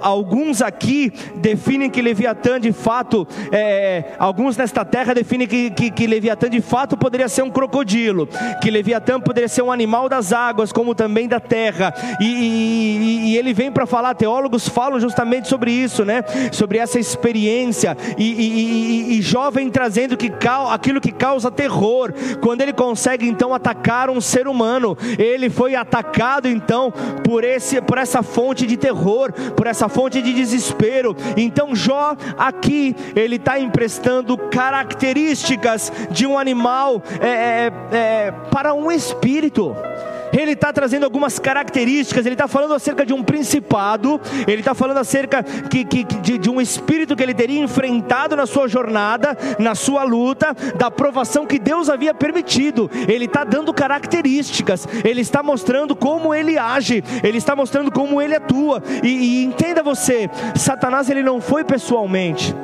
alguns 0.00 0.62
aqui 0.62 1.12
definem 1.36 1.90
que 1.90 2.00
Leviatã 2.00 2.60
de 2.60 2.72
fato, 2.72 3.26
é, 3.50 4.12
alguns 4.18 4.56
nesta 4.56 4.84
terra 4.84 5.14
definem 5.14 5.46
que, 5.46 5.70
que, 5.70 5.90
que, 5.90 6.06
Leviatã 6.06 6.48
de 6.48 6.60
fato 6.60 6.96
poderia 6.96 7.28
ser 7.28 7.42
um 7.42 7.50
crocodilo, 7.50 8.28
que 8.60 8.70
Leviatã 8.70 9.18
poderia 9.18 9.48
ser 9.48 9.62
um 9.62 9.72
animal 9.72 10.08
das 10.08 10.32
águas, 10.32 10.72
como 10.72 10.94
também 10.94 11.26
da 11.26 11.40
terra. 11.40 11.92
E, 12.20 12.26
e, 12.26 13.32
e 13.32 13.36
ele 13.36 13.52
vem 13.52 13.72
para 13.72 13.86
falar, 13.86 14.14
teólogos 14.14 14.68
falam 14.68 15.00
justamente 15.00 15.48
sobre 15.48 15.72
isso, 15.72 16.04
né? 16.04 16.22
Sobre 16.52 16.78
essa 16.82 16.98
experiência. 16.98 17.96
E, 18.18 19.18
jovem 19.22 19.70
trazendo 19.70 20.16
que, 20.16 20.30
aquilo 20.70 21.00
que 21.00 21.12
causa 21.12 21.50
terror, 21.50 22.12
quando 22.40 22.60
ele 22.60 22.72
consegue 22.72 23.26
então 23.26 23.54
atacar 23.54 24.10
um 24.10 24.20
ser 24.20 24.46
humano, 24.46 24.96
ele 25.18 25.48
foi 25.48 25.74
atacado 25.74 26.48
então 26.48 26.92
por, 27.24 27.44
esse, 27.44 27.80
por 27.80 27.98
essa 27.98 28.22
fonte 28.22 28.66
de 28.66 28.76
terror, 28.76 29.32
por 29.56 29.66
essa 29.66 29.88
fonte 29.88 30.20
de 30.20 30.32
desespero. 30.32 31.16
Então 31.36 31.74
Jó 31.74 32.16
aqui 32.36 32.94
ele 33.14 33.36
está 33.36 33.58
emprestando 33.58 34.36
características 34.36 35.92
de 36.10 36.26
um 36.26 36.38
animal 36.38 37.02
é, 37.20 37.28
é, 37.28 37.72
é, 37.92 38.30
para 38.50 38.74
um 38.74 38.90
espírito 38.90 39.74
ele 40.32 40.52
está 40.52 40.72
trazendo 40.72 41.04
algumas 41.04 41.38
características, 41.38 42.24
ele 42.24 42.34
está 42.34 42.48
falando 42.48 42.74
acerca 42.74 43.04
de 43.04 43.12
um 43.12 43.22
principado, 43.22 44.20
ele 44.46 44.60
está 44.60 44.74
falando 44.74 44.98
acerca 44.98 45.42
que, 45.42 45.84
que, 45.84 46.04
de, 46.04 46.38
de 46.38 46.50
um 46.50 46.60
espírito 46.60 47.14
que 47.14 47.22
ele 47.22 47.34
teria 47.34 47.60
enfrentado 47.60 48.34
na 48.34 48.46
sua 48.46 48.66
jornada, 48.66 49.36
na 49.58 49.74
sua 49.74 50.02
luta, 50.04 50.56
da 50.76 50.90
provação 50.90 51.46
que 51.46 51.58
Deus 51.58 51.88
havia 51.88 52.14
permitido. 52.14 52.90
Ele 53.08 53.26
está 53.26 53.44
dando 53.44 53.72
características, 53.72 54.88
ele 55.04 55.20
está 55.20 55.42
mostrando 55.42 55.94
como 55.94 56.34
ele 56.34 56.56
age, 56.58 57.04
ele 57.22 57.38
está 57.38 57.54
mostrando 57.54 57.90
como 57.90 58.20
ele 58.20 58.34
atua. 58.34 58.82
E, 59.02 59.08
e 59.08 59.44
entenda 59.44 59.82
você, 59.82 60.30
Satanás 60.56 61.10
ele 61.10 61.22
não 61.22 61.40
foi 61.40 61.64
pessoalmente. 61.64 62.54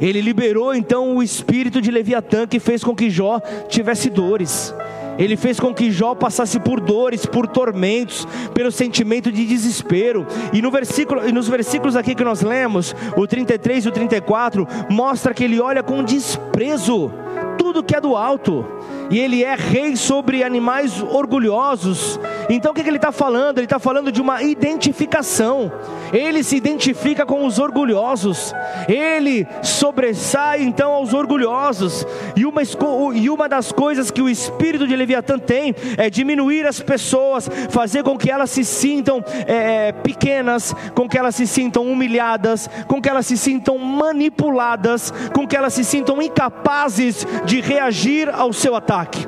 Ele 0.00 0.20
liberou 0.20 0.74
então 0.74 1.16
o 1.16 1.22
espírito 1.22 1.80
de 1.80 1.90
Leviatã 1.90 2.46
que 2.46 2.58
fez 2.58 2.82
com 2.82 2.94
que 2.94 3.10
Jó 3.10 3.40
tivesse 3.68 4.10
dores. 4.10 4.74
Ele 5.18 5.36
fez 5.36 5.60
com 5.60 5.74
que 5.74 5.90
Jó 5.90 6.14
passasse 6.14 6.58
por 6.58 6.80
dores, 6.80 7.26
por 7.26 7.46
tormentos, 7.46 8.26
pelo 8.52 8.72
sentimento 8.72 9.30
de 9.30 9.46
desespero. 9.46 10.26
E 10.52 10.60
no 10.60 10.70
versículo, 10.70 11.32
nos 11.32 11.48
versículos 11.48 11.96
aqui 11.96 12.14
que 12.14 12.24
nós 12.24 12.42
lemos, 12.42 12.94
o 13.16 13.26
33 13.26 13.84
e 13.84 13.88
o 13.88 13.92
34, 13.92 14.66
mostra 14.90 15.34
que 15.34 15.44
ele 15.44 15.60
olha 15.60 15.82
com 15.82 16.02
desprezo 16.02 17.10
tudo 17.58 17.82
que 17.82 17.96
é 17.96 18.00
do 18.00 18.16
alto 18.16 18.66
e 19.10 19.18
ele 19.18 19.44
é 19.44 19.54
rei 19.54 19.96
sobre 19.96 20.42
animais 20.42 21.02
orgulhosos. 21.02 22.18
Então 22.48 22.72
o 22.72 22.74
que, 22.74 22.82
que 22.82 22.88
ele 22.88 22.96
está 22.96 23.12
falando? 23.12 23.58
Ele 23.58 23.66
está 23.66 23.78
falando 23.78 24.10
de 24.10 24.20
uma 24.20 24.42
identificação. 24.42 25.70
Ele 26.12 26.42
se 26.42 26.56
identifica 26.56 27.26
com 27.26 27.44
os 27.44 27.58
orgulhosos, 27.58 28.54
ele 28.88 29.46
sobressai 29.62 30.62
então 30.62 30.92
aos 30.92 31.12
orgulhosos. 31.12 32.06
E 32.36 32.46
uma, 32.46 32.62
e 33.14 33.28
uma 33.28 33.48
das 33.48 33.72
coisas 33.72 34.10
que 34.10 34.22
o 34.22 34.28
espírito 34.28 34.86
de 34.86 34.94
Leviatã 34.94 35.38
tem 35.38 35.74
é 35.96 36.08
diminuir 36.08 36.66
as 36.66 36.80
pessoas, 36.80 37.48
fazer 37.70 38.02
com 38.04 38.16
que 38.16 38.30
elas 38.30 38.50
se 38.50 38.64
sintam 38.64 39.24
é, 39.46 39.92
pequenas, 39.92 40.74
com 40.94 41.08
que 41.08 41.18
elas 41.18 41.34
se 41.34 41.46
sintam 41.46 41.84
humilhadas, 41.90 42.70
com 42.86 43.02
que 43.02 43.08
elas 43.08 43.26
se 43.26 43.36
sintam 43.36 43.76
manipuladas, 43.78 45.12
com 45.32 45.46
que 45.46 45.56
elas 45.56 45.74
se 45.74 45.84
sintam 45.84 46.22
incapazes 46.22 47.26
de 47.44 47.60
reagir 47.60 48.28
ao 48.28 48.52
seu 48.52 48.76
ataque 48.76 48.93
ataque. 48.94 49.26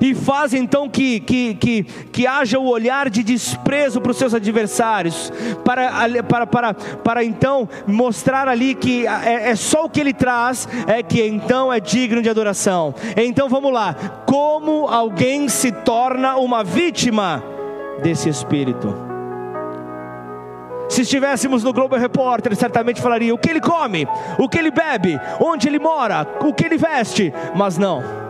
E 0.00 0.16
faz 0.16 0.52
então 0.52 0.88
que, 0.88 1.20
que, 1.20 1.54
que, 1.54 1.84
que 1.84 2.26
haja 2.26 2.58
o 2.58 2.66
olhar 2.66 3.08
de 3.08 3.22
desprezo 3.22 4.00
para 4.00 4.10
os 4.10 4.16
seus 4.16 4.34
adversários, 4.34 5.32
para, 5.64 6.20
para, 6.24 6.46
para, 6.46 6.74
para 6.74 7.24
então 7.24 7.68
mostrar 7.86 8.48
ali 8.48 8.74
que 8.74 9.06
é, 9.06 9.50
é 9.50 9.54
só 9.54 9.84
o 9.84 9.88
que 9.88 10.00
ele 10.00 10.12
traz, 10.12 10.68
é 10.88 11.04
que 11.04 11.24
então 11.24 11.72
é 11.72 11.78
digno 11.78 12.20
de 12.20 12.28
adoração. 12.28 12.92
Então 13.16 13.48
vamos 13.48 13.72
lá, 13.72 13.94
como 14.26 14.88
alguém 14.88 15.48
se 15.48 15.70
torna 15.70 16.36
uma 16.36 16.64
vítima 16.64 17.40
desse 18.02 18.28
espírito? 18.28 18.92
Se 20.88 21.02
estivéssemos 21.02 21.62
no 21.62 21.72
Globo 21.72 21.96
Repórter, 21.96 22.56
certamente 22.56 23.00
falaria 23.00 23.32
o 23.32 23.38
que 23.38 23.48
ele 23.48 23.60
come, 23.60 24.06
o 24.36 24.48
que 24.48 24.58
ele 24.58 24.72
bebe, 24.72 25.18
onde 25.40 25.68
ele 25.68 25.78
mora, 25.78 26.26
o 26.40 26.52
que 26.52 26.64
ele 26.64 26.76
veste, 26.76 27.32
mas 27.54 27.78
não. 27.78 28.21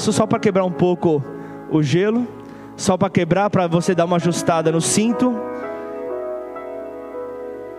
Só 0.00 0.26
para 0.26 0.38
quebrar 0.38 0.64
um 0.64 0.72
pouco 0.72 1.22
o 1.70 1.82
gelo, 1.82 2.26
só 2.74 2.96
para 2.96 3.10
quebrar, 3.10 3.50
para 3.50 3.66
você 3.66 3.94
dar 3.94 4.06
uma 4.06 4.16
ajustada 4.16 4.72
no 4.72 4.80
cinto, 4.80 5.38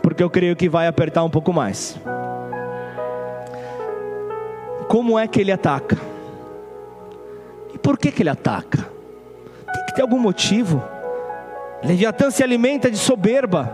porque 0.04 0.22
eu 0.22 0.30
creio 0.30 0.56
que 0.56 0.70
vai 0.70 0.86
apertar 0.86 1.24
um 1.24 1.30
pouco 1.32 1.52
mais. 1.52 2.00
Como 4.88 5.18
é 5.18 5.28
que 5.28 5.42
ele 5.42 5.52
ataca? 5.52 5.98
E 7.74 7.78
por 7.80 7.98
que, 7.98 8.12
que 8.12 8.22
ele 8.22 8.30
ataca? 8.30 8.88
Tem 9.74 9.86
que 9.88 9.96
ter 9.96 10.04
algum 10.04 10.20
motivo. 10.20 10.82
Leviatã 11.84 12.30
se 12.30 12.44
alimenta 12.44 12.92
de 12.92 12.98
soberba, 12.98 13.68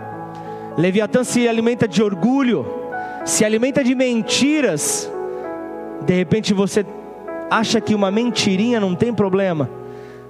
Leviatã 0.78 1.22
se 1.24 1.48
alimenta 1.50 1.86
de 1.86 2.02
orgulho, 2.02 2.66
se 3.26 3.44
alimenta 3.44 3.84
de 3.84 3.94
mentiras. 3.94 5.12
De 6.06 6.14
repente 6.14 6.54
você 6.54 6.86
acha 7.50 7.82
que 7.82 7.96
uma 7.96 8.12
mentirinha 8.12 8.80
não 8.80 8.96
tem 8.96 9.14
problema. 9.14 9.70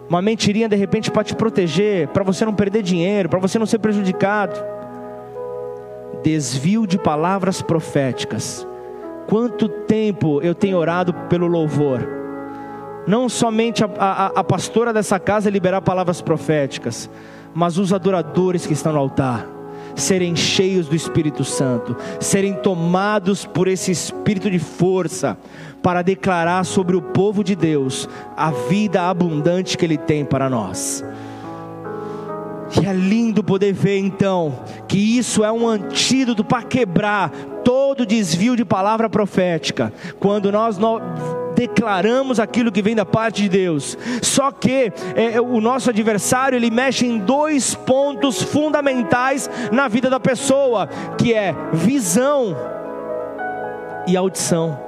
Uma 0.09 0.21
mentirinha 0.21 0.69
de 0.69 0.75
repente 0.75 1.11
para 1.11 1.23
te 1.23 1.35
proteger, 1.35 2.07
para 2.09 2.23
você 2.23 2.45
não 2.45 2.53
perder 2.53 2.81
dinheiro, 2.81 3.27
para 3.27 3.39
você 3.39 3.59
não 3.59 3.65
ser 3.65 3.79
prejudicado. 3.79 4.57
Desvio 6.23 6.87
de 6.87 6.97
palavras 6.97 7.61
proféticas. 7.61 8.65
Quanto 9.27 9.67
tempo 9.67 10.41
eu 10.41 10.55
tenho 10.55 10.77
orado 10.77 11.13
pelo 11.29 11.47
louvor? 11.47 12.07
Não 13.05 13.27
somente 13.27 13.83
a, 13.83 13.89
a, 13.97 14.25
a 14.27 14.43
pastora 14.43 14.93
dessa 14.93 15.19
casa 15.19 15.49
liberar 15.49 15.81
palavras 15.81 16.21
proféticas, 16.21 17.09
mas 17.53 17.77
os 17.77 17.91
adoradores 17.91 18.65
que 18.65 18.73
estão 18.73 18.93
no 18.93 18.99
altar 18.99 19.56
serem 19.97 20.35
cheios 20.35 20.87
do 20.87 20.95
Espírito 20.95 21.43
Santo, 21.43 21.95
serem 22.19 22.53
tomados 22.53 23.45
por 23.45 23.67
esse 23.67 23.91
espírito 23.91 24.49
de 24.49 24.59
força, 24.59 25.37
para 25.81 26.01
declarar 26.01 26.63
sobre 26.63 26.95
o 26.95 27.01
povo 27.01 27.43
de 27.43 27.55
Deus 27.55 28.07
a 28.35 28.51
vida 28.51 29.09
abundante 29.09 29.77
que 29.77 29.85
Ele 29.85 29.97
tem 29.97 30.23
para 30.23 30.49
nós. 30.49 31.03
E 32.81 32.85
é 32.85 32.93
lindo 32.93 33.43
poder 33.43 33.73
ver 33.73 33.97
então 33.97 34.59
que 34.87 35.17
isso 35.17 35.43
é 35.43 35.51
um 35.51 35.67
antídoto 35.67 36.43
para 36.43 36.63
quebrar 36.63 37.31
todo 37.63 38.05
desvio 38.05 38.55
de 38.55 38.65
palavra 38.65 39.09
profética. 39.09 39.93
Quando 40.19 40.51
nós 40.51 40.77
declaramos 41.57 42.39
aquilo 42.39 42.71
que 42.71 42.83
vem 42.83 42.95
da 42.95 43.05
parte 43.05 43.41
de 43.41 43.49
Deus. 43.49 43.97
Só 44.21 44.51
que 44.51 44.93
é, 45.15 45.41
o 45.41 45.59
nosso 45.59 45.89
adversário 45.89 46.55
ele 46.55 46.69
mexe 46.69 47.07
em 47.07 47.17
dois 47.17 47.73
pontos 47.73 48.41
fundamentais 48.41 49.49
na 49.71 49.87
vida 49.87 50.09
da 50.09 50.19
pessoa, 50.19 50.87
que 51.17 51.33
é 51.33 51.55
visão 51.73 52.55
e 54.07 54.15
audição 54.15 54.86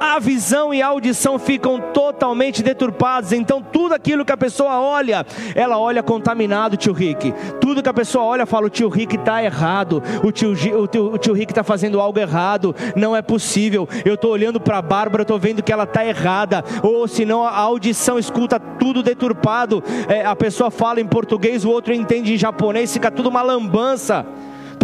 a 0.00 0.18
visão 0.18 0.72
e 0.72 0.82
a 0.82 0.88
audição 0.88 1.38
ficam 1.38 1.80
totalmente 1.92 2.62
deturpados. 2.62 3.32
Então, 3.32 3.62
tudo 3.62 3.94
aquilo 3.94 4.24
que 4.24 4.32
a 4.32 4.36
pessoa 4.36 4.80
olha, 4.80 5.26
ela 5.54 5.78
olha 5.78 6.02
contaminado, 6.02 6.76
tio 6.76 6.92
Rick. 6.92 7.32
Tudo 7.60 7.82
que 7.82 7.88
a 7.88 7.94
pessoa 7.94 8.24
olha, 8.24 8.46
fala: 8.46 8.66
o 8.66 8.70
tio 8.70 8.88
Rick 8.88 9.16
está 9.16 9.42
errado, 9.42 10.02
o 10.22 10.30
tio, 10.30 10.52
o 10.52 10.86
tio, 10.86 11.12
o 11.12 11.18
tio 11.18 11.34
Rick 11.34 11.52
está 11.52 11.62
fazendo 11.62 12.00
algo 12.00 12.18
errado, 12.18 12.74
não 12.94 13.14
é 13.14 13.22
possível. 13.22 13.88
Eu 14.04 14.14
estou 14.14 14.30
olhando 14.30 14.60
para 14.60 14.78
a 14.78 14.82
Bárbara, 14.82 15.22
estou 15.22 15.38
vendo 15.38 15.62
que 15.62 15.72
ela 15.72 15.84
está 15.84 16.04
errada. 16.04 16.64
Ou 16.82 17.06
senão 17.08 17.44
a 17.44 17.56
audição 17.56 18.18
escuta 18.18 18.58
tudo 18.58 19.02
deturpado. 19.02 19.82
É, 20.08 20.24
a 20.24 20.36
pessoa 20.36 20.70
fala 20.70 21.00
em 21.00 21.06
português, 21.06 21.64
o 21.64 21.70
outro 21.70 21.92
entende 21.92 22.34
em 22.34 22.36
japonês, 22.36 22.92
fica 22.92 23.10
tudo 23.10 23.28
uma 23.28 23.42
lambança 23.42 24.26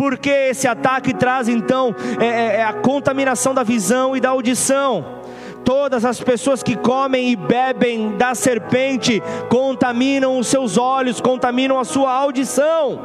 porque 0.02 0.30
esse 0.30 0.66
ataque 0.66 1.14
traz 1.14 1.46
então 1.46 1.94
é, 2.20 2.26
é, 2.26 2.56
é 2.56 2.64
a 2.64 2.72
contaminação 2.72 3.54
da 3.54 3.62
visão 3.62 4.16
e 4.16 4.20
da 4.20 4.30
audição. 4.30 5.22
Todas 5.64 6.04
as 6.04 6.20
pessoas 6.20 6.60
que 6.60 6.74
comem 6.74 7.30
e 7.30 7.36
bebem 7.36 8.16
da 8.16 8.34
serpente 8.34 9.22
contaminam 9.48 10.40
os 10.40 10.48
seus 10.48 10.76
olhos, 10.76 11.20
contaminam 11.20 11.78
a 11.78 11.84
sua 11.84 12.12
audição 12.12 13.00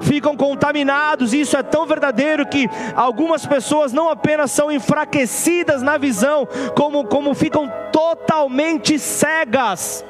ficam 0.00 0.34
contaminados. 0.34 1.34
Isso 1.34 1.58
é 1.58 1.62
tão 1.62 1.86
verdadeiro 1.86 2.46
que 2.46 2.70
algumas 2.94 3.44
pessoas 3.44 3.92
não 3.92 4.08
apenas 4.08 4.50
são 4.50 4.72
enfraquecidas 4.72 5.82
na 5.82 5.98
visão, 5.98 6.48
como, 6.74 7.04
como 7.04 7.34
ficam 7.34 7.70
totalmente 7.92 8.98
cegas. 8.98 10.04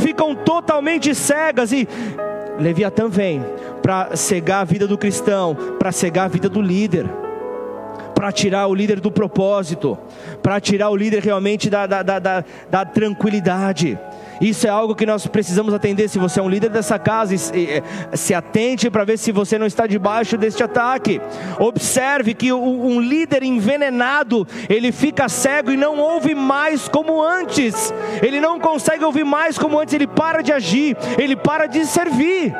Ficam 0.00 0.34
totalmente 0.34 1.14
cegas 1.14 1.72
e 1.72 1.88
Leviatã 2.60 3.08
vem 3.08 3.44
para 3.82 4.14
cegar 4.16 4.60
a 4.60 4.64
vida 4.64 4.86
do 4.86 4.98
cristão, 4.98 5.56
para 5.78 5.90
cegar 5.90 6.26
a 6.26 6.28
vida 6.28 6.48
do 6.48 6.60
líder, 6.60 7.06
para 8.14 8.30
tirar 8.30 8.66
o 8.66 8.74
líder 8.74 9.00
do 9.00 9.10
propósito, 9.10 9.98
para 10.42 10.60
tirar 10.60 10.90
o 10.90 10.96
líder 10.96 11.22
realmente 11.22 11.70
da, 11.70 11.86
da, 11.86 12.02
da, 12.02 12.18
da, 12.18 12.44
da 12.70 12.84
tranquilidade. 12.84 13.98
Isso 14.40 14.66
é 14.66 14.70
algo 14.70 14.94
que 14.94 15.04
nós 15.04 15.26
precisamos 15.26 15.74
atender. 15.74 16.08
Se 16.08 16.18
você 16.18 16.40
é 16.40 16.42
um 16.42 16.48
líder 16.48 16.70
dessa 16.70 16.98
casa, 16.98 17.34
se 18.14 18.34
atente 18.34 18.88
para 18.90 19.04
ver 19.04 19.18
se 19.18 19.32
você 19.32 19.58
não 19.58 19.66
está 19.66 19.86
debaixo 19.86 20.36
deste 20.36 20.62
ataque. 20.62 21.20
Observe 21.58 22.34
que 22.34 22.52
um 22.52 23.00
líder 23.00 23.42
envenenado, 23.42 24.46
ele 24.68 24.92
fica 24.92 25.28
cego 25.28 25.70
e 25.70 25.76
não 25.76 25.98
ouve 25.98 26.34
mais 26.34 26.88
como 26.88 27.22
antes. 27.22 27.92
Ele 28.22 28.40
não 28.40 28.58
consegue 28.58 29.04
ouvir 29.04 29.24
mais 29.24 29.58
como 29.58 29.78
antes, 29.78 29.94
ele 29.94 30.06
para 30.06 30.42
de 30.42 30.52
agir, 30.52 30.96
ele 31.18 31.36
para 31.36 31.66
de 31.66 31.84
servir. 31.84 32.54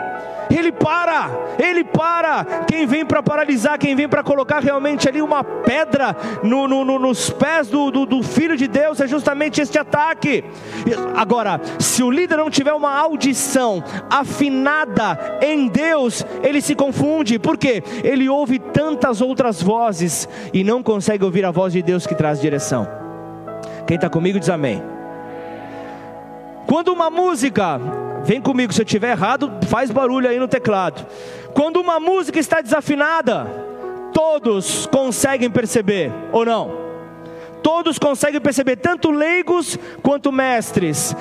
Ele 0.50 0.72
para, 0.72 1.30
ele 1.58 1.84
para. 1.84 2.44
Quem 2.66 2.86
vem 2.86 3.04
para 3.04 3.22
paralisar, 3.22 3.78
quem 3.78 3.94
vem 3.94 4.08
para 4.08 4.22
colocar 4.22 4.60
realmente 4.60 5.08
ali 5.08 5.22
uma 5.22 5.42
pedra 5.44 6.16
no, 6.42 6.66
no, 6.66 6.84
no, 6.84 6.98
nos 6.98 7.30
pés 7.30 7.68
do, 7.68 7.90
do, 7.90 8.04
do 8.04 8.22
filho 8.22 8.56
de 8.56 8.66
Deus 8.66 9.00
é 9.00 9.06
justamente 9.06 9.60
este 9.60 9.78
ataque. 9.78 10.44
Agora, 11.14 11.60
se 11.78 12.02
o 12.02 12.10
líder 12.10 12.36
não 12.36 12.50
tiver 12.50 12.72
uma 12.72 12.96
audição 12.98 13.82
afinada 14.10 15.38
em 15.40 15.68
Deus, 15.68 16.24
ele 16.42 16.60
se 16.60 16.74
confunde, 16.74 17.38
porque 17.38 17.82
ele 18.02 18.28
ouve 18.28 18.58
tantas 18.58 19.20
outras 19.20 19.62
vozes 19.62 20.28
e 20.52 20.64
não 20.64 20.82
consegue 20.82 21.24
ouvir 21.24 21.44
a 21.44 21.50
voz 21.50 21.72
de 21.72 21.82
Deus 21.82 22.06
que 22.06 22.14
traz 22.14 22.40
direção. 22.40 22.88
Quem 23.86 23.96
está 23.96 24.08
comigo 24.08 24.38
diz 24.38 24.48
amém. 24.48 24.99
Quando 26.66 26.92
uma 26.92 27.10
música, 27.10 27.80
vem 28.24 28.40
comigo, 28.40 28.72
se 28.72 28.80
eu 28.80 28.84
estiver 28.84 29.10
errado, 29.10 29.50
faz 29.66 29.90
barulho 29.90 30.28
aí 30.28 30.38
no 30.38 30.48
teclado. 30.48 31.06
Quando 31.54 31.80
uma 31.80 31.98
música 31.98 32.38
está 32.38 32.60
desafinada, 32.60 33.46
todos 34.12 34.86
conseguem 34.86 35.50
perceber, 35.50 36.12
ou 36.32 36.44
não? 36.44 36.70
Todos 37.62 37.98
conseguem 37.98 38.40
perceber, 38.40 38.76
tanto 38.76 39.10
leigos 39.10 39.78
quanto 40.02 40.32
mestres. 40.32 41.14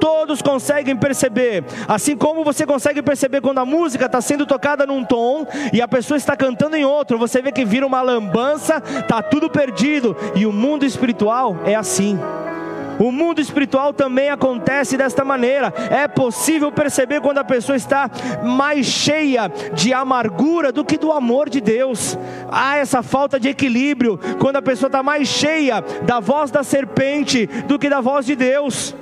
Todos 0.00 0.42
conseguem 0.42 0.96
perceber, 0.96 1.64
assim 1.86 2.16
como 2.16 2.42
você 2.42 2.66
consegue 2.66 3.00
perceber 3.00 3.40
quando 3.40 3.58
a 3.58 3.64
música 3.64 4.06
está 4.06 4.20
sendo 4.20 4.44
tocada 4.44 4.84
num 4.84 5.04
tom 5.04 5.46
e 5.72 5.80
a 5.80 5.86
pessoa 5.86 6.18
está 6.18 6.34
cantando 6.36 6.74
em 6.74 6.84
outro, 6.84 7.16
você 7.16 7.40
vê 7.40 7.52
que 7.52 7.64
vira 7.64 7.86
uma 7.86 8.02
lambança, 8.02 8.82
está 8.98 9.22
tudo 9.22 9.48
perdido, 9.48 10.16
e 10.34 10.44
o 10.44 10.52
mundo 10.52 10.84
espiritual 10.84 11.56
é 11.64 11.76
assim. 11.76 12.18
O 13.02 13.10
mundo 13.10 13.40
espiritual 13.40 13.92
também 13.92 14.30
acontece 14.30 14.96
desta 14.96 15.24
maneira. 15.24 15.74
É 15.90 16.06
possível 16.06 16.70
perceber 16.70 17.20
quando 17.20 17.38
a 17.38 17.44
pessoa 17.44 17.74
está 17.74 18.08
mais 18.44 18.86
cheia 18.86 19.48
de 19.74 19.92
amargura 19.92 20.70
do 20.70 20.84
que 20.84 20.96
do 20.96 21.10
amor 21.10 21.50
de 21.50 21.60
Deus. 21.60 22.16
Há 22.48 22.76
essa 22.76 23.02
falta 23.02 23.40
de 23.40 23.48
equilíbrio 23.48 24.20
quando 24.38 24.56
a 24.56 24.62
pessoa 24.62 24.86
está 24.86 25.02
mais 25.02 25.26
cheia 25.26 25.80
da 26.04 26.20
voz 26.20 26.52
da 26.52 26.62
serpente 26.62 27.44
do 27.66 27.76
que 27.76 27.88
da 27.88 28.00
voz 28.00 28.24
de 28.24 28.36
Deus. 28.36 28.94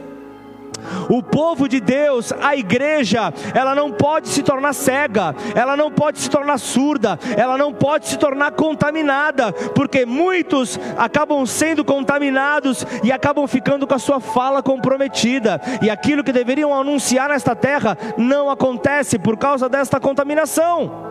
O 1.08 1.22
povo 1.22 1.68
de 1.68 1.80
Deus, 1.80 2.32
a 2.40 2.56
igreja, 2.56 3.32
ela 3.54 3.74
não 3.74 3.90
pode 3.90 4.28
se 4.28 4.42
tornar 4.42 4.72
cega, 4.72 5.34
ela 5.54 5.76
não 5.76 5.90
pode 5.90 6.18
se 6.18 6.30
tornar 6.30 6.58
surda, 6.58 7.18
ela 7.36 7.56
não 7.56 7.72
pode 7.72 8.08
se 8.08 8.18
tornar 8.18 8.52
contaminada, 8.52 9.52
porque 9.52 10.04
muitos 10.06 10.78
acabam 10.96 11.44
sendo 11.46 11.84
contaminados 11.84 12.86
e 13.02 13.12
acabam 13.12 13.46
ficando 13.46 13.86
com 13.86 13.94
a 13.94 13.98
sua 13.98 14.20
fala 14.20 14.62
comprometida, 14.62 15.60
e 15.82 15.90
aquilo 15.90 16.24
que 16.24 16.32
deveriam 16.32 16.74
anunciar 16.74 17.28
nesta 17.28 17.54
terra 17.54 17.96
não 18.16 18.50
acontece 18.50 19.18
por 19.18 19.36
causa 19.36 19.68
desta 19.68 19.98
contaminação. 19.98 21.10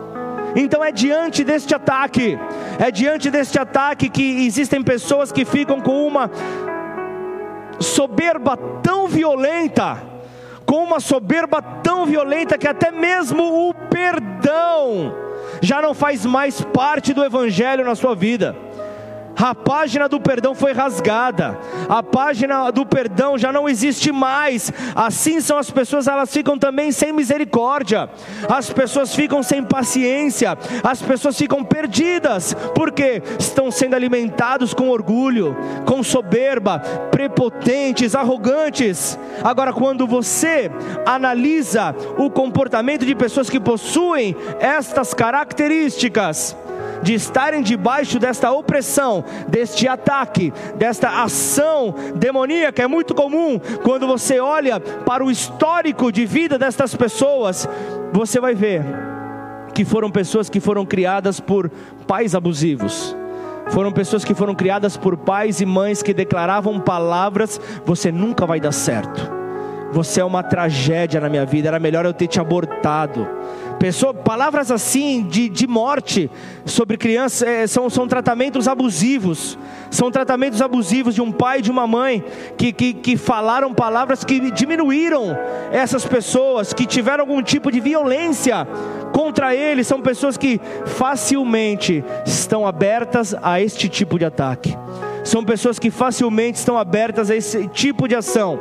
Então 0.56 0.84
é 0.84 0.90
diante 0.90 1.44
deste 1.44 1.74
ataque, 1.74 2.38
é 2.78 2.90
diante 2.90 3.30
deste 3.30 3.58
ataque 3.58 4.08
que 4.08 4.46
existem 4.46 4.82
pessoas 4.82 5.30
que 5.30 5.44
ficam 5.44 5.80
com 5.80 6.06
uma 6.06 6.30
soberba 7.80 8.56
tão 8.82 9.08
violenta, 9.08 10.02
com 10.64 10.84
uma 10.84 11.00
soberba 11.00 11.60
tão 11.60 12.06
violenta 12.06 12.58
que 12.58 12.68
até 12.68 12.90
mesmo 12.90 13.68
o 13.68 13.74
perdão 13.74 15.14
já 15.60 15.82
não 15.82 15.94
faz 15.94 16.24
mais 16.24 16.60
parte 16.60 17.12
do 17.12 17.24
evangelho 17.24 17.84
na 17.84 17.94
sua 17.94 18.14
vida. 18.14 18.56
A 19.40 19.54
página 19.54 20.06
do 20.06 20.20
perdão 20.20 20.54
foi 20.54 20.72
rasgada. 20.72 21.58
A 21.88 22.02
página 22.02 22.70
do 22.70 22.84
perdão 22.84 23.38
já 23.38 23.50
não 23.50 23.66
existe 23.66 24.12
mais. 24.12 24.70
Assim 24.94 25.40
são 25.40 25.56
as 25.56 25.70
pessoas, 25.70 26.06
elas 26.06 26.30
ficam 26.30 26.58
também 26.58 26.92
sem 26.92 27.10
misericórdia. 27.12 28.10
As 28.48 28.68
pessoas 28.70 29.14
ficam 29.14 29.42
sem 29.42 29.62
paciência. 29.62 30.58
As 30.84 31.00
pessoas 31.00 31.38
ficam 31.38 31.64
perdidas, 31.64 32.54
porque 32.74 33.22
estão 33.38 33.70
sendo 33.70 33.94
alimentados 33.94 34.74
com 34.74 34.90
orgulho, 34.90 35.56
com 35.86 36.02
soberba, 36.02 36.78
prepotentes, 37.10 38.14
arrogantes. 38.14 39.18
Agora, 39.42 39.72
quando 39.72 40.06
você 40.06 40.70
analisa 41.06 41.94
o 42.18 42.28
comportamento 42.28 43.06
de 43.06 43.14
pessoas 43.14 43.48
que 43.48 43.58
possuem 43.58 44.36
estas 44.60 45.14
características, 45.14 46.54
de 47.02 47.14
estarem 47.14 47.62
debaixo 47.62 48.18
desta 48.18 48.50
opressão, 48.50 49.24
deste 49.48 49.88
ataque, 49.88 50.52
desta 50.76 51.22
ação 51.22 51.94
demoníaca. 52.16 52.82
É 52.82 52.86
muito 52.86 53.14
comum 53.14 53.58
quando 53.82 54.06
você 54.06 54.40
olha 54.40 54.80
para 54.80 55.24
o 55.24 55.30
histórico 55.30 56.12
de 56.12 56.26
vida 56.26 56.58
destas 56.58 56.94
pessoas, 56.94 57.68
você 58.12 58.40
vai 58.40 58.54
ver 58.54 58.84
que 59.74 59.84
foram 59.84 60.10
pessoas 60.10 60.50
que 60.50 60.60
foram 60.60 60.84
criadas 60.84 61.40
por 61.40 61.70
pais 62.06 62.34
abusivos. 62.34 63.16
Foram 63.70 63.92
pessoas 63.92 64.24
que 64.24 64.34
foram 64.34 64.54
criadas 64.54 64.96
por 64.96 65.16
pais 65.16 65.60
e 65.60 65.66
mães 65.66 66.02
que 66.02 66.12
declaravam 66.12 66.80
palavras: 66.80 67.60
você 67.84 68.10
nunca 68.10 68.44
vai 68.44 68.58
dar 68.58 68.72
certo. 68.72 69.30
Você 69.92 70.20
é 70.20 70.24
uma 70.24 70.42
tragédia 70.42 71.20
na 71.20 71.28
minha 71.28 71.44
vida, 71.44 71.68
era 71.68 71.80
melhor 71.80 72.04
eu 72.04 72.12
ter 72.12 72.28
te 72.28 72.40
abortado 72.40 73.26
Pessoa, 73.80 74.12
palavras 74.12 74.70
assim 74.70 75.22
de, 75.22 75.48
de 75.48 75.66
morte 75.66 76.30
sobre 76.66 76.98
crianças 76.98 77.48
é, 77.48 77.66
são, 77.66 77.88
são 77.88 78.06
tratamentos 78.06 78.68
abusivos. 78.68 79.58
São 79.90 80.10
tratamentos 80.10 80.60
abusivos 80.60 81.14
de 81.14 81.22
um 81.22 81.32
pai 81.32 81.60
e 81.60 81.62
de 81.62 81.70
uma 81.70 81.86
mãe 81.86 82.22
que, 82.58 82.74
que, 82.74 82.92
que 82.92 83.16
falaram 83.16 83.72
palavras 83.72 84.22
que 84.22 84.50
diminuíram 84.50 85.34
essas 85.72 86.04
pessoas, 86.04 86.74
que 86.74 86.84
tiveram 86.84 87.22
algum 87.22 87.42
tipo 87.42 87.72
de 87.72 87.80
violência 87.80 88.68
contra 89.14 89.54
eles. 89.54 89.86
São 89.86 90.02
pessoas 90.02 90.36
que 90.36 90.60
facilmente 90.84 92.04
estão 92.26 92.66
abertas 92.66 93.34
a 93.42 93.62
este 93.62 93.88
tipo 93.88 94.18
de 94.18 94.26
ataque. 94.26 94.76
São 95.24 95.44
pessoas 95.44 95.78
que 95.78 95.90
facilmente 95.90 96.58
estão 96.58 96.78
abertas 96.78 97.30
a 97.30 97.36
esse 97.36 97.68
tipo 97.68 98.08
de 98.08 98.14
ação. 98.14 98.58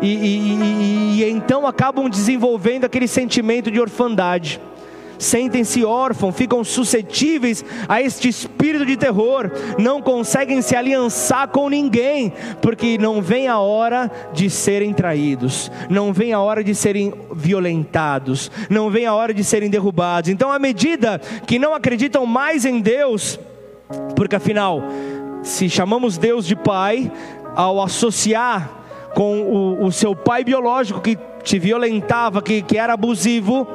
E, 0.00 0.06
e, 0.06 0.38
e, 0.38 1.22
e 1.22 1.30
então 1.30 1.66
acabam 1.66 2.08
desenvolvendo 2.08 2.84
aquele 2.84 3.08
sentimento 3.08 3.70
de 3.70 3.80
orfandade. 3.80 4.60
Sentem-se 5.22 5.84
órfãos, 5.84 6.34
ficam 6.34 6.64
suscetíveis 6.64 7.64
a 7.88 8.02
este 8.02 8.28
espírito 8.28 8.84
de 8.84 8.96
terror, 8.96 9.52
não 9.78 10.02
conseguem 10.02 10.60
se 10.60 10.74
aliançar 10.74 11.46
com 11.46 11.68
ninguém, 11.68 12.32
porque 12.60 12.98
não 12.98 13.22
vem 13.22 13.46
a 13.46 13.60
hora 13.60 14.10
de 14.32 14.50
serem 14.50 14.92
traídos, 14.92 15.70
não 15.88 16.12
vem 16.12 16.32
a 16.32 16.40
hora 16.40 16.64
de 16.64 16.74
serem 16.74 17.14
violentados, 17.32 18.50
não 18.68 18.90
vem 18.90 19.06
a 19.06 19.14
hora 19.14 19.32
de 19.32 19.44
serem 19.44 19.70
derrubados. 19.70 20.28
Então, 20.28 20.50
à 20.50 20.58
medida 20.58 21.20
que 21.46 21.56
não 21.56 21.72
acreditam 21.72 22.26
mais 22.26 22.64
em 22.64 22.80
Deus, 22.80 23.38
porque 24.16 24.34
afinal, 24.34 24.82
se 25.42 25.68
chamamos 25.68 26.16
Deus 26.18 26.46
de 26.46 26.56
Pai, 26.56 27.10
ao 27.54 27.82
associar 27.82 28.70
com 29.14 29.42
o, 29.42 29.84
o 29.84 29.92
seu 29.92 30.14
pai 30.16 30.42
biológico 30.44 31.00
que 31.00 31.18
te 31.42 31.58
violentava, 31.58 32.40
que, 32.40 32.62
que 32.62 32.78
era 32.78 32.94
abusivo, 32.94 33.66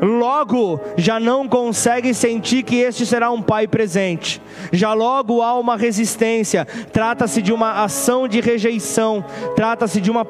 logo 0.00 0.80
já 0.96 1.18
não 1.18 1.48
consegue 1.48 2.12
sentir 2.14 2.62
que 2.62 2.76
este 2.76 3.06
será 3.06 3.30
um 3.30 3.42
pai 3.42 3.66
presente. 3.66 4.40
Já 4.72 4.92
logo 4.92 5.42
há 5.42 5.58
uma 5.58 5.76
resistência. 5.76 6.66
Trata-se 6.92 7.42
de 7.42 7.52
uma 7.52 7.82
ação 7.82 8.28
de 8.28 8.40
rejeição, 8.40 9.24
trata-se 9.56 10.00
de 10.00 10.10
uma 10.10 10.24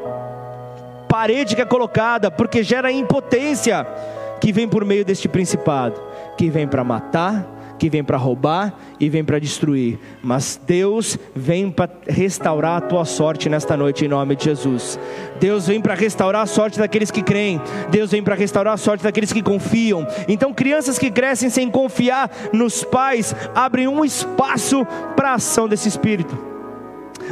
parede 1.09 1.55
que 1.55 1.63
é 1.63 1.67
colocada, 1.67 2.31
porque 2.31 2.63
gera 2.63 2.91
impotência 2.91 3.87
que 4.41 4.53
vem 4.53 4.69
por 4.69 4.85
meio 4.85 5.05
deste 5.05 5.29
principado, 5.29 6.01
que 6.37 6.51
vem 6.51 6.67
para 6.67 6.85
matar, 6.85 7.47
que 7.85 7.91
vem 7.91 8.03
para 8.03 8.17
roubar 8.17 8.73
e 8.99 9.11
vem 9.11 9.23
para 9.23 9.39
destruir, 9.39 9.99
mas 10.23 10.59
Deus 10.67 11.19
vem 11.37 11.71
para 11.71 11.91
restaurar 12.09 12.79
a 12.79 12.81
tua 12.81 13.05
sorte 13.05 13.47
nesta 13.51 13.77
noite 13.77 14.07
em 14.07 14.09
nome 14.09 14.35
de 14.37 14.45
Jesus. 14.45 14.99
Deus 15.39 15.67
vem 15.67 15.83
para 15.83 15.93
restaurar 15.93 16.41
a 16.41 16.47
sorte 16.47 16.79
daqueles 16.79 17.11
que 17.11 17.23
creem, 17.23 17.61
Deus 17.91 18.11
vem 18.11 18.23
para 18.23 18.35
restaurar 18.35 18.73
a 18.73 18.79
sorte 18.79 19.05
daqueles 19.05 19.35
que 19.35 19.43
confiam. 19.43 20.07
Então, 20.27 20.55
crianças 20.55 20.99
que 20.99 21.11
crescem 21.11 21.51
sem 21.51 21.71
confiar 21.71 22.31
nos 22.55 22.83
pais 22.83 23.37
abrem 23.55 23.87
um 23.87 24.03
espaço 24.03 24.87
para 25.15 25.33
a 25.33 25.35
ação 25.35 25.69
desse 25.69 25.87
espírito 25.87 26.54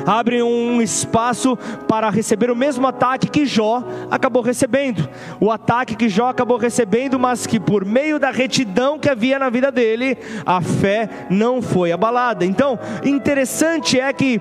abrem 0.06 0.42
um 0.42 0.80
espaço 0.80 1.56
para 1.88 2.10
receber 2.10 2.50
o 2.50 2.56
mesmo 2.56 2.86
ataque 2.86 3.28
que 3.28 3.46
Jó 3.46 3.82
acabou 4.10 4.42
recebendo. 4.42 5.08
O 5.40 5.50
ataque 5.50 5.96
que 5.96 6.08
Jó 6.08 6.28
acabou 6.28 6.56
recebendo, 6.56 7.18
mas 7.18 7.46
que 7.46 7.58
por 7.58 7.84
meio 7.84 8.18
da 8.18 8.30
retidão 8.30 8.98
que 8.98 9.08
havia 9.08 9.38
na 9.38 9.50
vida 9.50 9.70
dele, 9.70 10.16
a 10.44 10.60
fé 10.60 11.08
não 11.30 11.62
foi 11.62 11.92
abalada. 11.92 12.44
Então, 12.44 12.78
interessante 13.04 13.98
é 13.98 14.12
que 14.12 14.40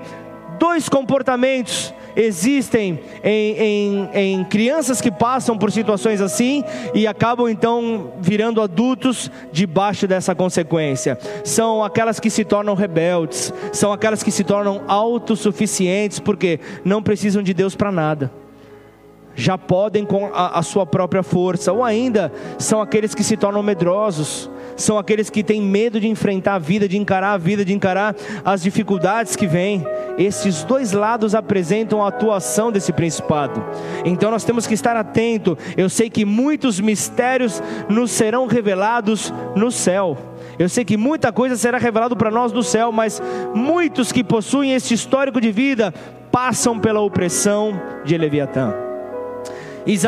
dois 0.59 0.87
comportamentos 0.87 1.93
existem 2.15 2.99
em, 3.23 3.55
em, 3.57 4.09
em, 4.13 4.43
crianças 4.45 4.99
que 5.01 5.11
passam 5.11 5.57
por 5.57 5.71
situações 5.71 6.21
assim 6.21 6.63
e 6.93 7.07
acabam 7.07 7.49
então 7.49 8.13
virando 8.19 8.61
adultos 8.61 9.29
debaixo 9.51 10.07
dessa 10.07 10.33
consequência. 10.35 11.17
São 11.43 11.83
aquelas 11.83 12.19
que 12.19 12.29
se 12.29 12.43
tornam 12.43 12.73
rebeldes, 12.75 13.53
são 13.71 13.93
aquelas 13.93 14.23
que 14.23 14.31
se 14.31 14.43
tornam 14.43 14.81
autossuficientes 14.87 16.19
porque 16.19 16.59
não 16.83 17.01
precisam 17.01 17.43
de 17.43 17.53
Deus 17.53 17.75
para 17.75 17.91
nada. 17.91 18.40
Já 19.35 19.57
podem 19.57 20.05
com 20.05 20.27
a, 20.33 20.59
a, 20.59 20.61
sua 20.61 20.85
própria 20.85 21.23
força, 21.23 21.71
ou 21.71 21.83
ainda 21.83 22.31
são 22.57 22.81
aqueles 22.81 23.15
que 23.15 23.23
se 23.23 23.37
tornam 23.37 23.63
medrosos, 23.63 24.49
são 24.75 24.97
aqueles 24.97 25.29
que 25.29 25.43
têm 25.43 25.61
medo 25.61 25.99
de 25.99 26.07
enfrentar 26.07 26.55
a 26.55 26.59
vida, 26.59 26.87
de 26.87 26.97
encarar 26.97 27.33
a 27.33 27.37
vida, 27.37 27.63
de 27.63 27.73
encarar 27.73 28.15
as 28.43 28.61
dificuldades 28.61 29.35
que 29.35 29.47
vêm. 29.47 29.85
Esses 30.17 30.63
dois 30.63 30.91
lados 30.91 31.35
apresentam 31.35 32.03
a 32.03 32.07
atuação 32.07 32.71
desse 32.71 32.91
principado. 32.91 33.63
Então 34.03 34.31
nós 34.31 34.43
temos 34.43 34.67
que 34.67 34.73
estar 34.73 34.95
atento. 34.95 35.57
Eu 35.77 35.89
sei 35.89 36.09
que 36.09 36.25
muitos 36.25 36.79
mistérios 36.79 37.61
nos 37.87 38.11
serão 38.11 38.47
revelados 38.47 39.33
no 39.55 39.71
céu. 39.71 40.17
Eu 40.59 40.67
sei 40.67 40.83
que 40.83 40.97
muita 40.97 41.31
coisa 41.31 41.55
será 41.55 41.77
revelada 41.77 42.15
para 42.15 42.31
nós 42.31 42.51
no 42.51 42.63
céu, 42.63 42.91
mas 42.91 43.21
muitos 43.53 44.11
que 44.11 44.23
possuem 44.23 44.73
esse 44.73 44.93
histórico 44.93 45.39
de 45.39 45.51
vida 45.51 45.93
passam 46.31 46.79
pela 46.79 47.01
opressão 47.01 47.79
de 48.05 48.17
Leviatã 48.17 48.90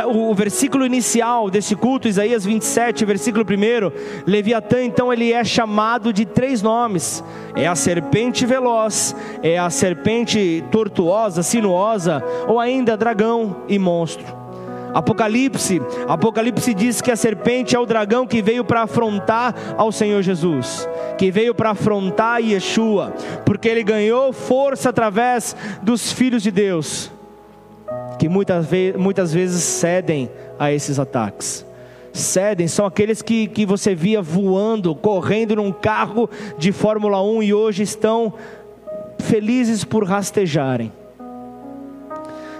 o 0.07 0.33
versículo 0.35 0.85
inicial 0.85 1.49
desse 1.49 1.75
culto, 1.75 2.07
Isaías 2.07 2.45
27, 2.45 3.05
versículo 3.05 3.43
1, 3.43 4.23
Leviatã 4.25 4.83
então 4.83 5.11
ele 5.11 5.33
é 5.33 5.43
chamado 5.43 6.13
de 6.13 6.25
três 6.25 6.61
nomes: 6.61 7.23
é 7.55 7.67
a 7.67 7.75
serpente 7.75 8.45
veloz, 8.45 9.15
é 9.41 9.57
a 9.57 9.69
serpente 9.69 10.63
tortuosa, 10.71 11.41
sinuosa, 11.41 12.23
ou 12.47 12.59
ainda 12.59 12.97
dragão 12.97 13.63
e 13.67 13.79
monstro. 13.79 14.43
Apocalipse, 14.93 15.81
Apocalipse 16.07 16.71
diz 16.71 17.01
que 17.01 17.09
a 17.09 17.15
serpente 17.15 17.75
é 17.75 17.79
o 17.79 17.85
dragão 17.85 18.27
que 18.27 18.43
veio 18.43 18.63
para 18.63 18.83
afrontar 18.83 19.55
ao 19.75 19.91
Senhor 19.91 20.21
Jesus, 20.21 20.87
que 21.17 21.31
veio 21.31 21.55
para 21.55 21.71
afrontar 21.71 22.39
Yeshua, 22.39 23.11
porque 23.43 23.67
ele 23.67 23.83
ganhou 23.83 24.31
força 24.31 24.91
através 24.91 25.55
dos 25.81 26.11
filhos 26.11 26.43
de 26.43 26.51
Deus 26.51 27.12
que 28.19 28.29
muitas, 28.29 28.65
ve 28.65 28.93
muitas 28.97 29.33
vezes 29.33 29.63
cedem 29.63 30.29
a 30.57 30.71
esses 30.71 30.99
ataques. 30.99 31.65
Cedem, 32.13 32.67
são 32.67 32.85
aqueles 32.85 33.21
que, 33.21 33.47
que 33.47 33.65
você 33.65 33.95
via 33.95 34.21
voando, 34.21 34.93
correndo 34.93 35.55
num 35.55 35.71
carro 35.71 36.29
de 36.57 36.71
Fórmula 36.71 37.21
1 37.21 37.43
e 37.43 37.53
hoje 37.53 37.83
estão 37.83 38.33
felizes 39.19 39.83
por 39.83 40.03
rastejarem. 40.05 40.91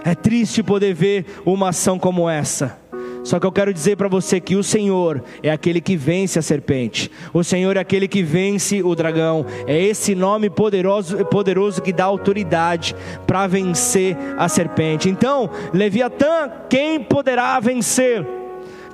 É 0.04 0.14
triste 0.14 0.62
poder 0.62 0.92
ver 0.92 1.24
uma 1.46 1.68
ação 1.70 1.98
como 1.98 2.28
essa. 2.28 2.76
Só 3.24 3.40
que 3.40 3.46
eu 3.46 3.52
quero 3.52 3.72
dizer 3.72 3.96
para 3.96 4.06
você 4.06 4.38
que 4.38 4.54
o 4.54 4.62
Senhor 4.62 5.24
é 5.42 5.50
aquele 5.50 5.80
que 5.80 5.96
vence 5.96 6.38
a 6.38 6.42
serpente. 6.42 7.10
O 7.32 7.42
Senhor 7.42 7.76
é 7.76 7.80
aquele 7.80 8.06
que 8.06 8.22
vence 8.22 8.82
o 8.82 8.94
dragão. 8.94 9.46
É 9.66 9.80
esse 9.82 10.14
nome 10.14 10.50
poderoso, 10.50 11.24
poderoso 11.24 11.80
que 11.82 11.92
dá 11.92 12.04
autoridade 12.04 12.94
para 13.26 13.46
vencer 13.46 14.16
a 14.36 14.48
serpente. 14.48 15.08
Então, 15.08 15.50
Leviatã, 15.72 16.50
quem 16.68 17.00
poderá 17.00 17.58
vencer? 17.58 18.43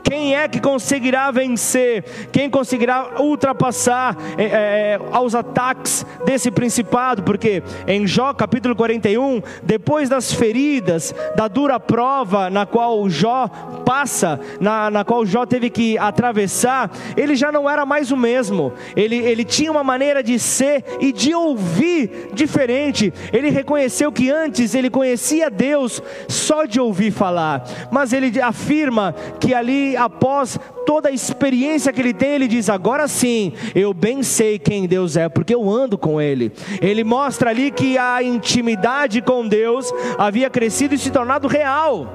Quem 0.02 0.34
é 0.34 0.48
que 0.48 0.60
conseguirá 0.60 1.30
vencer? 1.30 2.04
Quem 2.32 2.50
conseguirá 2.50 3.20
ultrapassar 3.20 4.16
é, 4.36 4.44
é, 4.44 5.00
aos 5.12 5.34
ataques 5.34 6.04
desse 6.24 6.50
principado? 6.50 7.22
Porque 7.22 7.62
em 7.86 8.06
Jó 8.06 8.32
capítulo 8.32 8.74
41, 8.74 9.42
depois 9.62 10.08
das 10.08 10.32
feridas, 10.32 11.14
da 11.36 11.48
dura 11.48 11.78
prova 11.78 12.50
na 12.50 12.66
qual 12.66 13.08
Jó 13.08 13.48
passa, 13.84 14.40
na, 14.60 14.90
na 14.90 15.04
qual 15.04 15.24
Jó 15.26 15.44
teve 15.44 15.70
que 15.70 15.98
atravessar, 15.98 16.90
ele 17.16 17.34
já 17.34 17.50
não 17.50 17.68
era 17.68 17.84
mais 17.84 18.10
o 18.10 18.16
mesmo. 18.16 18.72
Ele, 18.96 19.16
ele 19.16 19.44
tinha 19.44 19.70
uma 19.70 19.84
maneira 19.84 20.22
de 20.22 20.38
ser 20.38 20.84
e 21.00 21.12
de 21.12 21.34
ouvir 21.34 22.30
diferente. 22.32 23.12
Ele 23.32 23.50
reconheceu 23.50 24.12
que 24.12 24.30
antes 24.30 24.74
ele 24.74 24.90
conhecia 24.90 25.50
Deus 25.50 26.02
só 26.28 26.64
de 26.64 26.80
ouvir 26.80 27.10
falar, 27.10 27.64
mas 27.90 28.12
ele 28.12 28.40
afirma 28.40 29.14
que 29.38 29.54
ali 29.54 29.89
após 29.96 30.58
toda 30.86 31.08
a 31.08 31.12
experiência 31.12 31.92
que 31.92 32.00
ele 32.00 32.14
tem, 32.14 32.30
ele 32.30 32.48
diz: 32.48 32.68
Agora 32.68 33.06
sim, 33.08 33.52
eu 33.74 33.92
bem 33.92 34.22
sei 34.22 34.58
quem 34.58 34.86
Deus 34.86 35.16
é, 35.16 35.28
porque 35.28 35.54
eu 35.54 35.68
ando 35.68 35.96
com 35.96 36.20
Ele. 36.20 36.52
Ele 36.80 37.04
mostra 37.04 37.50
ali 37.50 37.70
que 37.70 37.96
a 37.98 38.22
intimidade 38.22 39.22
com 39.22 39.46
Deus 39.46 39.92
havia 40.18 40.50
crescido 40.50 40.94
e 40.94 40.98
se 40.98 41.10
tornado 41.10 41.46
real. 41.46 42.06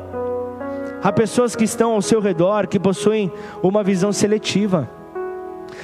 Há 1.04 1.12
pessoas 1.12 1.56
que 1.56 1.64
estão 1.64 1.92
ao 1.92 2.02
seu 2.02 2.20
redor 2.20 2.68
que 2.68 2.80
possuem 2.80 3.32
uma 3.62 3.84
visão 3.84 4.12
seletiva. 4.12 4.90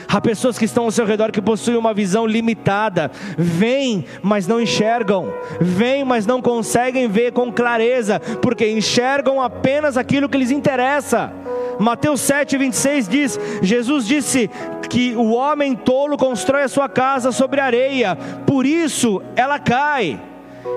Há 0.08 0.20
pessoas 0.20 0.58
que 0.58 0.66
estão 0.66 0.86
ao 0.86 0.92
seu 0.92 1.06
redor 1.06 1.32
que 1.32 1.42
possuem 1.42 1.78
uma 1.78 1.94
visão 1.94 2.26
limitada, 2.26 3.12
veem, 3.38 4.06
mas 4.22 4.48
não 4.48 4.60
enxergam, 4.60 5.34
veem, 5.60 6.04
mas 6.04 6.26
não 6.26 6.42
conseguem 6.42 7.08
ver 7.08 7.32
com 7.32 7.52
clareza, 7.52 8.20
porque 8.42 8.70
enxergam 8.70 9.42
apenas 9.42 9.98
aquilo 9.98 10.30
que 10.30 10.38
lhes 10.38 10.52
interessa. 10.52 11.32
Mateus 11.80 12.22
7, 12.22 12.58
26 12.58 13.08
diz: 13.08 13.40
Jesus 13.62 14.06
disse 14.06 14.50
que 14.90 15.16
o 15.16 15.32
homem 15.32 15.76
tolo 15.76 16.18
constrói 16.18 16.64
a 16.64 16.68
sua 16.68 16.90
casa 16.90 17.32
sobre 17.32 17.62
areia, 17.62 18.16
por 18.46 18.66
isso 18.66 19.22
ela 19.36 19.58
cai. 19.58 20.20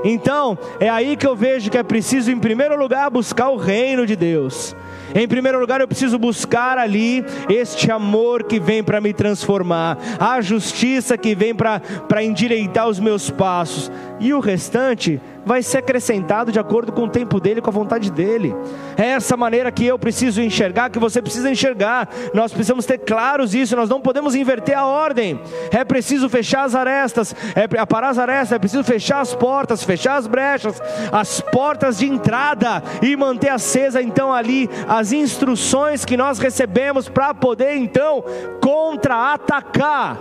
Então, 0.02 0.56
é 0.80 0.88
aí 0.88 1.16
que 1.16 1.26
eu 1.26 1.34
vejo 1.34 1.70
que 1.70 1.78
é 1.78 1.82
preciso, 1.82 2.30
em 2.30 2.38
primeiro 2.38 2.76
lugar, 2.76 3.10
buscar 3.10 3.48
o 3.50 3.56
reino 3.56 4.06
de 4.06 4.16
Deus. 4.16 4.74
Em 5.14 5.28
primeiro 5.28 5.60
lugar, 5.60 5.80
eu 5.80 5.86
preciso 5.86 6.18
buscar 6.18 6.76
ali 6.76 7.24
este 7.48 7.90
amor 7.90 8.42
que 8.42 8.58
vem 8.58 8.82
para 8.82 9.00
me 9.00 9.12
transformar, 9.12 9.96
a 10.18 10.40
justiça 10.40 11.16
que 11.16 11.36
vem 11.36 11.54
para 11.54 12.24
endireitar 12.24 12.88
os 12.88 12.98
meus 12.98 13.30
passos, 13.30 13.92
e 14.18 14.34
o 14.34 14.40
restante 14.40 15.20
vai 15.44 15.62
ser 15.62 15.78
acrescentado 15.78 16.50
de 16.50 16.58
acordo 16.58 16.92
com 16.92 17.04
o 17.04 17.08
tempo 17.08 17.40
dele, 17.40 17.60
com 17.60 17.70
a 17.70 17.72
vontade 17.72 18.10
dele. 18.10 18.54
É 18.96 19.08
essa 19.08 19.36
maneira 19.36 19.70
que 19.70 19.84
eu 19.84 19.98
preciso 19.98 20.40
enxergar, 20.40 20.90
que 20.90 20.98
você 20.98 21.20
precisa 21.20 21.50
enxergar. 21.50 22.08
Nós 22.32 22.52
precisamos 22.52 22.86
ter 22.86 22.98
claros 22.98 23.54
isso, 23.54 23.76
nós 23.76 23.88
não 23.88 24.00
podemos 24.00 24.34
inverter 24.34 24.78
a 24.78 24.86
ordem. 24.86 25.40
É 25.70 25.84
preciso 25.84 26.28
fechar 26.28 26.64
as 26.64 26.74
arestas, 26.74 27.34
é 27.54 27.78
aparar 27.78 28.10
as 28.10 28.18
arestas, 28.18 28.52
é 28.52 28.58
preciso 28.58 28.84
fechar 28.84 29.20
as 29.20 29.34
portas, 29.34 29.82
fechar 29.82 30.16
as 30.16 30.26
brechas, 30.26 30.80
as 31.12 31.40
portas 31.40 31.98
de 31.98 32.06
entrada 32.06 32.82
e 33.02 33.16
manter 33.16 33.50
acesa 33.50 34.02
então 34.02 34.32
ali 34.32 34.68
as 34.88 35.12
instruções 35.12 36.04
que 36.04 36.16
nós 36.16 36.38
recebemos 36.38 37.08
para 37.08 37.34
poder 37.34 37.76
então 37.76 38.24
contra-atacar 38.60 40.18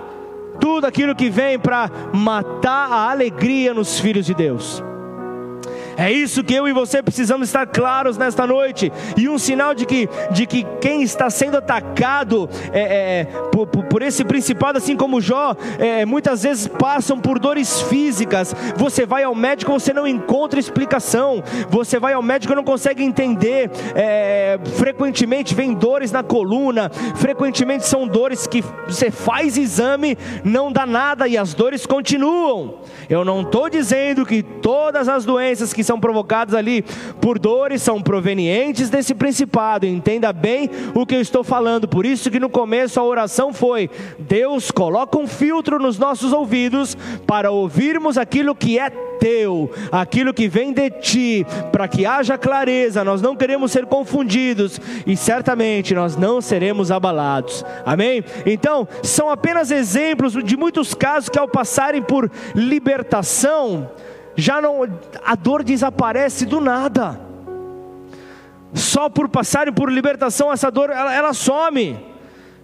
tudo 0.60 0.86
aquilo 0.86 1.16
que 1.16 1.30
vem 1.30 1.58
para 1.58 1.90
matar 2.14 2.92
a 2.92 3.12
alegria 3.12 3.74
nos 3.74 4.00
filhos 4.00 4.26
de 4.26 4.34
Deus. 4.34 4.84
É 5.98 6.12
isso 6.12 6.44
que 6.44 6.54
eu 6.54 6.68
e 6.68 6.74
você 6.74 7.02
precisamos 7.02 7.48
estar 7.48 7.66
claros 7.68 8.18
nesta 8.18 8.48
noite. 8.48 8.92
E 9.18 9.30
um 9.30 9.38
sinal 9.38 9.74
de 9.74 9.86
que, 9.86 10.10
de 10.32 10.46
que 10.46 10.66
quem 10.82 11.04
está 11.04 11.30
sendo 11.30 11.58
atacado 11.58 12.50
é, 12.72 13.22
é, 13.22 13.26
por, 13.52 13.68
por, 13.68 14.02
esse 14.02 14.24
principado, 14.24 14.78
assim 14.78 14.96
como 14.96 15.22
Jó, 15.22 15.56
é, 15.78 16.06
muitas 16.06 16.44
vezes 16.44 16.68
passam 16.68 17.20
por 17.20 17.40
dores 17.40 17.82
físicas. 17.82 18.56
Você 18.76 19.06
vai 19.06 19.24
ao 19.24 19.36
médico, 19.36 19.72
você 19.72 19.94
não 19.94 20.08
encontra 20.08 20.60
explicação. 20.60 21.44
Você 21.70 22.00
vai 22.00 22.14
ao 22.14 22.22
médico 22.24 22.54
e 22.54 22.56
não 22.56 22.64
consegue 22.64 23.04
entender. 23.04 23.70
É, 23.96 24.60
frequentemente 24.78 25.54
vem 25.54 25.74
dores 25.74 26.12
na 26.12 26.24
coluna. 26.24 26.90
Frequentemente 27.16 27.86
são 27.86 28.08
dores 28.08 28.48
que 28.48 28.64
você 28.88 29.12
faz 29.12 29.58
exame, 29.58 30.18
não 30.44 30.72
dá 30.72 30.86
nada 30.86 31.28
e 31.28 31.38
as 31.38 31.54
dores 31.54 31.86
continuam. 31.86 32.80
Eu 33.10 33.24
não 33.24 33.42
estou 33.42 33.70
dizendo 33.70 34.26
que 34.26 34.42
todas 34.42 35.08
as 35.08 35.26
doenças 35.26 35.74
que 35.74 35.83
são 35.86 36.00
provocadas 36.00 36.56
ali 36.56 36.84
por 37.22 37.40
dores 37.40 37.82
são 37.82 38.02
provenientes 38.02 38.90
desse 38.90 39.14
principado. 39.14 39.86
Entenda 39.86 40.32
bem 40.34 40.70
o 40.94 41.06
que 41.06 41.16
eu 41.16 41.22
estou 41.22 41.44
falando. 41.44 41.88
Por 41.88 42.06
isso 42.06 42.30
que 42.30 42.40
no 42.40 42.50
começo 42.50 43.00
a 43.00 43.04
oração 43.04 43.54
foi: 43.54 43.90
Deus 44.20 44.72
coloca 44.72 45.18
um 45.18 45.28
filtro 45.28 45.80
nos 45.80 45.98
nossos 45.98 46.34
ouvidos 46.34 46.98
para 47.26 47.52
ouvirmos 47.52 48.18
aquilo 48.18 48.56
que 48.56 48.80
é 48.80 48.90
teu, 48.90 49.72
aquilo 49.90 50.34
que 50.34 50.50
vem 50.50 50.74
de 50.74 50.90
ti, 50.90 51.46
para 51.72 51.88
que 51.88 52.06
haja 52.06 52.38
clareza. 52.38 53.06
Nós 53.06 53.22
não 53.22 53.36
queremos 53.36 53.72
ser 53.72 53.86
confundidos 53.86 54.82
e 55.08 55.16
certamente 55.16 55.94
nós 55.94 56.18
não 56.18 56.42
seremos 56.42 56.92
abalados. 56.92 57.64
Amém? 57.86 58.24
Então, 58.46 58.86
são 59.02 59.30
apenas 59.30 59.72
exemplos 59.72 60.34
de 60.34 60.58
muitos 60.58 60.94
casos 60.94 61.30
que 61.30 61.40
ao 61.40 61.48
passarem 61.48 62.02
por 62.02 62.30
libertação, 62.54 63.90
já 64.36 64.62
não 64.62 64.82
a 65.24 65.36
dor 65.36 65.64
desaparece 65.64 66.46
do 66.46 66.60
nada. 66.60 67.20
Só 68.74 69.10
por 69.10 69.30
passarem 69.30 69.74
por 69.74 69.92
libertação 69.92 70.52
essa 70.52 70.72
dor 70.72 70.90
ela, 70.90 71.14
ela 71.14 71.34
some. 71.34 72.14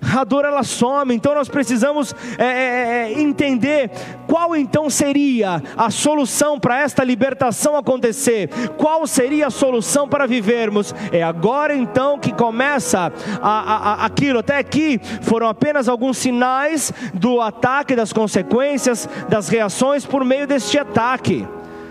A 0.02 0.24
dor 0.24 0.46
ela 0.46 0.64
some, 0.64 1.14
então 1.14 1.36
nós 1.36 1.50
precisamos 1.50 2.16
é, 2.38 2.46
é, 2.46 3.12
é 3.12 3.20
entender 3.20 3.92
qual 4.28 4.56
então 4.56 4.90
seria 4.90 5.62
a 5.76 5.92
solução 5.92 6.58
para 6.58 6.80
esta 6.80 7.04
libertação 7.04 7.76
acontecer, 7.76 8.50
qual 8.78 9.06
seria 9.06 9.48
a 9.48 9.52
solução 9.52 10.08
para 10.08 10.26
vivermos. 10.26 10.96
É 11.12 11.22
agora 11.22 11.76
então 11.76 12.18
que 12.18 12.32
começa 12.32 13.12
a, 13.42 13.50
a, 13.50 13.76
a, 13.76 14.06
aquilo. 14.06 14.40
Até 14.40 14.58
aqui 14.58 15.02
foram 15.22 15.50
apenas 15.50 15.90
alguns 15.90 16.18
sinais 16.18 16.94
do 17.14 17.42
ataque, 17.42 17.94
das 17.94 18.14
consequências, 18.14 19.08
das 19.28 19.50
reações 19.50 20.06
por 20.06 20.24
meio 20.24 20.48
deste 20.48 20.80
ataque. 20.80 21.46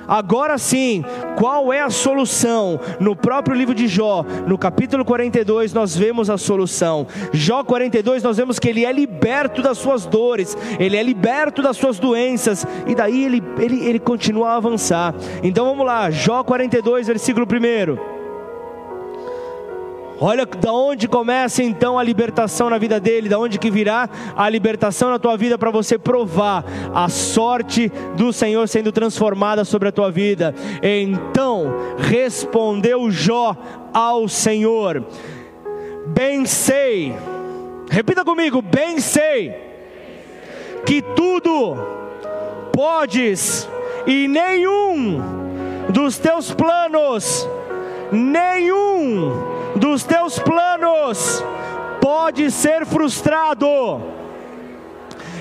Agora 0.08 0.58
sim, 0.58 1.04
qual 1.36 1.72
é 1.72 1.80
a 1.80 1.90
solução? 1.90 2.80
No 2.98 3.14
próprio 3.14 3.54
livro 3.54 3.74
de 3.74 3.86
Jó, 3.86 4.24
no 4.46 4.58
capítulo 4.58 5.04
42, 5.04 5.72
nós 5.72 5.96
vemos 5.96 6.30
a 6.30 6.36
solução. 6.36 7.06
Jó 7.32 7.62
42, 7.62 8.22
nós 8.22 8.36
vemos 8.36 8.58
que 8.58 8.68
ele 8.68 8.84
é 8.84 8.92
liberto 8.92 9.62
das 9.62 9.78
suas 9.78 10.06
dores, 10.06 10.56
ele 10.80 10.96
é 10.96 11.02
liberto 11.02 11.62
das 11.62 11.76
suas 11.76 11.98
doenças, 11.98 12.66
e 12.86 12.94
daí 12.94 13.24
ele, 13.24 13.42
ele, 13.58 13.84
ele 13.84 13.98
continua 13.98 14.50
a 14.50 14.56
avançar. 14.56 15.14
Então 15.42 15.66
vamos 15.66 15.86
lá, 15.86 16.10
Jó 16.10 16.42
42, 16.42 17.06
versículo 17.06 17.46
1. 17.46 18.17
Olha 20.20 20.44
da 20.44 20.72
onde 20.72 21.06
começa 21.06 21.62
então 21.62 21.96
a 21.96 22.02
libertação 22.02 22.68
na 22.68 22.76
vida 22.76 22.98
dele, 22.98 23.28
da 23.28 23.38
onde 23.38 23.58
que 23.58 23.70
virá 23.70 24.08
a 24.34 24.48
libertação 24.50 25.10
na 25.10 25.18
tua 25.18 25.36
vida 25.36 25.56
para 25.56 25.70
você 25.70 25.96
provar 25.96 26.64
a 26.92 27.08
sorte 27.08 27.88
do 28.16 28.32
Senhor 28.32 28.66
sendo 28.66 28.90
transformada 28.90 29.64
sobre 29.64 29.88
a 29.88 29.92
tua 29.92 30.10
vida. 30.10 30.52
Então 30.82 31.72
respondeu 31.98 33.10
Jó 33.12 33.56
ao 33.94 34.28
Senhor: 34.28 35.04
Bem 36.08 36.44
sei, 36.46 37.14
repita 37.88 38.24
comigo, 38.24 38.60
bem 38.60 38.98
sei 38.98 39.54
que 40.84 41.00
tudo 41.00 41.76
podes 42.72 43.68
e 44.04 44.26
nenhum 44.26 45.22
dos 45.90 46.18
teus 46.18 46.52
planos, 46.52 47.48
nenhum 48.10 49.57
dos 49.78 50.04
teus 50.04 50.38
planos 50.38 51.42
pode 52.00 52.50
ser 52.50 52.84
frustrado 52.84 54.17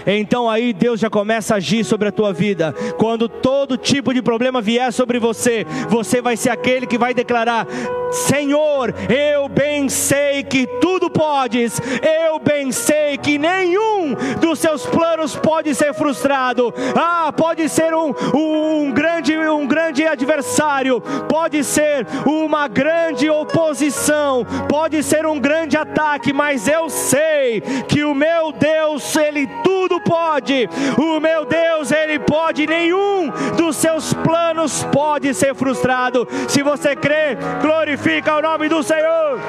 então 0.08 0.50
aí 0.50 0.72
Deus 0.72 1.00
já 1.00 1.10
começa 1.10 1.54
a 1.54 1.58
agir 1.58 1.84
sobre 1.84 2.08
a 2.08 2.12
tua 2.12 2.32
vida. 2.32 2.74
Quando 2.98 3.28
todo 3.28 3.78
tipo 3.78 4.14
de 4.14 4.22
problema 4.22 4.62
vier 4.62 4.92
sobre 4.94 5.20
você, 5.20 5.66
você 5.90 6.22
vai 6.22 6.38
ser 6.38 6.50
aquele 6.50 6.88
que 6.88 6.98
vai 6.98 7.14
declarar: 7.14 7.68
Senhor, 8.12 8.94
eu 9.10 9.50
bem 9.50 9.90
sei 9.90 10.44
que 10.44 10.66
tudo 10.80 11.10
podes, 11.10 11.82
eu 12.26 12.40
bem 12.40 12.72
sei 12.72 13.18
que 13.18 13.38
nenhum 13.38 14.16
dos 14.40 14.60
seus 14.60 14.86
planos 14.86 15.36
pode 15.36 15.76
ser 15.76 15.94
frustrado. 15.94 16.74
Ah, 16.96 17.34
pode 17.36 17.68
ser 17.68 17.94
um, 17.94 18.14
um, 18.34 18.92
grande, 18.92 19.38
um 19.38 19.68
grande 19.68 20.06
adversário, 20.06 21.02
pode 21.28 21.64
ser 21.64 22.08
uma 22.26 22.68
grande 22.68 23.30
oposição, 23.30 24.46
pode 24.70 25.04
ser 25.04 25.26
um 25.26 25.40
grande 25.40 25.76
ataque, 25.76 26.32
mas 26.32 26.68
eu 26.68 26.90
sei 26.90 27.62
que 27.88 28.04
o 28.04 28.16
meu 28.16 28.52
Deus, 28.52 29.16
Ele 29.16 29.48
tudo 29.64 29.97
tudo 29.98 30.02
pode. 30.02 30.70
O 30.98 31.20
meu 31.20 31.46
Deus, 31.46 31.92
Ele 31.92 32.20
pode, 32.20 32.66
nenhum 32.68 33.30
dos 33.56 33.76
seus 33.76 34.14
planos 34.14 34.84
pode 34.92 35.34
ser 35.34 35.54
frustrado. 35.56 36.28
Se 36.48 36.62
você 36.62 36.96
crê, 36.96 37.38
glorifica 37.62 38.38
o 38.38 38.42
nome 38.42 38.70
do 38.70 38.84
Senhor. 38.84 39.40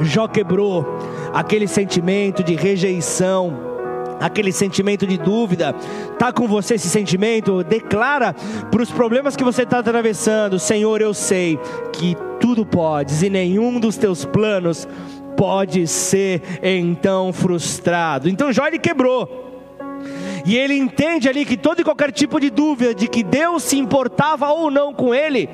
Jó 0.00 0.28
quebrou 0.28 0.98
aquele 1.32 1.66
sentimento 1.66 2.42
de 2.42 2.54
rejeição 2.54 3.75
aquele 4.20 4.52
sentimento 4.52 5.06
de 5.06 5.18
dúvida, 5.18 5.74
está 6.12 6.32
com 6.32 6.46
você 6.46 6.74
esse 6.74 6.88
sentimento, 6.88 7.62
declara 7.62 8.34
para 8.70 8.82
os 8.82 8.90
problemas 8.90 9.36
que 9.36 9.44
você 9.44 9.62
está 9.62 9.78
atravessando: 9.78 10.58
Senhor, 10.58 11.00
eu 11.00 11.14
sei 11.14 11.58
que 11.92 12.16
tudo 12.40 12.64
podes 12.64 13.22
e 13.22 13.30
nenhum 13.30 13.78
dos 13.80 13.96
teus 13.96 14.24
planos 14.24 14.86
pode 15.36 15.86
ser 15.86 16.42
então 16.62 17.32
frustrado. 17.32 18.28
Então 18.28 18.52
Jó 18.52 18.66
ele 18.66 18.78
quebrou. 18.78 19.44
E 20.44 20.56
ele 20.56 20.74
entende 20.74 21.28
ali 21.28 21.44
que 21.44 21.56
todo 21.56 21.80
e 21.80 21.84
qualquer 21.84 22.12
tipo 22.12 22.38
de 22.38 22.50
dúvida 22.50 22.94
de 22.94 23.08
que 23.08 23.24
Deus 23.24 23.64
se 23.64 23.76
importava 23.76 24.48
ou 24.50 24.70
não 24.70 24.94
com 24.94 25.12
ele, 25.12 25.48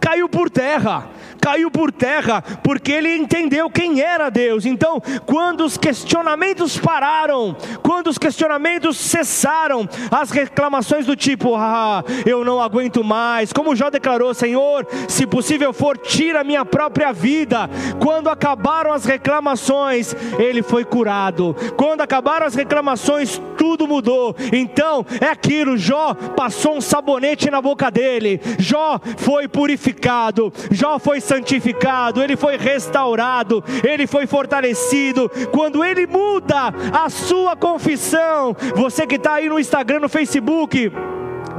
caiu 0.00 0.28
por 0.30 0.48
terra 0.48 1.10
caiu 1.40 1.70
por 1.70 1.90
terra, 1.90 2.42
porque 2.62 2.92
ele 2.92 3.16
entendeu 3.16 3.70
quem 3.70 4.00
era 4.00 4.28
Deus. 4.28 4.66
Então, 4.66 5.02
quando 5.24 5.64
os 5.64 5.76
questionamentos 5.76 6.78
pararam, 6.78 7.56
quando 7.82 8.08
os 8.08 8.18
questionamentos 8.18 8.96
cessaram, 8.96 9.88
as 10.10 10.30
reclamações 10.30 11.06
do 11.06 11.16
tipo, 11.16 11.56
ah, 11.56 12.04
eu 12.26 12.44
não 12.44 12.60
aguento 12.60 13.02
mais, 13.02 13.52
como 13.52 13.74
Jó 13.74 13.90
declarou, 13.90 14.34
Senhor, 14.34 14.86
se 15.08 15.26
possível 15.26 15.72
for, 15.72 15.96
tira 15.96 16.44
minha 16.44 16.64
própria 16.64 17.12
vida. 17.12 17.68
Quando 17.98 18.28
acabaram 18.28 18.92
as 18.92 19.04
reclamações, 19.04 20.14
ele 20.38 20.62
foi 20.62 20.84
curado. 20.84 21.56
Quando 21.76 22.02
acabaram 22.02 22.46
as 22.46 22.54
reclamações, 22.54 23.40
tudo 23.56 23.86
mudou. 23.86 24.34
Então, 24.52 25.04
é 25.20 25.26
aquilo, 25.26 25.76
Jó 25.76 26.14
passou 26.14 26.76
um 26.76 26.80
sabonete 26.80 27.50
na 27.50 27.62
boca 27.62 27.90
dele, 27.90 28.40
Jó 28.58 29.00
foi 29.16 29.48
purificado, 29.48 30.52
Jó 30.70 30.98
foi 30.98 31.20
santificado, 31.30 32.20
ele 32.20 32.36
foi 32.36 32.56
restaurado, 32.56 33.62
ele 33.84 34.04
foi 34.08 34.26
fortalecido. 34.26 35.30
Quando 35.52 35.84
ele 35.84 36.04
muda 36.04 36.72
a 36.92 37.08
sua 37.08 37.54
confissão, 37.54 38.56
você 38.74 39.06
que 39.06 39.14
está 39.14 39.34
aí 39.34 39.48
no 39.48 39.60
Instagram, 39.60 40.00
no 40.00 40.08
Facebook, 40.08 40.90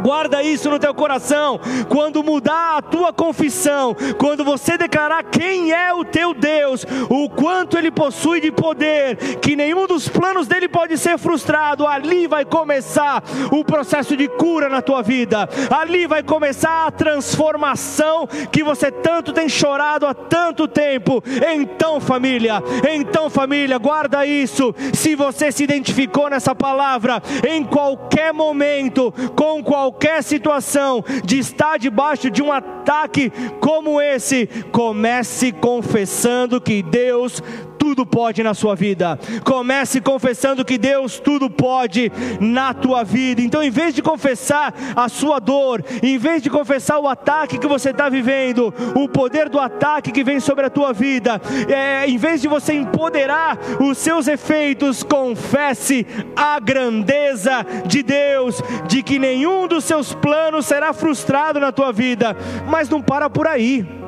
Guarda 0.01 0.41
isso 0.41 0.69
no 0.69 0.79
teu 0.79 0.93
coração. 0.93 1.59
Quando 1.87 2.23
mudar 2.23 2.77
a 2.77 2.81
tua 2.81 3.13
confissão, 3.13 3.95
quando 4.17 4.43
você 4.43 4.77
declarar 4.77 5.23
quem 5.23 5.71
é 5.71 5.93
o 5.93 6.03
teu 6.03 6.33
Deus, 6.33 6.85
o 7.09 7.29
quanto 7.29 7.77
ele 7.77 7.91
possui 7.91 8.41
de 8.41 8.51
poder, 8.51 9.15
que 9.39 9.55
nenhum 9.55 9.85
dos 9.85 10.09
planos 10.09 10.47
dele 10.47 10.67
pode 10.67 10.97
ser 10.97 11.17
frustrado, 11.17 11.85
ali 11.85 12.27
vai 12.27 12.43
começar 12.43 13.23
o 13.51 13.63
processo 13.63 14.17
de 14.17 14.27
cura 14.27 14.69
na 14.69 14.81
tua 14.81 15.03
vida. 15.03 15.47
Ali 15.69 16.07
vai 16.07 16.23
começar 16.23 16.87
a 16.87 16.91
transformação 16.91 18.27
que 18.51 18.63
você 18.63 18.91
tanto 18.91 19.31
tem 19.31 19.47
chorado 19.47 20.07
há 20.07 20.13
tanto 20.13 20.67
tempo. 20.67 21.23
Então, 21.53 21.99
família, 21.99 22.61
então, 22.91 23.29
família, 23.29 23.77
guarda 23.77 24.25
isso. 24.25 24.73
Se 24.93 25.15
você 25.15 25.51
se 25.51 25.63
identificou 25.63 26.29
nessa 26.29 26.55
palavra, 26.55 27.21
em 27.47 27.63
qualquer 27.63 28.33
momento, 28.33 29.13
com 29.35 29.63
qualquer 29.63 29.90
qualquer 29.91 30.23
situação 30.23 31.03
de 31.25 31.37
estar 31.37 31.77
debaixo 31.77 32.29
de 32.29 32.41
um 32.41 32.51
ataque 32.51 33.31
como 33.59 33.99
esse, 33.99 34.47
comece 34.71 35.51
confessando 35.51 36.61
que 36.61 36.81
Deus 36.81 37.43
tudo 37.81 38.05
pode 38.05 38.43
na 38.43 38.53
sua 38.53 38.75
vida. 38.75 39.19
Comece 39.43 39.99
confessando 39.99 40.63
que 40.63 40.77
Deus 40.77 41.19
tudo 41.19 41.49
pode 41.49 42.11
na 42.39 42.75
tua 42.75 43.03
vida. 43.03 43.41
Então, 43.41 43.63
em 43.63 43.71
vez 43.71 43.95
de 43.95 44.03
confessar 44.03 44.71
a 44.95 45.09
sua 45.09 45.39
dor, 45.39 45.83
em 46.03 46.15
vez 46.15 46.43
de 46.43 46.49
confessar 46.49 46.99
o 46.99 47.07
ataque 47.07 47.57
que 47.57 47.65
você 47.65 47.89
está 47.89 48.07
vivendo, 48.07 48.71
o 48.95 49.09
poder 49.09 49.49
do 49.49 49.59
ataque 49.59 50.11
que 50.11 50.23
vem 50.23 50.39
sobre 50.39 50.67
a 50.67 50.69
tua 50.69 50.93
vida, 50.93 51.41
é, 51.67 52.07
em 52.07 52.17
vez 52.19 52.39
de 52.39 52.47
você 52.47 52.71
empoderar 52.73 53.57
os 53.79 53.97
seus 53.97 54.27
efeitos, 54.27 55.01
confesse 55.01 56.05
a 56.35 56.59
grandeza 56.59 57.65
de 57.87 58.03
Deus, 58.03 58.61
de 58.87 59.01
que 59.01 59.17
nenhum 59.17 59.67
dos 59.67 59.80
seus 59.83 60.13
planos 60.13 60.65
será 60.65 60.93
frustrado 60.93 61.59
na 61.59 61.71
tua 61.71 61.91
vida. 61.91 62.35
Mas 62.67 62.89
não 62.89 63.01
para 63.01 63.29
por 63.29 63.47
aí 63.47 64.01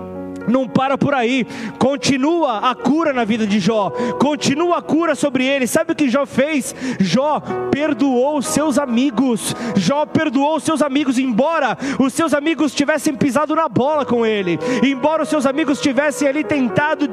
não 0.47 0.67
para 0.67 0.97
por 0.97 1.13
aí, 1.13 1.45
continua 1.79 2.69
a 2.69 2.75
cura 2.75 3.13
na 3.13 3.23
vida 3.23 3.45
de 3.45 3.59
Jó, 3.59 3.89
continua 4.19 4.77
a 4.77 4.81
cura 4.81 5.15
sobre 5.15 5.45
ele. 5.45 5.67
Sabe 5.67 5.93
o 5.93 5.95
que 5.95 6.09
Jó 6.09 6.25
fez? 6.25 6.75
Jó 6.99 7.41
perdoou 7.71 8.41
seus 8.41 8.77
amigos, 8.77 9.55
Jó 9.75 10.05
perdoou 10.05 10.59
seus 10.59 10.81
amigos, 10.81 11.17
embora 11.17 11.77
os 11.99 12.13
seus 12.13 12.33
amigos 12.33 12.73
tivessem 12.73 13.15
pisado 13.15 13.55
na 13.55 13.69
bola 13.69 14.05
com 14.05 14.25
ele, 14.25 14.59
embora 14.83 15.23
os 15.23 15.29
seus 15.29 15.45
amigos 15.45 15.79
tivessem 15.79 16.27
ali 16.27 16.43
tentado 16.43 17.09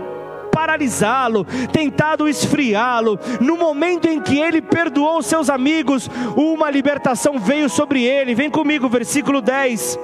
paralisá-lo, 0.60 1.46
tentado 1.72 2.28
esfriá-lo. 2.28 3.18
No 3.40 3.56
momento 3.56 4.06
em 4.06 4.20
que 4.20 4.38
ele 4.38 4.60
perdoou 4.60 5.22
seus 5.22 5.48
amigos, 5.48 6.10
uma 6.36 6.70
libertação 6.70 7.38
veio 7.38 7.70
sobre 7.70 8.04
ele. 8.04 8.34
Vem 8.34 8.50
comigo, 8.50 8.86
versículo 8.86 9.40
10. 9.40 9.98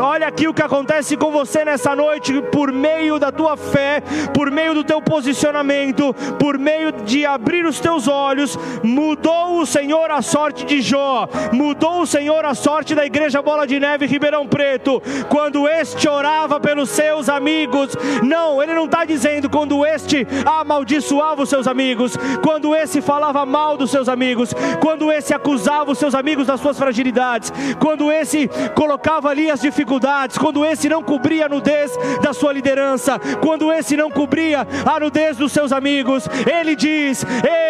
Olha 0.00 0.26
aqui 0.26 0.46
o 0.46 0.52
que 0.52 0.62
acontece 0.62 1.16
com 1.16 1.30
você 1.30 1.64
nessa 1.64 1.96
noite, 1.96 2.40
por 2.52 2.70
meio 2.70 3.18
da 3.18 3.32
tua 3.32 3.56
fé, 3.56 4.02
por 4.34 4.50
meio 4.50 4.74
do 4.74 4.84
teu 4.84 5.00
posicionamento, 5.00 6.14
por 6.38 6.58
meio 6.58 6.92
de 6.92 7.24
abrir 7.24 7.64
os 7.64 7.80
teus 7.80 8.08
olhos, 8.08 8.58
mudou 8.82 9.60
o 9.60 9.66
Senhor 9.66 10.10
a 10.10 10.20
sorte 10.20 10.64
de 10.64 10.80
Jó, 10.82 11.28
mudou 11.52 12.02
o 12.02 12.06
Senhor 12.06 12.44
a 12.44 12.54
sorte 12.54 12.94
da 12.94 13.06
igreja 13.06 13.40
Bola 13.40 13.66
de 13.66 13.80
Neve 13.80 14.06
Ribeirão 14.06 14.46
Preto, 14.46 15.02
quando 15.28 15.68
este 15.68 16.08
orava 16.08 16.60
pelos 16.60 16.90
seus 16.90 17.28
amigos. 17.28 17.96
Não, 18.22 18.62
ele 18.62 18.74
não 18.74 18.84
está 18.84 19.04
dizendo 19.04 19.48
quando 19.48 19.84
este 19.86 20.26
amaldiçoava 20.44 21.42
os 21.42 21.48
seus 21.48 21.66
amigos, 21.66 22.16
quando 22.42 22.74
esse 22.74 23.00
falava 23.00 23.46
mal 23.46 23.76
dos 23.76 23.90
seus 23.90 24.08
amigos, 24.08 24.52
quando 24.80 25.10
esse 25.10 25.32
acusava 25.32 25.90
os 25.90 25.98
seus 25.98 26.14
amigos 26.14 26.46
das 26.46 26.60
suas 26.60 26.78
fragilidades 26.78 27.29
quando 27.78 28.10
esse 28.10 28.48
colocava 28.74 29.28
ali 29.28 29.50
as 29.50 29.60
dificuldades, 29.60 30.36
quando 30.36 30.64
esse 30.64 30.88
não 30.88 31.02
cobria 31.02 31.46
a 31.46 31.48
nudez 31.48 31.92
da 32.22 32.32
sua 32.32 32.52
liderança, 32.52 33.18
quando 33.40 33.72
esse 33.72 33.96
não 33.96 34.10
cobria 34.10 34.66
a 34.84 34.98
nudez 34.98 35.36
dos 35.36 35.52
seus 35.52 35.72
amigos, 35.72 36.28
ele 36.50 36.74
diz: 36.74 37.24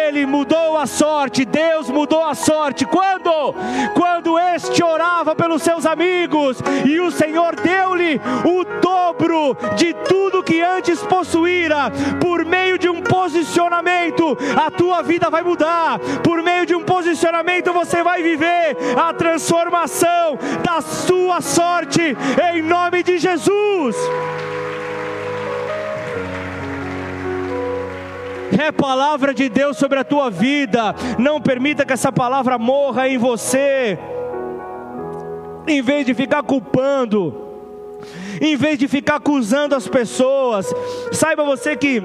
Ele 0.07 0.25
mudou 0.25 0.77
a 0.77 0.85
sorte, 0.85 1.45
Deus 1.45 1.89
mudou 1.89 2.23
a 2.23 2.33
sorte. 2.33 2.85
Quando? 2.85 3.53
Quando 3.93 4.39
este 4.39 4.83
orava 4.83 5.35
pelos 5.35 5.61
seus 5.61 5.85
amigos 5.85 6.57
e 6.85 6.99
o 6.99 7.11
Senhor 7.11 7.55
deu-lhe 7.55 8.19
o 8.45 8.63
dobro 8.81 9.55
de 9.75 9.93
tudo 9.93 10.43
que 10.43 10.61
antes 10.61 11.01
possuíra, 11.03 11.91
por 12.19 12.45
meio 12.45 12.77
de 12.77 12.89
um 12.89 13.01
posicionamento, 13.01 14.37
a 14.55 14.71
tua 14.71 15.01
vida 15.01 15.29
vai 15.29 15.43
mudar, 15.43 15.99
por 16.23 16.41
meio 16.41 16.65
de 16.65 16.75
um 16.75 16.83
posicionamento 16.83 17.73
você 17.73 18.03
vai 18.03 18.23
viver 18.23 18.77
a 18.97 19.13
transformação 19.13 19.50
da 20.63 20.81
sua 20.81 21.41
sorte, 21.41 22.15
em 22.53 22.61
nome 22.61 23.03
de 23.03 23.17
Jesus. 23.17 23.95
é 28.61 28.71
palavra 28.71 29.33
de 29.33 29.49
Deus 29.49 29.77
sobre 29.77 29.99
a 29.99 30.03
tua 30.03 30.29
vida. 30.29 30.95
Não 31.17 31.41
permita 31.41 31.85
que 31.85 31.93
essa 31.93 32.11
palavra 32.11 32.57
morra 32.57 33.09
em 33.09 33.17
você. 33.17 33.97
Em 35.67 35.81
vez 35.81 36.05
de 36.05 36.13
ficar 36.13 36.43
culpando, 36.43 37.35
em 38.39 38.55
vez 38.55 38.77
de 38.77 38.87
ficar 38.87 39.15
acusando 39.15 39.75
as 39.75 39.87
pessoas, 39.87 40.71
saiba 41.11 41.43
você 41.43 41.75
que 41.75 42.01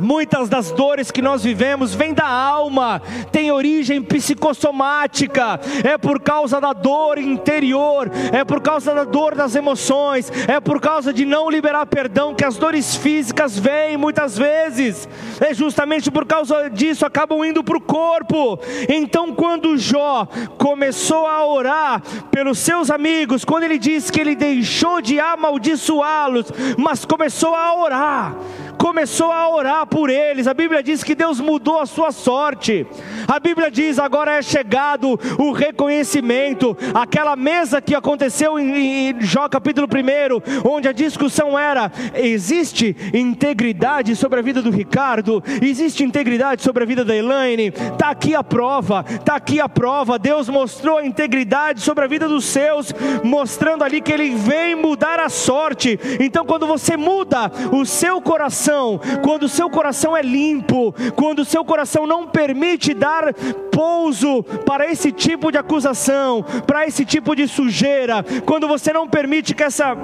Muitas 0.00 0.48
das 0.48 0.70
dores 0.70 1.10
que 1.10 1.22
nós 1.22 1.42
vivemos 1.42 1.94
vêm 1.94 2.14
da 2.14 2.26
alma, 2.26 3.02
tem 3.30 3.52
origem 3.52 4.02
psicossomática, 4.02 5.60
é 5.84 5.98
por 5.98 6.20
causa 6.20 6.60
da 6.60 6.72
dor 6.72 7.18
interior, 7.18 8.10
é 8.32 8.44
por 8.44 8.60
causa 8.60 8.94
da 8.94 9.04
dor 9.04 9.34
das 9.34 9.54
emoções, 9.54 10.32
é 10.48 10.58
por 10.58 10.80
causa 10.80 11.12
de 11.12 11.24
não 11.24 11.50
liberar 11.50 11.86
perdão 11.86 12.34
que 12.34 12.44
as 12.44 12.56
dores 12.56 12.96
físicas 12.96 13.58
vêm 13.58 13.96
muitas 13.96 14.36
vezes, 14.36 15.08
é 15.40 15.52
justamente 15.52 16.10
por 16.10 16.26
causa 16.26 16.68
disso 16.70 17.04
acabam 17.04 17.44
indo 17.44 17.62
para 17.62 17.76
o 17.76 17.80
corpo. 17.80 18.58
Então, 18.88 19.34
quando 19.34 19.76
Jó 19.76 20.26
começou 20.56 21.26
a 21.26 21.46
orar 21.46 22.02
pelos 22.30 22.58
seus 22.58 22.90
amigos, 22.90 23.44
quando 23.44 23.64
ele 23.64 23.78
diz 23.78 24.10
que 24.10 24.20
ele 24.20 24.34
deixou 24.34 25.00
de 25.00 25.20
amaldiçoá-los, 25.20 26.46
mas 26.78 27.04
começou 27.04 27.54
a 27.54 27.74
orar, 27.74 28.34
começou 28.80 29.30
a 29.30 29.46
orar 29.46 29.86
por 29.86 30.08
eles. 30.08 30.46
A 30.46 30.54
Bíblia 30.54 30.82
diz 30.82 31.04
que 31.04 31.14
Deus 31.14 31.38
mudou 31.38 31.78
a 31.78 31.84
sua 31.84 32.10
sorte. 32.10 32.86
A 33.28 33.38
Bíblia 33.38 33.70
diz 33.70 33.98
agora 33.98 34.38
é 34.38 34.42
chegado 34.42 35.20
o 35.38 35.52
reconhecimento. 35.52 36.74
Aquela 36.94 37.36
mesa 37.36 37.82
que 37.82 37.94
aconteceu 37.94 38.58
em, 38.58 39.20
Jó 39.20 39.50
capítulo 39.50 39.86
1, 39.86 40.66
onde 40.66 40.88
a 40.88 40.92
discussão 40.92 41.58
era: 41.58 41.92
existe 42.14 42.96
integridade 43.12 44.16
sobre 44.16 44.38
a 44.38 44.42
vida 44.42 44.62
do 44.62 44.70
Ricardo? 44.70 45.44
Existe 45.60 46.02
integridade 46.02 46.62
sobre 46.62 46.82
a 46.82 46.86
vida 46.86 47.04
da 47.04 47.14
Elaine? 47.14 47.66
Está 47.66 48.08
aqui 48.08 48.34
a 48.34 48.42
prova, 48.42 49.04
está 49.10 49.36
aqui 49.36 49.60
a 49.60 49.68
prova. 49.68 50.18
Deus 50.18 50.48
mostrou 50.48 50.96
a 50.96 51.04
integridade 51.04 51.82
sobre 51.82 52.06
a 52.06 52.08
vida 52.08 52.26
dos 52.26 52.46
seus, 52.46 52.94
mostrando 53.22 53.84
ali 53.84 54.00
que 54.00 54.12
Ele 54.12 54.30
vem 54.30 54.74
mudar 54.74 55.20
a 55.20 55.28
sorte. 55.28 56.00
Então, 56.18 56.46
quando 56.46 56.66
você 56.66 56.96
muda 56.96 57.52
o 57.70 57.84
seu 57.84 58.22
coração, 58.22 58.69
coração, 58.70 59.00
quando 59.22 59.42
o 59.44 59.48
seu 59.48 59.68
coração 59.68 60.16
é 60.16 60.22
limpo, 60.22 60.94
quando 61.16 61.40
o 61.40 61.44
seu 61.44 61.64
coração 61.64 62.06
não 62.06 62.26
permite 62.26 62.94
dar 62.94 63.34
pouso 63.72 64.42
para 64.64 64.90
esse 64.90 65.10
tipo 65.10 65.50
de 65.50 65.58
acusação, 65.58 66.44
para 66.66 66.86
esse 66.86 67.04
tipo 67.04 67.34
de 67.34 67.48
sujeira, 67.48 68.24
quando 68.46 68.68
você 68.68 68.92
não 68.92 69.08
permite 69.08 69.54
que 69.54 69.62
essa 69.62 69.96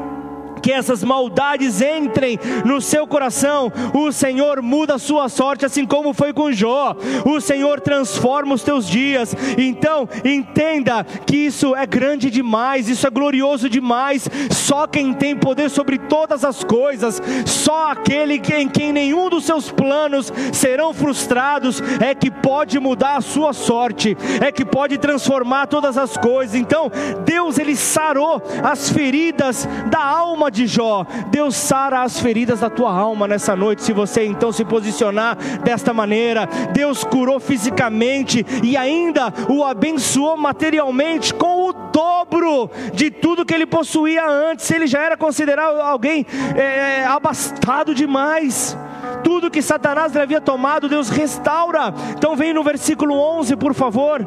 que 0.63 0.73
essas 0.73 1.03
maldades 1.05 1.81
entrem 1.81 2.39
no 2.65 2.81
seu 2.81 3.07
coração, 3.07 3.73
o 3.95 4.11
Senhor 4.11 4.63
muda 4.63 4.95
a 4.95 4.99
sua 4.99 5.29
sorte, 5.29 5.65
assim 5.65 5.87
como 5.87 6.13
foi 6.13 6.33
com 6.33 6.53
Jó. 6.53 6.97
O 7.25 7.41
Senhor 7.41 7.81
transforma 7.81 8.55
os 8.55 8.63
teus 8.63 8.89
dias. 8.89 9.35
Então, 9.57 10.09
entenda 10.25 11.05
que 11.05 11.37
isso 11.37 11.75
é 11.75 11.87
grande 11.87 12.31
demais, 12.31 12.89
isso 12.89 13.07
é 13.07 13.11
glorioso 13.11 13.69
demais. 13.69 14.29
Só 14.51 14.87
quem 14.87 15.13
tem 15.13 15.37
poder 15.37 15.71
sobre 15.71 15.99
todas 15.99 16.45
as 16.45 16.65
coisas, 16.65 17.23
só 17.45 17.91
aquele 17.91 18.41
em 18.57 18.69
quem 18.69 18.93
nenhum 18.93 19.29
dos 19.29 19.45
seus 19.45 19.71
planos 19.71 20.33
serão 20.53 20.93
frustrados, 20.93 21.83
é 22.01 22.15
que 22.15 22.31
pode 22.31 22.79
mudar 22.79 23.17
a 23.17 23.21
sua 23.21 23.53
sorte, 23.53 24.17
é 24.41 24.51
que 24.51 24.65
pode 24.65 24.99
transformar 24.99 25.67
todas 25.67 25.97
as 25.99 26.17
coisas. 26.17 26.55
Então, 26.55 26.91
Deus 27.25 27.59
ele 27.59 27.77
sarou 27.77 28.43
as 28.63 28.91
feridas 28.91 29.69
da 29.91 30.03
alma 30.03 30.46
de 30.51 30.67
Jó. 30.67 31.05
Deus 31.29 31.57
sara 31.57 32.03
as 32.03 32.19
feridas 32.19 32.61
da 32.61 32.71
tua 32.71 32.93
alma 32.93 33.27
nessa 33.27 33.57
noite, 33.57 33.83
se 33.83 33.93
você 33.93 34.25
então 34.25 34.53
se 34.53 34.65
posicionar 34.65 35.37
desta 35.63 35.93
maneira. 35.93 36.49
Deus 36.73 37.05
curou 37.05 37.41
fisicamente 37.41 38.45
e 38.63 38.77
ainda 38.77 39.33
o 39.49 39.65
abençoou 39.65 40.37
materialmente 40.37 41.35
com 41.35 41.69
o 41.69 41.73
dobro 41.73 42.71
de 42.93 43.11
tudo 43.11 43.45
que 43.45 43.55
ele 43.55 43.67
possuía 43.67 44.27
antes. 44.27 44.71
Ele 44.71 44.87
já 44.87 45.03
era 45.03 45.17
considerado 45.17 45.81
alguém 45.81 46.27
é, 46.57 47.05
abastado 47.05 47.95
demais. 47.95 48.77
Tudo 49.23 49.51
que 49.51 49.63
Satanás 49.63 50.13
lhe 50.13 50.21
havia 50.21 50.41
tomado, 50.41 50.89
Deus 50.89 51.09
restaura. 51.09 51.93
Então 52.17 52.37
vem 52.37 52.53
no 52.53 52.63
versículo 52.63 53.15
11, 53.15 53.57
por 53.57 53.75
favor. 53.75 54.27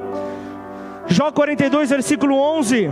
Jó 1.07 1.32
42, 1.32 1.89
versículo 1.89 2.36
11. 2.36 2.89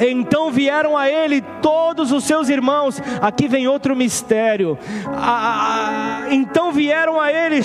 Então 0.00 0.50
vieram 0.50 0.96
a 0.96 1.08
ele 1.08 1.40
todos 1.60 2.12
os 2.12 2.24
seus 2.24 2.48
irmãos. 2.48 3.00
Aqui 3.20 3.46
vem 3.46 3.68
outro 3.68 3.94
mistério. 3.94 4.78
Então 6.30 6.72
vieram 6.72 7.20
a 7.20 7.32
ele 7.32 7.60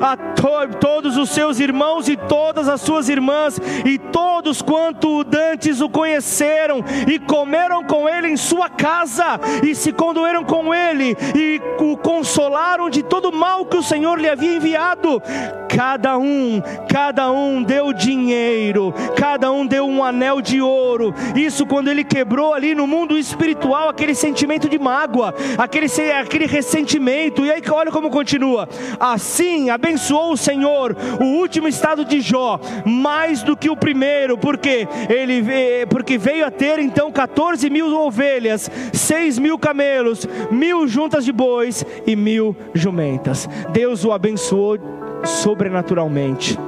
a 0.00 0.16
to, 0.16 0.78
todos 0.80 1.16
os 1.16 1.30
seus 1.30 1.60
irmãos 1.60 2.08
e 2.08 2.16
todas 2.16 2.68
as 2.68 2.80
suas 2.80 3.08
irmãs 3.08 3.60
e 3.84 3.98
todos 3.98 4.62
quanto 4.62 5.24
dantes 5.24 5.80
o 5.80 5.88
conheceram 5.88 6.84
e 7.06 7.18
comeram 7.18 7.84
com 7.84 8.08
ele 8.08 8.28
em 8.28 8.36
sua 8.36 8.68
casa 8.68 9.40
e 9.62 9.74
se 9.74 9.92
condoeram 9.92 10.44
com 10.44 10.74
ele 10.74 11.16
e 11.34 11.60
o 11.78 11.96
consolaram 11.96 12.88
de 12.88 13.02
todo 13.02 13.30
o 13.30 13.36
mal 13.36 13.66
que 13.66 13.76
o 13.76 13.82
Senhor 13.82 14.18
lhe 14.18 14.28
havia 14.28 14.56
enviado. 14.56 15.22
Cada 15.68 16.18
um, 16.18 16.62
cada 16.88 17.30
um 17.30 17.62
deu 17.62 17.92
dinheiro, 17.92 18.92
cada 19.16 19.50
um 19.50 19.66
deu 19.66 19.86
um 19.86 20.04
anel 20.04 20.21
anel 20.22 20.40
de 20.40 20.60
ouro. 20.60 21.12
Isso 21.34 21.66
quando 21.66 21.88
ele 21.88 22.04
quebrou 22.04 22.54
ali 22.54 22.74
no 22.74 22.86
mundo 22.86 23.18
espiritual 23.18 23.88
aquele 23.88 24.14
sentimento 24.14 24.68
de 24.68 24.78
mágoa, 24.78 25.34
aquele, 25.58 25.86
aquele 26.12 26.46
ressentimento. 26.46 27.44
E 27.44 27.50
aí 27.50 27.62
olha 27.70 27.90
como 27.90 28.08
continua. 28.08 28.68
Assim 29.00 29.70
abençoou 29.70 30.32
o 30.32 30.36
Senhor 30.36 30.96
o 31.20 31.24
último 31.24 31.66
estado 31.66 32.04
de 32.04 32.20
Jó, 32.20 32.60
mais 32.86 33.42
do 33.42 33.56
que 33.56 33.68
o 33.68 33.76
primeiro, 33.76 34.38
porque 34.38 34.86
ele 35.08 35.42
porque 35.88 36.16
veio 36.16 36.46
a 36.46 36.50
ter 36.50 36.78
então 36.78 37.10
14 37.10 37.68
mil 37.68 37.92
ovelhas, 37.94 38.70
6 38.92 39.38
mil 39.38 39.58
camelos, 39.58 40.26
mil 40.50 40.86
juntas 40.86 41.24
de 41.24 41.32
bois 41.32 41.84
e 42.06 42.14
mil 42.14 42.54
jumentas. 42.72 43.48
Deus 43.72 44.04
o 44.04 44.12
abençoou 44.12 44.78
sobrenaturalmente. 45.24 46.58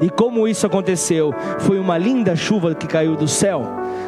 E 0.00 0.08
como 0.08 0.48
isso 0.48 0.66
aconteceu? 0.66 1.34
Foi 1.60 1.78
uma 1.78 1.98
linda 1.98 2.34
chuva 2.34 2.74
que 2.74 2.86
caiu 2.86 3.16
do 3.16 3.28
céu. 3.28 3.62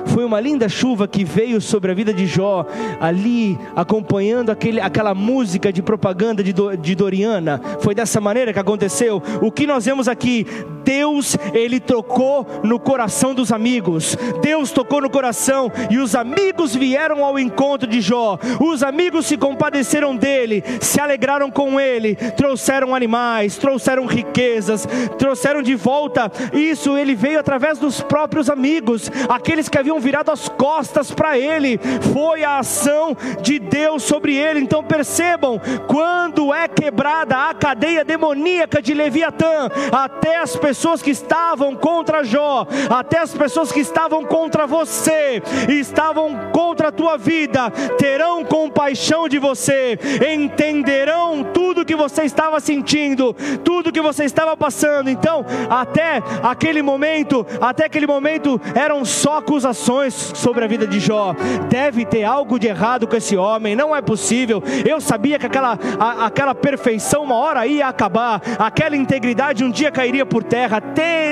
Foi 0.06 0.24
uma 0.24 0.40
linda 0.40 0.68
chuva 0.68 1.06
que 1.06 1.24
veio 1.24 1.60
sobre 1.60 1.90
a 1.90 1.94
vida 1.94 2.12
de 2.12 2.26
Jó, 2.26 2.66
ali 3.00 3.58
acompanhando 3.76 4.50
aquele, 4.50 4.80
aquela 4.80 5.14
música 5.14 5.72
de 5.72 5.82
propaganda 5.82 6.42
de, 6.42 6.52
do, 6.52 6.76
de 6.76 6.94
Doriana. 6.94 7.60
Foi 7.80 7.94
dessa 7.94 8.20
maneira 8.20 8.52
que 8.52 8.58
aconteceu. 8.58 9.22
O 9.40 9.50
que 9.50 9.66
nós 9.66 9.84
vemos 9.84 10.08
aqui, 10.08 10.46
Deus, 10.84 11.36
ele 11.54 11.80
tocou 11.80 12.46
no 12.62 12.78
coração 12.78 13.34
dos 13.34 13.52
amigos. 13.52 14.16
Deus 14.40 14.70
tocou 14.70 15.00
no 15.00 15.10
coração 15.10 15.70
e 15.90 15.98
os 15.98 16.14
amigos 16.14 16.74
vieram 16.74 17.24
ao 17.24 17.38
encontro 17.38 17.88
de 17.88 18.00
Jó. 18.00 18.38
Os 18.60 18.82
amigos 18.82 19.26
se 19.26 19.36
compadeceram 19.36 20.16
dele, 20.16 20.62
se 20.80 21.00
alegraram 21.00 21.50
com 21.50 21.80
ele, 21.80 22.14
trouxeram 22.36 22.94
animais, 22.94 23.56
trouxeram 23.56 24.06
riquezas, 24.06 24.86
trouxeram 25.18 25.62
de 25.62 25.74
volta. 25.74 26.30
Isso 26.52 26.96
ele 26.96 27.14
veio 27.14 27.38
através 27.38 27.78
dos 27.78 28.00
próprios 28.00 28.50
amigos, 28.50 29.10
aqueles 29.28 29.68
que 29.68 29.78
haviam 29.78 30.00
virado 30.00 30.30
as 30.30 30.48
costas 30.48 31.10
para 31.10 31.38
ele, 31.38 31.78
foi 32.12 32.44
a 32.44 32.58
ação 32.58 33.16
de 33.40 33.58
Deus 33.58 34.02
sobre 34.02 34.36
ele. 34.36 34.60
Então 34.60 34.82
percebam, 34.82 35.60
quando 35.86 36.52
é 36.52 36.66
quebrada 36.68 37.48
a 37.48 37.54
cadeia 37.54 38.04
demoníaca 38.04 38.82
de 38.82 38.94
Leviatã, 38.94 39.68
até 39.92 40.38
as 40.38 40.56
pessoas 40.56 40.71
pessoas 40.72 41.02
que 41.02 41.10
estavam 41.10 41.76
contra 41.76 42.24
Jó, 42.24 42.66
até 42.88 43.18
as 43.18 43.34
pessoas 43.34 43.70
que 43.70 43.80
estavam 43.80 44.24
contra 44.24 44.66
você, 44.66 45.42
estavam 45.68 46.50
contra 46.50 46.88
a 46.88 46.92
tua 46.92 47.18
vida, 47.18 47.70
terão 47.98 48.42
compaixão 48.42 49.28
de 49.28 49.38
você, 49.38 49.98
entenderão 50.34 51.44
tudo 51.44 51.84
que 51.84 51.94
você 51.94 52.22
estava 52.22 52.58
sentindo, 52.58 53.34
tudo 53.62 53.92
que 53.92 54.00
você 54.00 54.24
estava 54.24 54.56
passando. 54.56 55.10
Então, 55.10 55.44
até 55.68 56.22
aquele 56.42 56.80
momento, 56.80 57.46
até 57.60 57.84
aquele 57.84 58.06
momento 58.06 58.58
eram 58.74 59.04
só 59.04 59.38
acusações 59.38 60.14
sobre 60.14 60.64
a 60.64 60.66
vida 60.66 60.86
de 60.86 60.98
Jó. 61.00 61.34
Deve 61.68 62.06
ter 62.06 62.24
algo 62.24 62.58
de 62.58 62.66
errado 62.66 63.06
com 63.06 63.14
esse 63.14 63.36
homem, 63.36 63.76
não 63.76 63.94
é 63.94 64.00
possível. 64.00 64.62
Eu 64.88 65.02
sabia 65.02 65.38
que 65.38 65.44
aquela, 65.44 65.78
a, 66.00 66.24
aquela 66.24 66.54
perfeição 66.54 67.24
uma 67.24 67.34
hora 67.34 67.66
ia 67.66 67.88
acabar, 67.88 68.40
aquela 68.58 68.96
integridade 68.96 69.62
um 69.62 69.70
dia 69.70 69.90
cairia 69.90 70.24
por 70.24 70.42
terra. 70.42 70.61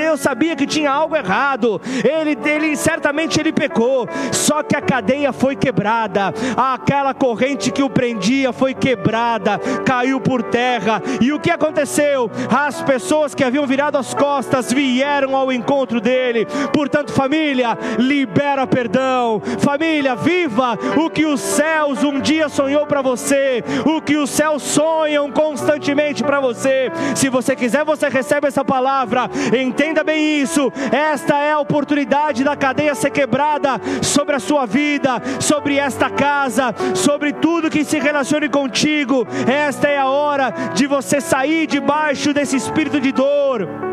Eu 0.05 0.17
sabia 0.17 0.55
que 0.55 0.65
tinha 0.65 0.91
algo 0.91 1.15
errado. 1.15 1.81
Ele, 2.03 2.37
ele 2.43 2.75
certamente 2.75 3.39
ele 3.39 3.51
pecou. 3.51 4.07
Só 4.31 4.63
que 4.63 4.75
a 4.75 4.81
cadeia 4.81 5.31
foi 5.31 5.55
quebrada, 5.55 6.33
aquela 6.57 7.13
corrente 7.13 7.71
que 7.71 7.83
o 7.83 7.89
prendia 7.89 8.51
foi 8.51 8.73
quebrada, 8.73 9.59
caiu 9.85 10.19
por 10.19 10.43
terra. 10.43 11.01
E 11.19 11.31
o 11.31 11.39
que 11.39 11.51
aconteceu? 11.51 12.29
As 12.49 12.81
pessoas 12.81 13.35
que 13.35 13.43
haviam 13.43 13.65
virado 13.65 13.97
as 13.97 14.13
costas 14.13 14.71
vieram 14.71 15.35
ao 15.35 15.51
encontro 15.51 16.01
dele. 16.01 16.47
Portanto, 16.73 17.11
família, 17.11 17.77
libera 17.97 18.65
perdão. 18.65 19.41
Família, 19.59 20.15
viva 20.15 20.77
o 20.97 21.09
que 21.09 21.25
os 21.25 21.39
céus 21.39 22.03
um 22.03 22.19
dia 22.19 22.49
sonhou 22.49 22.85
para 22.85 23.01
você, 23.01 23.63
o 23.85 24.01
que 24.01 24.17
os 24.17 24.29
céus 24.29 24.63
sonham 24.63 25.31
constantemente 25.31 26.23
para 26.23 26.39
você. 26.39 26.91
Se 27.15 27.29
você 27.29 27.55
quiser, 27.55 27.85
você 27.85 28.09
recebe 28.09 28.47
essa 28.47 28.63
palavra. 28.63 29.20
Entenda 29.57 30.03
bem 30.03 30.41
isso. 30.41 30.71
Esta 30.91 31.37
é 31.39 31.51
a 31.51 31.59
oportunidade 31.59 32.43
da 32.43 32.55
cadeia 32.55 32.95
ser 32.95 33.11
quebrada 33.11 33.79
sobre 34.01 34.35
a 34.35 34.39
sua 34.39 34.65
vida, 34.65 35.21
sobre 35.39 35.77
esta 35.77 36.09
casa, 36.09 36.73
sobre 36.95 37.33
tudo 37.33 37.69
que 37.69 37.83
se 37.83 37.99
relacione 37.99 38.49
contigo. 38.49 39.27
Esta 39.47 39.87
é 39.87 39.97
a 39.97 40.07
hora 40.07 40.51
de 40.73 40.87
você 40.87 41.19
sair 41.21 41.67
debaixo 41.67 42.33
desse 42.33 42.55
espírito 42.55 42.99
de 42.99 43.11
dor 43.11 43.91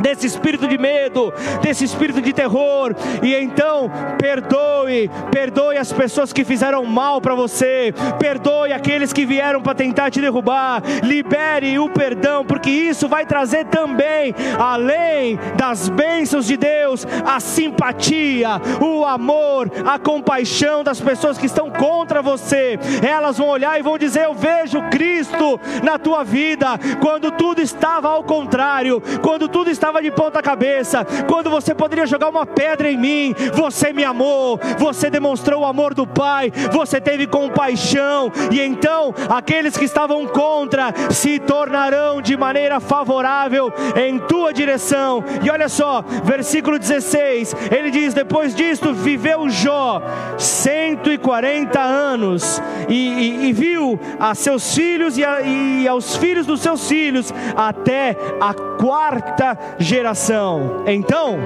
desse 0.00 0.26
espírito 0.26 0.66
de 0.66 0.78
medo, 0.78 1.32
desse 1.62 1.84
espírito 1.84 2.20
de 2.20 2.32
terror, 2.32 2.94
e 3.22 3.34
então 3.34 3.90
perdoe, 4.18 5.10
perdoe 5.30 5.76
as 5.76 5.92
pessoas 5.92 6.32
que 6.32 6.44
fizeram 6.44 6.84
mal 6.84 7.20
para 7.20 7.34
você, 7.34 7.92
perdoe 8.18 8.72
aqueles 8.72 9.12
que 9.12 9.26
vieram 9.26 9.60
para 9.60 9.74
tentar 9.74 10.10
te 10.10 10.20
derrubar, 10.20 10.82
libere 11.02 11.78
o 11.78 11.88
perdão, 11.88 12.44
porque 12.44 12.70
isso 12.70 13.08
vai 13.08 13.26
trazer 13.26 13.66
também, 13.66 14.34
além 14.58 15.38
das 15.56 15.88
bênçãos 15.88 16.46
de 16.46 16.56
Deus, 16.56 17.06
a 17.26 17.40
simpatia, 17.40 18.60
o 18.80 19.04
amor, 19.04 19.70
a 19.86 19.98
compaixão 19.98 20.84
das 20.84 21.00
pessoas 21.00 21.38
que 21.38 21.46
estão 21.46 21.70
contra 21.70 22.22
você. 22.22 22.78
Elas 23.06 23.38
vão 23.38 23.48
olhar 23.48 23.78
e 23.78 23.82
vão 23.82 23.98
dizer: 23.98 24.24
Eu 24.24 24.34
vejo 24.34 24.80
Cristo 24.90 25.60
na 25.82 25.98
tua 25.98 26.24
vida, 26.24 26.78
quando 27.00 27.30
tudo 27.30 27.60
estava 27.60 28.08
ao 28.08 28.22
contrário, 28.22 29.02
quando 29.22 29.48
tudo 29.48 29.70
estava 29.70 29.89
estava 29.90 30.02
de 30.02 30.10
ponta 30.12 30.40
cabeça, 30.40 31.04
quando 31.26 31.50
você 31.50 31.74
poderia 31.74 32.06
jogar 32.06 32.28
uma 32.28 32.46
pedra 32.46 32.88
em 32.90 32.96
mim, 32.96 33.34
você 33.52 33.92
me 33.92 34.04
amou, 34.04 34.58
você 34.78 35.10
demonstrou 35.10 35.62
o 35.62 35.66
amor 35.66 35.94
do 35.94 36.06
Pai, 36.06 36.52
você 36.70 37.00
teve 37.00 37.26
compaixão, 37.26 38.30
e 38.52 38.60
então 38.60 39.12
aqueles 39.28 39.76
que 39.76 39.84
estavam 39.84 40.26
contra 40.28 40.94
se 41.10 41.40
tornarão 41.40 42.22
de 42.22 42.36
maneira 42.36 42.78
favorável 42.78 43.72
em 43.96 44.18
tua 44.20 44.52
direção. 44.52 45.24
E 45.42 45.50
olha 45.50 45.68
só, 45.68 46.04
versículo 46.22 46.78
16, 46.78 47.56
ele 47.70 47.90
diz: 47.90 48.14
Depois 48.14 48.54
disto 48.54 48.94
viveu 48.94 49.48
Jó 49.48 50.00
140 50.38 51.80
anos, 51.80 52.62
e, 52.88 52.94
e, 52.94 53.48
e 53.48 53.52
viu 53.52 53.98
a 54.20 54.36
seus 54.36 54.72
filhos 54.72 55.18
e, 55.18 55.24
a, 55.24 55.40
e 55.40 55.88
aos 55.88 56.16
filhos 56.16 56.46
dos 56.46 56.60
seus 56.60 56.86
filhos, 56.88 57.34
até 57.56 58.16
a 58.40 58.54
quarta 58.80 59.58
geração. 59.80 60.84
Então 60.86 61.38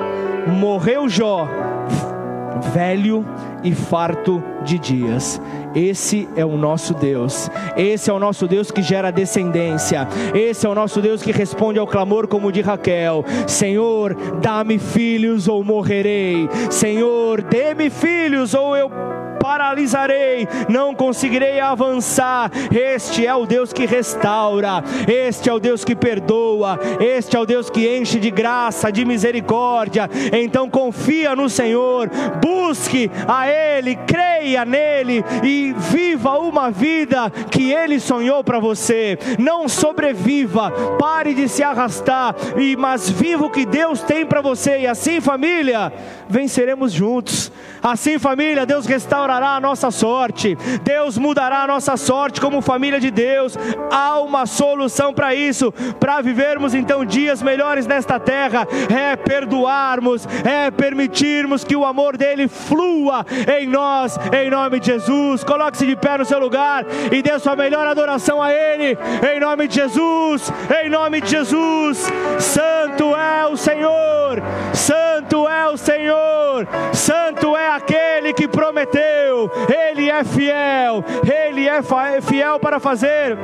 morreu 0.47 1.09
Jó, 1.09 1.49
velho 2.74 3.24
e 3.62 3.74
farto 3.74 4.43
de 4.62 4.78
dias. 4.78 5.41
Esse 5.74 6.28
é 6.37 6.45
o 6.45 6.57
nosso 6.57 6.95
Deus. 6.95 7.51
Esse 7.76 8.11
é 8.11 8.12
o 8.12 8.18
nosso 8.18 8.47
Deus 8.47 8.70
que 8.70 8.82
gera 8.82 9.11
descendência. 9.11 10.07
Esse 10.35 10.66
é 10.66 10.68
o 10.68 10.74
nosso 10.74 11.01
Deus 11.01 11.22
que 11.22 11.32
responde 11.32 11.78
ao 11.78 11.87
clamor 11.87 12.28
como 12.28 12.53
de 12.53 12.61
Raquel: 12.61 13.24
Senhor, 13.47 14.14
dá-me 14.41 14.78
filhos 14.78 15.49
ou 15.49 15.64
morrerei. 15.64 16.49
Senhor, 16.70 17.43
dê-me 17.43 17.91
filhos 17.91 18.55
ou 18.55 18.76
eu 18.76 18.91
paralisarei, 19.45 20.49
não 20.70 20.95
conseguirei 20.95 21.61
avançar. 21.61 22.51
Este 22.74 23.26
é 23.26 23.34
o 23.34 23.45
Deus 23.45 23.74
que 23.74 23.84
restaura, 23.84 24.82
este 25.07 25.51
é 25.51 25.53
o 25.53 25.61
Deus 25.61 25.84
que 25.84 25.95
perdoa, 25.95 26.80
este 26.99 27.36
é 27.36 27.40
o 27.40 27.45
Deus 27.45 27.68
que 27.68 27.86
enche 27.95 28.18
de 28.18 28.30
graça, 28.30 28.90
de 28.90 29.05
misericórdia. 29.05 30.09
Então 30.32 30.70
confia 30.70 31.36
no 31.36 31.51
Senhor, 31.51 32.09
busque 32.40 33.11
a 33.28 33.47
Ele, 33.47 33.97
creia 33.97 34.64
nele 34.64 35.22
e 35.42 35.74
viva 35.76 36.38
uma 36.38 36.70
vida 36.70 37.30
que 37.51 37.70
Ele 37.70 38.01
sonhou 38.01 38.42
para 38.42 38.59
você. 38.59 39.18
Não 39.38 39.68
sobreviva, 39.68 40.70
pare 40.99 41.34
de 41.34 41.51
se 41.51 41.62
arrastar, 41.62 42.34
mas 42.78 43.11
viva 43.11 43.45
o 43.45 43.51
que 43.51 43.66
Deus 43.66 44.01
tem 44.01 44.24
para 44.24 44.40
você. 44.40 44.78
E 44.78 44.86
assim, 44.86 45.20
família, 45.20 45.92
venceremos 46.30 46.92
juntos. 46.92 47.53
Assim, 47.85 48.18
família, 48.18 48.64
Deus 48.64 48.87
restaurará 48.87 49.57
a 49.57 49.61
nossa 49.61 49.91
sorte, 49.91 50.57
Deus 50.82 51.18
mudará 51.18 51.64
a 51.64 51.66
nossa 51.66 51.99
sorte 51.99 52.41
como 52.41 52.62
família 52.62 52.99
de 52.99 53.11
Deus. 53.11 53.59
Há 53.91 54.20
uma 54.20 54.47
solução 54.47 55.12
para 55.12 55.35
isso, 55.35 55.70
para 56.01 56.22
vivermos 56.22 56.74
então 56.74 57.05
dias 57.05 57.43
melhores 57.43 57.87
nesta 57.87 58.18
terra, 58.18 58.66
é 58.89 59.14
perdoarmos, 59.16 60.26
é 60.43 60.70
permitirmos 60.70 61.62
que 61.62 61.76
o 61.76 61.85
amor 61.85 62.16
dele 62.16 62.49
flua 62.49 63.26
em 63.61 63.66
nós, 63.66 64.18
em 64.32 64.49
nome 64.49 64.80
de 64.80 64.87
Jesus. 64.87 65.45
Coloque-se 65.45 65.85
de 65.85 65.95
pé 65.95 66.16
no 66.16 66.24
seu 66.24 66.39
lugar 66.39 66.87
e 67.12 67.20
dê 67.20 67.39
sua 67.39 67.55
melhor 67.55 67.87
adoração 67.87 68.43
a 68.43 68.51
Ele, 68.51 68.97
em 69.30 69.39
nome 69.39 69.68
de 69.68 69.74
Jesus, 69.74 70.51
em 70.82 70.89
nome 70.89 71.20
de 71.20 71.28
Jesus. 71.28 72.11
Santo 72.39 73.14
é 73.14 73.47
o 73.47 73.59
Senhor, 73.59 74.43
Santo 74.72 75.47
é 75.47 75.68
o 75.68 75.76
Senhor, 75.76 76.66
Santo 76.95 77.55
é 77.55 77.74
aquele 77.75 78.33
que 78.33 78.47
prometeu, 78.49 79.51
Ele 79.68 80.11
é 80.11 80.25
fiel, 80.25 81.05
Ele 81.25 81.68
é 81.68 81.81
fiel 82.22 82.59
para 82.59 82.79
fazer 82.79 83.37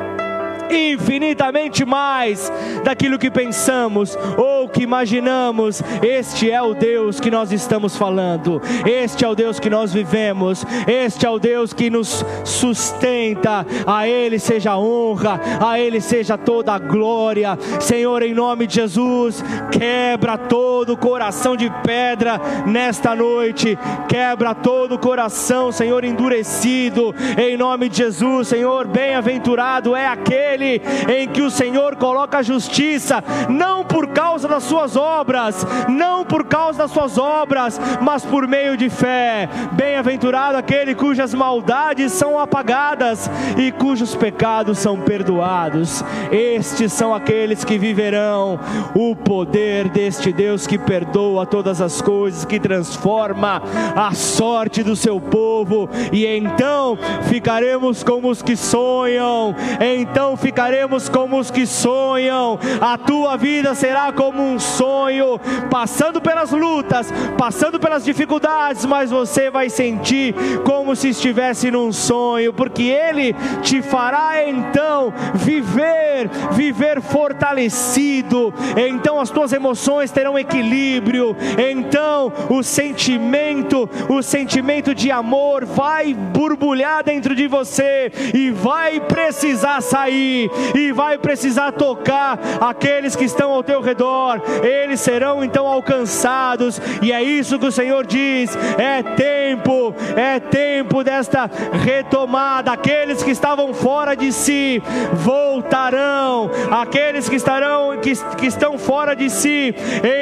infinitamente 0.71 1.85
mais 1.85 2.51
daquilo 2.85 3.19
que 3.19 3.31
pensamos 3.31 4.17
ou 4.37 4.69
que 4.69 4.83
imaginamos. 4.83 5.83
Este 6.03 6.51
é 6.51 6.61
o 6.63 6.75
Deus 6.75 7.21
que 7.21 7.31
nós 7.31 7.53
estamos 7.53 7.97
falando, 7.97 8.61
este 8.87 9.25
é 9.25 9.29
o 9.29 9.35
Deus 9.35 9.59
que 9.59 9.71
nós 9.71 9.93
vivemos, 9.93 10.65
este 10.87 11.27
é 11.27 11.31
o 11.31 11.39
Deus 11.39 11.73
que 11.73 11.91
nos 11.91 12.25
sustenta. 12.45 13.67
A 13.87 14.07
Ele 14.07 14.39
seja 14.39 14.73
a 14.73 14.79
honra, 14.79 15.41
a 15.61 15.79
Ele 15.79 16.01
seja 16.01 16.39
toda 16.39 16.73
a 16.73 16.79
glória. 16.79 17.59
Senhor, 17.81 18.23
em 18.23 18.35
nome 18.35 18.67
de 18.67 18.75
Jesus, 18.77 19.43
quebra 19.71 20.37
todo 20.37 20.97
coração 20.97 21.57
de 21.57 21.71
pedra 21.83 22.41
nesta 22.67 23.15
noite, 23.15 23.79
quebra 24.09 24.55
todo 24.55 24.99
coração, 24.99 25.73
Senhor, 25.73 26.05
endurecido. 26.05 27.15
Em 27.39 27.57
nome 27.57 27.89
de 27.89 27.99
Jesus, 27.99 28.49
Senhor, 28.49 28.87
bem-aventurado 28.87 29.95
é 29.97 30.07
aquele 30.07 30.60
em 30.65 31.29
que 31.29 31.43
o 31.43 31.51
Senhor 31.51 31.97
coloca 31.97 32.39
a 32.39 32.43
justiça, 32.43 33.23
não 33.49 33.85
por 33.85 34.09
causa 34.09 34.47
das 34.47 34.63
suas 34.65 34.97
obras, 34.97 35.67
não 35.89 36.25
por 36.25 36.45
causa 36.45 36.81
das 36.81 36.91
suas 36.91 37.19
obras, 37.19 37.81
mas 38.01 38.25
por 38.25 38.47
meio 38.47 38.77
de 38.77 38.89
fé. 38.89 39.49
Bem-aventurado 39.73 40.57
aquele 40.57 40.95
cujas 40.95 41.35
maldades 41.35 42.13
são 42.13 42.39
apagadas 42.39 43.31
e 43.57 43.73
cujos 43.73 44.15
pecados 44.15 44.79
são 44.79 45.01
perdoados. 45.01 46.05
Estes 46.31 46.93
são 46.93 47.15
aqueles 47.15 47.65
que 47.65 47.79
viverão 47.79 48.59
o 48.95 49.15
poder 49.17 49.89
deste 49.89 50.33
Deus 50.33 50.67
que 50.67 50.79
perdoa 50.79 51.47
todas 51.47 51.81
as 51.81 52.01
coisas, 52.01 52.45
que 52.45 52.61
transforma 52.61 53.63
a 53.97 54.13
sorte 54.13 54.83
do 54.83 54.95
seu 54.95 55.21
povo, 55.21 55.89
e 56.13 56.27
então 56.27 56.99
ficaremos 57.29 58.03
como 58.03 58.29
os 58.29 58.43
que 58.43 58.57
sonham, 58.57 59.55
então 59.81 60.37
ficaremos 60.37 60.50
ficaremos 60.51 61.09
como 61.09 61.39
os 61.39 61.49
que 61.49 61.65
sonham. 61.65 62.59
A 62.81 62.99
tua 62.99 63.37
vida 63.37 63.73
será 63.73 64.13
como 64.13 64.43
um 64.43 64.59
sonho, 64.59 65.39
passando 65.71 66.21
pelas 66.21 66.51
lutas, 66.51 67.09
passando 67.39 67.79
pelas 67.79 68.05
dificuldades, 68.05 68.85
mas 68.85 69.13
você 69.13 69.49
vai 69.49 69.71
sentir 69.71 70.35
como 70.65 70.97
se 70.97 71.11
estivesse 71.11 71.71
num 71.71 71.93
sonho, 71.93 72.53
porque 72.53 72.83
Ele 72.83 73.33
te 73.63 73.81
fará 73.81 74.45
então 74.45 75.15
viver, 75.35 76.29
viver 76.51 77.01
fortalecido. 77.01 78.53
Então 78.77 79.21
as 79.21 79.31
tuas 79.31 79.53
emoções 79.53 80.11
terão 80.11 80.37
equilíbrio. 80.37 81.37
Então 81.57 82.33
o 82.49 82.61
sentimento, 82.65 83.89
o 84.09 84.21
sentimento 84.21 84.97
de 84.97 85.13
amor 85.13 85.65
vai 85.65 86.13
borbulhar 86.13 87.05
dentro 87.05 87.37
de 87.37 87.47
você 87.47 88.11
e 88.35 88.51
vai 88.51 88.99
precisar 88.99 89.81
sair 89.81 90.30
e 90.75 90.93
vai 90.93 91.19
precisar 91.19 91.73
tocar 91.73 92.39
aqueles 92.61 93.17
que 93.17 93.25
estão 93.25 93.53
ao 93.53 93.63
teu 93.63 93.81
redor. 93.81 94.41
Eles 94.63 95.01
serão 95.01 95.43
então 95.43 95.67
alcançados. 95.67 96.81
E 97.03 97.13
é 97.13 97.23
isso 97.23 97.59
que 97.59 97.67
o 97.67 97.73
Senhor 97.73 98.07
diz: 98.07 98.57
é 98.79 99.03
tempo, 99.03 99.95
é 100.17 100.39
tempo 100.39 101.03
desta 101.03 101.51
retomada. 101.85 102.73
Aqueles 102.73 103.23
que 103.23 103.31
estavam 103.31 103.73
fora 103.75 104.15
de 104.15 104.33
si 104.33 104.83
voltarão, 105.13 106.51
aqueles 106.71 107.29
que 107.29 107.37
estarão 107.37 107.99
que, 107.99 108.13
que 108.37 108.47
estão 108.47 108.79
fora 108.79 109.15
de 109.15 109.31
si 109.31 109.75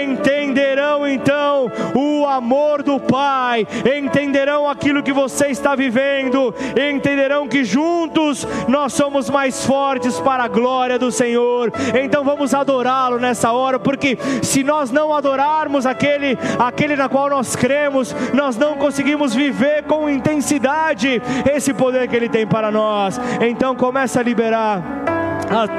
entenderão 0.05 1.07
então 1.07 1.71
o 1.95 2.27
amor 2.27 2.83
do 2.83 2.99
Pai, 3.01 3.67
entenderão 3.97 4.69
aquilo 4.69 5.03
que 5.03 5.13
você 5.13 5.49
está 5.49 5.75
vivendo, 5.75 6.55
entenderão 6.77 7.49
que 7.49 7.65
juntos 7.65 8.47
nós 8.67 8.93
somos 8.93 9.31
mais 9.31 9.65
fortes 9.65 9.98
para 10.21 10.45
a 10.45 10.49
glória 10.49 10.99
do 10.99 11.11
Senhor. 11.11 11.73
Então 12.03 12.25
vamos 12.25 12.55
adorá-lo 12.55 13.19
nessa 13.19 13.53
hora, 13.53 13.79
porque 13.79 14.19
se 14.43 14.63
nós 14.63 14.91
não 14.91 15.13
adorarmos 15.13 15.87
aquele, 15.87 16.39
aquele 16.59 16.97
na 16.97 17.09
qual 17.09 17.29
nós 17.29 17.57
cremos, 17.57 18.15
nós 18.33 18.57
não 18.57 18.77
conseguimos 18.77 19.35
viver 19.35 19.85
com 19.85 20.09
intensidade 20.09 21.21
esse 21.51 21.75
poder 21.75 22.09
que 22.09 22.17
ele 22.17 22.29
tem 22.29 22.47
para 22.47 22.71
nós. 22.71 23.21
Então 23.41 23.75
começa 23.75 24.21
a 24.21 24.23
liberar 24.23 25.08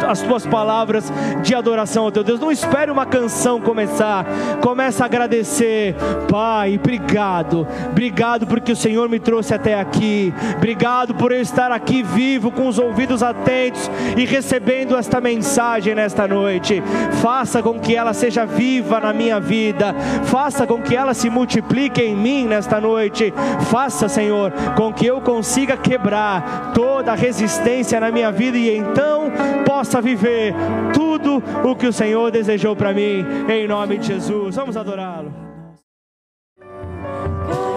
as 0.08 0.22
tuas 0.22 0.46
palavras 0.46 1.12
de 1.42 1.54
adoração 1.54 2.06
ao 2.06 2.12
teu 2.12 2.24
Deus. 2.24 2.40
Não 2.40 2.52
espere 2.52 2.92
uma 2.92 3.06
canção 3.06 3.60
começar. 3.60 4.26
Começa 4.62 5.04
a 5.04 5.06
agradecer, 5.06 5.96
Pai. 6.30 6.76
Obrigado, 6.76 7.68
obrigado 7.90 8.48
porque 8.48 8.72
o 8.72 8.76
Senhor 8.76 9.10
me 9.10 9.20
trouxe 9.20 9.54
até 9.54 9.80
aqui. 9.80 10.34
Obrigado 10.56 11.14
por 11.16 11.32
eu 11.32 11.42
estar 11.42 11.72
aqui 11.72 12.04
vivo, 12.04 12.52
com 12.52 12.68
os 12.68 12.80
ouvidos 12.80 13.24
atentos 13.24 13.90
e 14.18 14.26
recebendo 14.26 14.98
esta 14.98 15.22
mensagem 15.22 15.96
nesta 15.96 16.28
noite. 16.28 16.82
Faça 17.22 17.62
com 17.62 17.80
que 17.80 17.96
ela 17.96 18.14
seja 18.14 18.46
viva 18.46 19.00
na 19.00 19.14
minha 19.14 19.40
vida. 19.40 19.94
Faça 20.26 20.66
com 20.66 20.82
que 20.82 20.96
ela 20.96 21.14
se 21.14 21.30
multiplique 21.30 22.02
em 22.02 22.16
mim 22.16 22.46
nesta 22.46 22.80
noite. 22.80 23.34
Faça, 23.70 24.08
Senhor, 24.08 24.52
com 24.76 24.94
que 24.94 25.06
eu 25.06 25.22
consiga 25.22 25.78
quebrar 25.78 26.72
toda 26.74 27.12
a 27.12 27.16
resistência 27.16 28.00
na 28.00 28.12
minha 28.12 28.32
vida 28.32 28.58
e 28.58 28.76
então 28.76 29.19
possa 29.66 30.02
viver 30.02 30.54
tudo 30.94 31.42
o 31.64 31.76
que 31.76 31.88
o 31.88 31.94
Senhor 31.94 32.32
desejou 32.32 32.76
para 32.76 32.94
mim, 32.94 33.26
em 33.48 33.68
nome 33.68 33.98
de 33.98 34.08
Jesus. 34.08 34.56
Vamos 34.56 34.76
adorá-lo. 34.78 35.32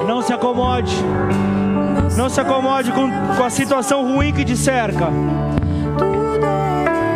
Não 0.06 0.20
se 0.20 0.32
acomode, 0.32 0.94
não 2.16 2.28
se 2.28 2.40
acomode 2.40 2.90
com, 2.92 3.08
com 3.36 3.44
a 3.44 3.50
situação 3.50 4.02
ruim 4.12 4.32
que 4.32 4.44
te 4.44 4.56
cerca. 4.56 5.08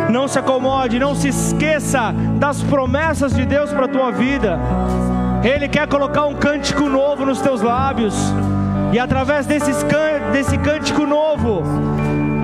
Não 0.09 0.27
se 0.27 0.39
acomode, 0.39 0.97
não 0.97 1.13
se 1.13 1.27
esqueça 1.27 2.13
das 2.39 2.63
promessas 2.63 3.35
de 3.35 3.45
Deus 3.45 3.71
para 3.71 3.85
a 3.85 3.89
tua 3.89 4.11
vida. 4.11 4.57
Ele 5.43 5.67
quer 5.67 5.87
colocar 5.87 6.25
um 6.25 6.33
cântico 6.33 6.89
novo 6.89 7.25
nos 7.25 7.41
teus 7.41 7.61
lábios, 7.61 8.15
e 8.93 8.99
através 8.99 9.45
desses, 9.45 9.85
desse 10.31 10.57
cântico 10.57 11.05
novo, 11.05 11.61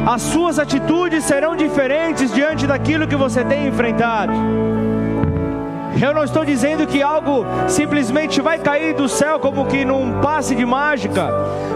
as 0.06 0.22
suas 0.22 0.60
atitudes 0.60 1.24
serão 1.24 1.56
diferentes 1.56 2.34
diante 2.34 2.68
daquilo 2.68 3.08
que 3.08 3.16
você 3.16 3.44
tem 3.44 3.68
enfrentado. 3.68 4.34
Eu 6.02 6.14
não 6.14 6.24
estou 6.24 6.44
dizendo 6.44 6.88
que 6.88 7.02
algo 7.02 7.46
simplesmente 7.68 8.42
vai 8.42 8.58
cair 8.58 8.94
do 8.94 9.08
céu 9.08 9.40
como 9.40 9.66
que 9.66 9.86
num 9.86 10.22
passe 10.22 10.56
de 10.56 10.66
mágica, 10.66 11.30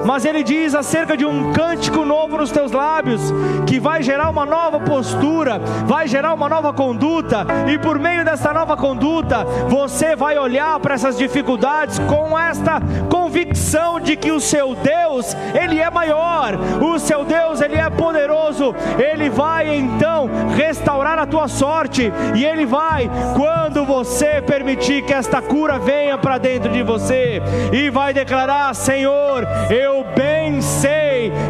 mas 0.06 0.26
ele 0.26 0.44
diz 0.44 0.74
acerca 0.74 1.16
de 1.16 1.26
um 1.26 1.52
cântico 1.54 2.06
novo 2.06 2.38
nos 2.38 2.52
teus 2.52 2.72
lábios, 2.72 3.22
que 3.66 3.80
vai 3.80 4.02
gerar 4.02 4.30
uma 4.30 4.46
nova 4.46 4.80
postura, 4.80 5.60
vai 5.86 6.08
gerar 6.08 6.34
uma 6.34 6.50
nova 6.50 6.74
conduta, 6.74 7.46
e 7.68 7.78
por 7.78 8.00
meio 8.00 8.24
dessa 8.26 8.54
nova 8.54 8.76
conduta, 8.76 9.44
você 9.68 10.16
vai 10.16 10.38
olhar 10.38 10.80
para 10.80 10.96
essas 10.96 11.18
dificuldades 11.18 12.00
com 12.00 12.38
esta 12.38 12.82
convicção 13.10 14.00
de 14.00 14.16
que 14.16 14.32
o 14.32 14.40
seu 14.40 14.76
Deus, 14.76 15.36
ele 15.54 15.80
é 15.80 15.90
maior, 15.90 16.58
o 16.82 16.98
seu 17.00 17.24
Deus, 17.24 17.62
ele 17.62 17.76
é 17.76 17.90
poderoso, 17.90 18.74
ele 18.98 19.30
vai 19.30 19.76
então 19.76 20.30
restaurar 20.56 21.20
a 21.20 21.26
tua 21.26 21.48
sorte, 21.48 22.12
e 22.36 22.46
ele 22.46 22.66
vai, 22.66 23.10
quando 23.36 23.86
você 23.86 24.07
você 24.08 24.42
permitir 24.42 25.04
que 25.04 25.14
esta 25.14 25.42
cura 25.42 25.78
venha 25.78 26.18
para 26.18 26.38
dentro 26.38 26.72
de 26.72 26.82
você 26.82 27.42
e 27.74 27.90
vai 27.90 28.14
declarar: 28.14 28.74
Senhor, 28.74 29.46
eu 29.70 30.06
bem 30.16 30.37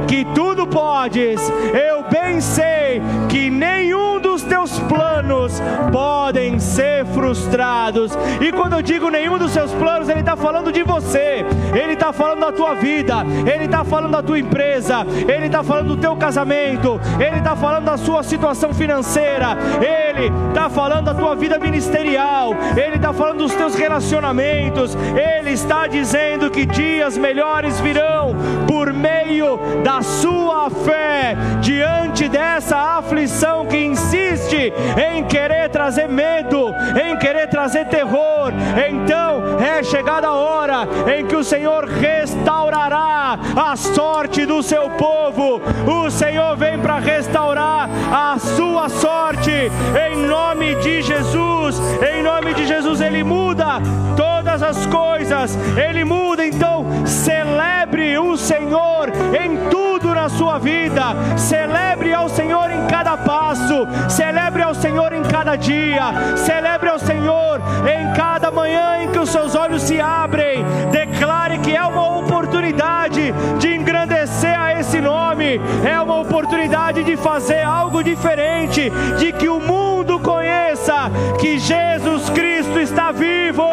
que 0.08 0.26
tudo 0.34 0.66
podes, 0.68 1.42
eu 1.74 2.04
bem 2.10 2.40
sei 2.42 3.02
que 3.30 3.50
nenhum 3.50 4.20
dos 4.20 4.44
teus 4.44 4.80
planos 4.82 5.62
podem 5.92 6.60
ser 6.60 7.06
frustrados. 7.08 8.18
E 8.42 8.52
quando 8.52 8.74
eu 8.74 8.82
digo 8.82 9.10
nenhum 9.10 9.38
dos 9.38 9.52
seus 9.52 9.72
planos, 9.74 10.10
Ele 10.10 10.20
está 10.20 10.36
falando 10.36 10.72
de 10.72 10.84
você, 10.84 11.46
Ele 11.74 11.94
está 11.94 12.12
falando 12.14 12.40
da 12.40 12.52
tua 12.52 12.74
vida, 12.76 13.26
Ele 13.52 13.66
está 13.66 13.84
falando 13.84 14.12
da 14.12 14.24
tua 14.24 14.40
empresa, 14.40 15.06
Ele 15.28 15.48
está 15.48 15.64
falando 15.64 15.96
do 15.96 15.98
teu 15.98 16.16
casamento, 16.16 17.00
Ele 17.20 17.38
está 17.38 17.56
falando 17.56 17.86
da 17.86 17.98
sua 17.98 18.24
situação 18.24 18.74
financeira, 18.74 19.58
Ele 19.82 20.32
está 20.50 20.70
falando 20.70 21.06
da 21.06 21.14
tua 21.14 21.36
vida 21.36 21.58
ministerial. 21.60 22.56
Ele 22.76 22.96
está 22.96 23.14
falando 23.14 23.40
dos 23.40 23.54
teus 23.54 23.76
relacionamentos, 23.76 24.96
Ele 24.96 25.52
está 25.52 25.88
dizendo 25.88 26.50
que 26.50 26.66
dias 26.66 27.18
melhores 27.18 27.80
virão 27.80 28.36
por 28.78 28.94
meio 28.94 29.58
da 29.84 30.04
sua 30.04 30.70
fé 30.70 31.36
diante 31.62 32.30
dessa 32.30 32.78
aflição 33.00 33.66
que 33.66 33.76
insiste 33.76 34.72
em 34.96 35.24
querer 35.24 35.68
trazer 35.70 36.08
medo, 36.08 36.72
em 37.04 37.18
querer 37.18 37.48
trazer 37.48 37.86
terror. 37.86 38.54
Então 38.88 39.60
é 39.60 39.82
chegada 39.82 40.28
a 40.28 40.36
hora 40.36 40.88
em 41.12 41.26
que 41.26 41.36
o 41.36 41.44
Senhor 41.44 41.86
restaurará 41.86 43.40
a 43.56 43.76
sorte 43.76 44.46
do 44.46 44.62
seu 44.62 44.92
povo. 44.92 45.60
O 45.88 46.12
Senhor 46.12 46.56
vem 46.56 46.78
para 46.78 47.00
restaurar 47.00 47.90
a 48.14 48.38
sua 48.38 48.90
sorte 48.90 49.72
em 50.08 50.18
nome 50.18 50.76
de 50.76 51.02
Jesus, 51.02 51.82
em 52.14 52.22
nome 52.22 52.54
de 52.54 52.68
Jesus, 52.68 53.02
Ele 53.02 53.24
muda 53.24 53.82
todas 54.58 54.64
as 54.64 54.86
coisas, 54.88 55.58
Ele 55.78 56.04
muda. 56.04 56.46
Então, 56.46 56.86
celebre 57.06 58.18
o 58.18 58.36
Senhor 58.36 59.12
em 59.40 59.70
tudo 59.70 60.14
na 60.14 60.30
sua 60.30 60.58
vida, 60.58 61.04
celebre 61.38 62.14
ao 62.14 62.28
Senhor 62.28 62.72
em 62.72 62.88
cada 62.88 63.18
passo, 63.18 63.88
celebre 64.10 64.64
ao 64.64 64.74
Senhor 64.74 65.14
em 65.14 65.24
cada 65.24 65.56
dia, 65.56 66.36
celebre 66.36 66.90
ao 66.90 67.00
Senhor 67.00 67.62
em 67.88 68.14
cada 68.14 68.50
manhã 68.52 69.04
em 69.04 69.12
que 69.12 69.20
os 69.20 69.30
seus 69.30 69.56
olhos 69.56 69.84
se 69.84 70.00
abrem. 70.02 70.66
Declare 70.92 71.17
que 71.68 71.76
é 71.76 71.84
uma 71.84 72.20
oportunidade 72.20 73.34
de 73.60 73.76
engrandecer 73.76 74.58
a 74.58 74.80
esse 74.80 75.02
nome, 75.02 75.60
é 75.86 76.00
uma 76.00 76.22
oportunidade 76.22 77.04
de 77.04 77.18
fazer 77.18 77.62
algo 77.62 78.02
diferente, 78.02 78.90
de 79.20 79.34
que 79.34 79.50
o 79.50 79.60
mundo 79.60 80.18
conheça 80.18 81.12
que 81.38 81.60
Jesus 81.60 82.30
Cristo 82.30 82.80
está 82.80 83.12
vivo, 83.12 83.68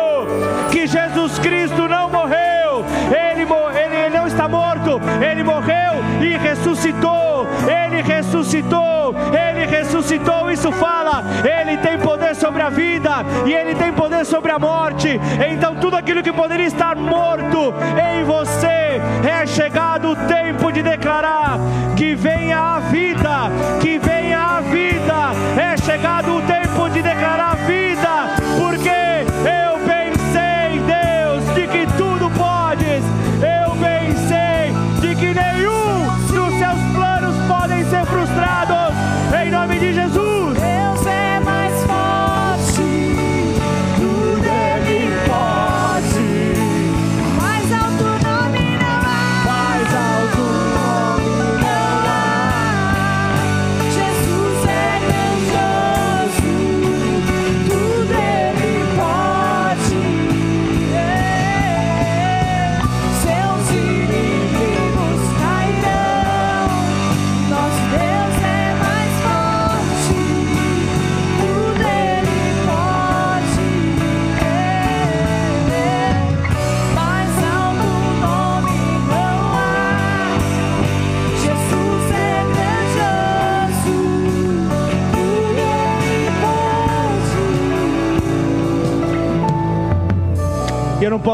que 0.72 0.88
Jesus 0.88 1.38
Cristo 1.38 1.86
não 1.86 2.10
morreu, 2.10 2.84
ele, 3.12 3.42
ele, 3.42 3.96
ele 4.06 4.18
não 4.18 4.26
está 4.26 4.48
morto, 4.48 5.00
ele 5.24 5.44
morreu 5.44 5.93
e 6.24 6.36
ressuscitou, 6.36 7.46
ele 7.68 8.02
ressuscitou, 8.02 9.14
ele 9.32 9.66
ressuscitou. 9.66 10.50
Isso 10.50 10.72
fala, 10.72 11.22
ele 11.44 11.76
tem 11.78 11.98
poder 11.98 12.34
sobre 12.34 12.62
a 12.62 12.70
vida 12.70 13.10
e 13.46 13.52
ele 13.52 13.74
tem 13.74 13.92
poder 13.92 14.24
sobre 14.24 14.50
a 14.50 14.58
morte. 14.58 15.20
Então, 15.50 15.74
tudo 15.76 15.96
aquilo 15.96 16.22
que 16.22 16.32
poderia 16.32 16.66
estar 16.66 16.96
morto 16.96 17.74
em 17.98 18.24
você, 18.24 19.00
é 19.28 19.46
chegado 19.46 20.10
o 20.10 20.16
tempo 20.16 20.72
de 20.72 20.82
declarar 20.82 21.58
que 21.96 22.14
venha 22.14 22.58
a 22.58 22.80
vida, 22.80 23.50
que 23.80 23.98
venha 23.98 24.38
a 24.38 24.60
vida, 24.60 25.32
é 25.60 25.76
chegado 25.76 26.36
o 26.36 26.42
tempo 26.42 26.88
de 26.90 27.02
declarar 27.02 27.53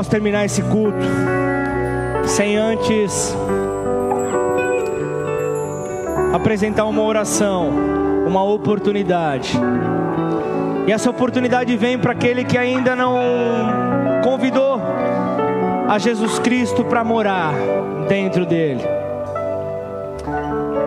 posso 0.01 0.11
terminar 0.11 0.47
esse 0.47 0.63
culto 0.63 1.05
sem 2.25 2.57
antes 2.57 3.37
apresentar 6.33 6.87
uma 6.87 7.03
oração, 7.03 7.69
uma 8.27 8.43
oportunidade. 8.43 9.61
E 10.87 10.91
essa 10.91 11.11
oportunidade 11.11 11.77
vem 11.77 11.99
para 11.99 12.13
aquele 12.13 12.45
que 12.45 12.57
ainda 12.57 12.97
não 12.97 13.15
convidou 14.25 14.81
a 15.87 15.99
Jesus 15.99 16.39
Cristo 16.39 16.83
para 16.83 17.05
morar 17.05 17.53
dentro 18.09 18.47
dele. 18.47 18.81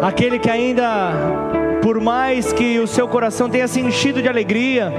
Aquele 0.01 0.39
que 0.39 0.49
ainda, 0.49 1.11
por 1.83 2.01
mais 2.01 2.51
que 2.51 2.79
o 2.79 2.87
seu 2.87 3.07
coração 3.07 3.47
tenha 3.47 3.67
se 3.67 3.79
enchido 3.79 4.23
de 4.23 4.27
alegria, 4.27 4.91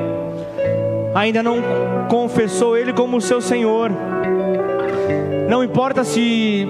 ainda 1.14 1.42
não 1.42 1.58
confessou 2.08 2.76
Ele 2.76 2.92
como 2.92 3.20
seu 3.20 3.40
Senhor. 3.40 3.90
Não 5.48 5.62
importa 5.62 6.02
se 6.02 6.66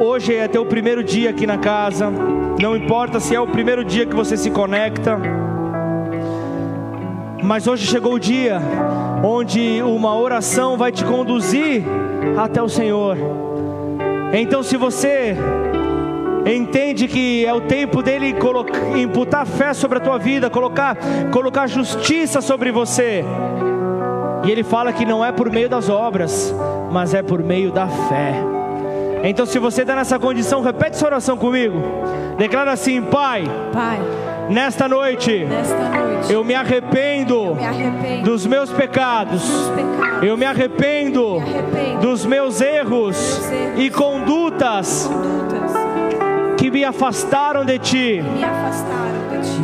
hoje 0.00 0.34
é 0.34 0.48
teu 0.48 0.64
primeiro 0.64 1.04
dia 1.04 1.30
aqui 1.30 1.46
na 1.46 1.58
casa, 1.58 2.10
não 2.60 2.76
importa 2.76 3.20
se 3.20 3.34
é 3.34 3.40
o 3.40 3.46
primeiro 3.46 3.84
dia 3.84 4.06
que 4.06 4.14
você 4.14 4.36
se 4.36 4.50
conecta, 4.50 5.18
mas 7.42 7.66
hoje 7.66 7.86
chegou 7.86 8.14
o 8.14 8.20
dia 8.20 8.60
onde 9.22 9.82
uma 9.82 10.16
oração 10.16 10.76
vai 10.76 10.92
te 10.92 11.04
conduzir 11.04 11.82
até 12.36 12.62
o 12.62 12.68
Senhor. 12.68 13.16
Então, 14.32 14.62
se 14.62 14.76
você 14.76 15.36
entende 16.46 17.06
que 17.06 17.44
é 17.44 17.52
o 17.52 17.60
tempo 17.60 18.02
dele 18.02 18.32
colocar, 18.32 18.96
imputar 18.96 19.46
fé 19.46 19.74
sobre 19.74 19.98
a 19.98 20.00
tua 20.00 20.18
vida, 20.18 20.48
colocar, 20.48 20.96
colocar 21.30 21.66
justiça 21.66 22.40
sobre 22.40 22.72
você, 22.72 23.24
e 24.44 24.50
ele 24.50 24.62
fala 24.62 24.92
que 24.92 25.04
não 25.04 25.24
é 25.24 25.30
por 25.32 25.50
meio 25.50 25.68
das 25.68 25.88
obras, 25.88 26.54
mas 26.90 27.14
é 27.14 27.22
por 27.22 27.42
meio 27.42 27.70
da 27.70 27.86
fé. 27.86 28.34
Então, 29.24 29.46
se 29.46 29.58
você 29.58 29.82
está 29.82 29.94
nessa 29.94 30.18
condição, 30.18 30.62
repete 30.62 30.96
essa 30.96 31.06
oração 31.06 31.36
comigo. 31.36 31.80
Declara 32.36 32.72
assim: 32.72 33.00
Pai, 33.00 33.44
Pai, 33.72 34.00
nesta 34.48 34.88
noite, 34.88 35.44
nesta 35.44 35.76
noite 35.76 36.32
eu 36.32 36.42
me 36.42 36.54
arrependo, 36.54 37.54
me 37.54 37.64
arrependo 37.64 38.24
dos 38.24 38.46
meus 38.46 38.70
pecados, 38.70 39.42
dos 39.42 39.68
pecados, 39.70 40.22
eu 40.24 40.36
me 40.36 40.44
arrependo, 40.44 41.40
me 41.40 41.54
arrependo 41.54 42.00
dos 42.00 42.26
meus 42.26 42.60
erros 42.60 42.82
erros 42.82 43.40
e 43.76 43.90
condutas 43.90 45.08
condutas 45.08 45.72
que 46.58 46.70
me 46.70 46.84
afastaram 46.84 47.64
de 47.64 47.78
ti. 47.78 48.22
me 48.22 48.44
afastaram 48.44 49.12
de 49.12 49.18
ti. 49.18 49.21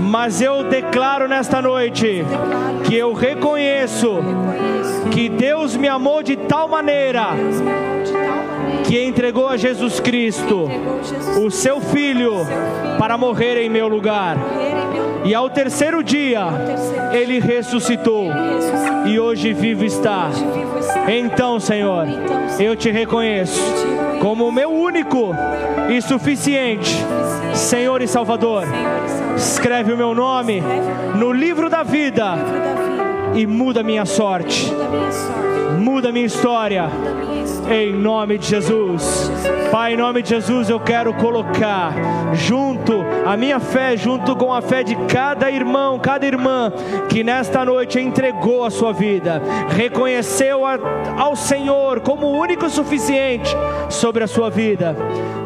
Mas 0.08 0.40
eu 0.40 0.64
declaro 0.64 1.28
nesta 1.28 1.60
noite 1.60 2.24
que 2.86 2.96
eu 2.96 3.12
reconheço 3.12 4.20
que 5.10 5.28
Deus 5.28 5.76
me 5.76 5.86
amou 5.86 6.22
de 6.22 6.34
tal 6.34 6.66
maneira 6.66 7.26
que 8.86 9.04
entregou 9.04 9.48
a 9.48 9.58
Jesus 9.58 10.00
Cristo, 10.00 10.66
o 11.44 11.50
seu 11.50 11.78
filho, 11.78 12.36
para 12.98 13.18
morrer 13.18 13.62
em 13.62 13.68
meu 13.68 13.86
lugar. 13.86 14.38
E 15.26 15.34
ao 15.34 15.50
terceiro 15.50 16.02
dia, 16.02 16.46
ele 17.12 17.38
ressuscitou 17.38 18.30
e 19.04 19.20
hoje 19.20 19.52
vivo 19.52 19.84
está. 19.84 20.30
Então, 21.06 21.60
Senhor, 21.60 22.06
eu 22.58 22.74
te 22.74 22.90
reconheço 22.90 23.60
como 24.28 24.46
o 24.46 24.52
meu 24.52 24.70
único 24.70 25.34
e 25.88 26.02
suficiente 26.02 26.94
Senhor 27.54 28.02
e 28.02 28.06
Salvador. 28.06 28.64
Escreve 29.34 29.90
o 29.90 29.96
meu 29.96 30.14
nome 30.14 30.62
no 31.18 31.32
livro 31.32 31.70
da 31.70 31.82
vida, 31.82 32.36
e 33.34 33.46
muda 33.46 33.82
minha 33.82 34.04
sorte, 34.04 34.70
da 34.70 34.88
minha 34.88 35.12
sorte, 35.12 35.80
muda 35.80 36.12
minha 36.12 36.26
história. 36.26 36.86
da 36.86 37.24
minha 37.24 37.44
história. 37.44 37.76
Em 37.76 37.92
nome 37.92 38.38
de 38.38 38.46
Jesus. 38.46 39.30
Pai, 39.70 39.92
em 39.92 39.96
nome 39.98 40.22
de 40.22 40.30
Jesus, 40.30 40.70
eu 40.70 40.80
quero 40.80 41.12
colocar 41.12 41.92
junto 42.32 43.04
a 43.26 43.36
minha 43.36 43.60
fé, 43.60 43.98
junto 43.98 44.34
com 44.34 44.52
a 44.52 44.62
fé 44.62 44.82
de 44.82 44.96
cada 45.06 45.50
irmão, 45.50 45.98
cada 45.98 46.26
irmã 46.26 46.72
que 47.10 47.22
nesta 47.22 47.66
noite 47.66 48.00
entregou 48.00 48.64
a 48.64 48.70
sua 48.70 48.94
vida, 48.94 49.42
reconheceu 49.68 50.64
a, 50.64 50.78
ao 51.18 51.36
Senhor 51.36 52.00
como 52.00 52.28
o 52.28 52.38
único 52.38 52.64
e 52.64 52.70
suficiente 52.70 53.54
sobre 53.90 54.24
a 54.24 54.26
sua 54.26 54.48
vida. 54.48 54.96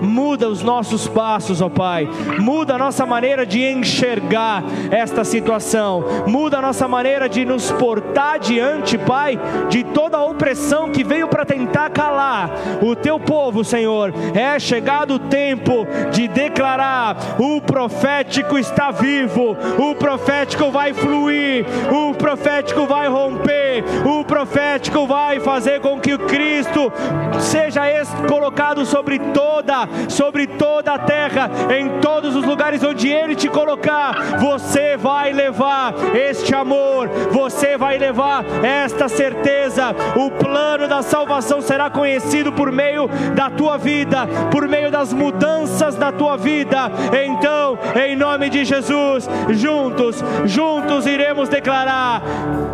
Muda 0.01 0.49
os 0.49 0.62
nossos 0.62 1.09
passos, 1.09 1.61
ó 1.61 1.68
Pai. 1.68 2.09
Muda 2.39 2.74
a 2.74 2.78
nossa 2.78 3.05
maneira 3.05 3.45
de 3.45 3.64
enxergar 3.64 4.62
esta 4.91 5.24
situação. 5.24 6.05
Muda 6.28 6.59
a 6.59 6.62
nossa 6.62 6.87
maneira 6.87 7.28
de 7.28 7.45
nos 7.45 7.71
portar 7.78 8.38
diante, 8.38 8.98
Pai, 8.98 9.38
de 9.68 9.84
toda 9.84 10.16
a 10.16 10.24
opressão 10.24 10.90
que 10.90 11.04
veio 11.04 11.28
para 11.28 11.44
tentar 11.44 11.90
calar 11.90 12.50
o 12.82 12.94
teu 12.94 13.18
povo, 13.18 13.64
Senhor. 13.64 14.12
É 14.34 14.58
chegado 14.58 15.14
o 15.14 15.18
tempo 15.18 15.86
de 16.10 16.28
declarar: 16.28 17.16
o 17.38 17.60
profético 17.60 18.58
está 18.58 18.90
vivo, 18.90 19.56
o 19.78 19.94
profético 19.94 20.70
vai 20.70 20.92
fluir, 20.92 21.64
o 21.92 22.14
profético 22.14 22.86
vai 22.86 23.08
romper, 23.08 23.84
o 24.04 24.24
profético 24.24 25.06
vai 25.06 25.40
fazer 25.40 25.80
com 25.80 26.00
que 26.00 26.14
o 26.14 26.18
Cristo 26.18 26.92
seja 27.40 27.82
colocado 28.28 28.84
sobre 28.84 29.18
toda, 29.18 29.88
sobre 30.08 30.46
toda 30.46 30.94
a 30.94 30.98
terra, 30.98 31.50
em 31.76 32.00
todos 32.00 32.34
os 32.34 32.44
lugares 32.44 32.82
onde 32.82 33.08
Ele 33.08 33.34
te 33.34 33.48
colocar, 33.48 34.38
você 34.38 34.96
vai 34.96 35.32
levar 35.32 35.94
este 36.14 36.54
amor, 36.54 37.08
você 37.30 37.61
você 37.62 37.76
vai 37.78 37.96
levar 37.96 38.44
esta 38.64 39.08
certeza. 39.08 39.94
O 40.16 40.32
plano 40.32 40.88
da 40.88 41.00
salvação 41.00 41.60
será 41.60 41.88
conhecido 41.88 42.52
por 42.52 42.72
meio 42.72 43.08
da 43.36 43.48
tua 43.48 43.78
vida, 43.78 44.26
por 44.50 44.66
meio 44.66 44.90
das 44.90 45.12
mudanças 45.12 45.94
da 45.94 46.10
tua 46.10 46.36
vida. 46.36 46.90
Então, 47.24 47.78
em 47.94 48.16
nome 48.16 48.50
de 48.50 48.64
Jesus, 48.64 49.28
juntos, 49.50 50.24
juntos 50.44 51.06
iremos 51.06 51.48
declarar: 51.48 52.20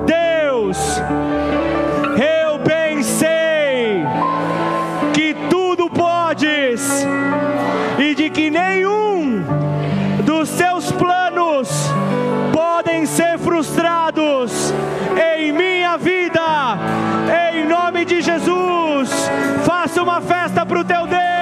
Deus, 0.06 0.78
eu 2.16 2.58
bem 2.58 3.02
sei 3.02 4.06
que 5.12 5.36
tudo 5.50 5.90
podes 5.90 7.06
e 7.98 8.14
de 8.14 8.30
que 8.30 8.48
nenhum 8.48 9.44
dos 10.24 10.48
seus 10.48 10.90
planos 10.92 11.27
podem 12.98 13.06
ser 13.06 13.38
frustrados 13.38 14.72
em 15.36 15.52
minha 15.52 15.96
vida, 15.96 16.40
em 17.52 17.64
nome 17.64 18.04
de 18.04 18.20
Jesus. 18.20 19.30
Faça 19.64 20.02
uma 20.02 20.20
festa 20.20 20.66
para 20.66 20.80
o 20.80 20.84
teu 20.84 21.06
Deus. 21.06 21.37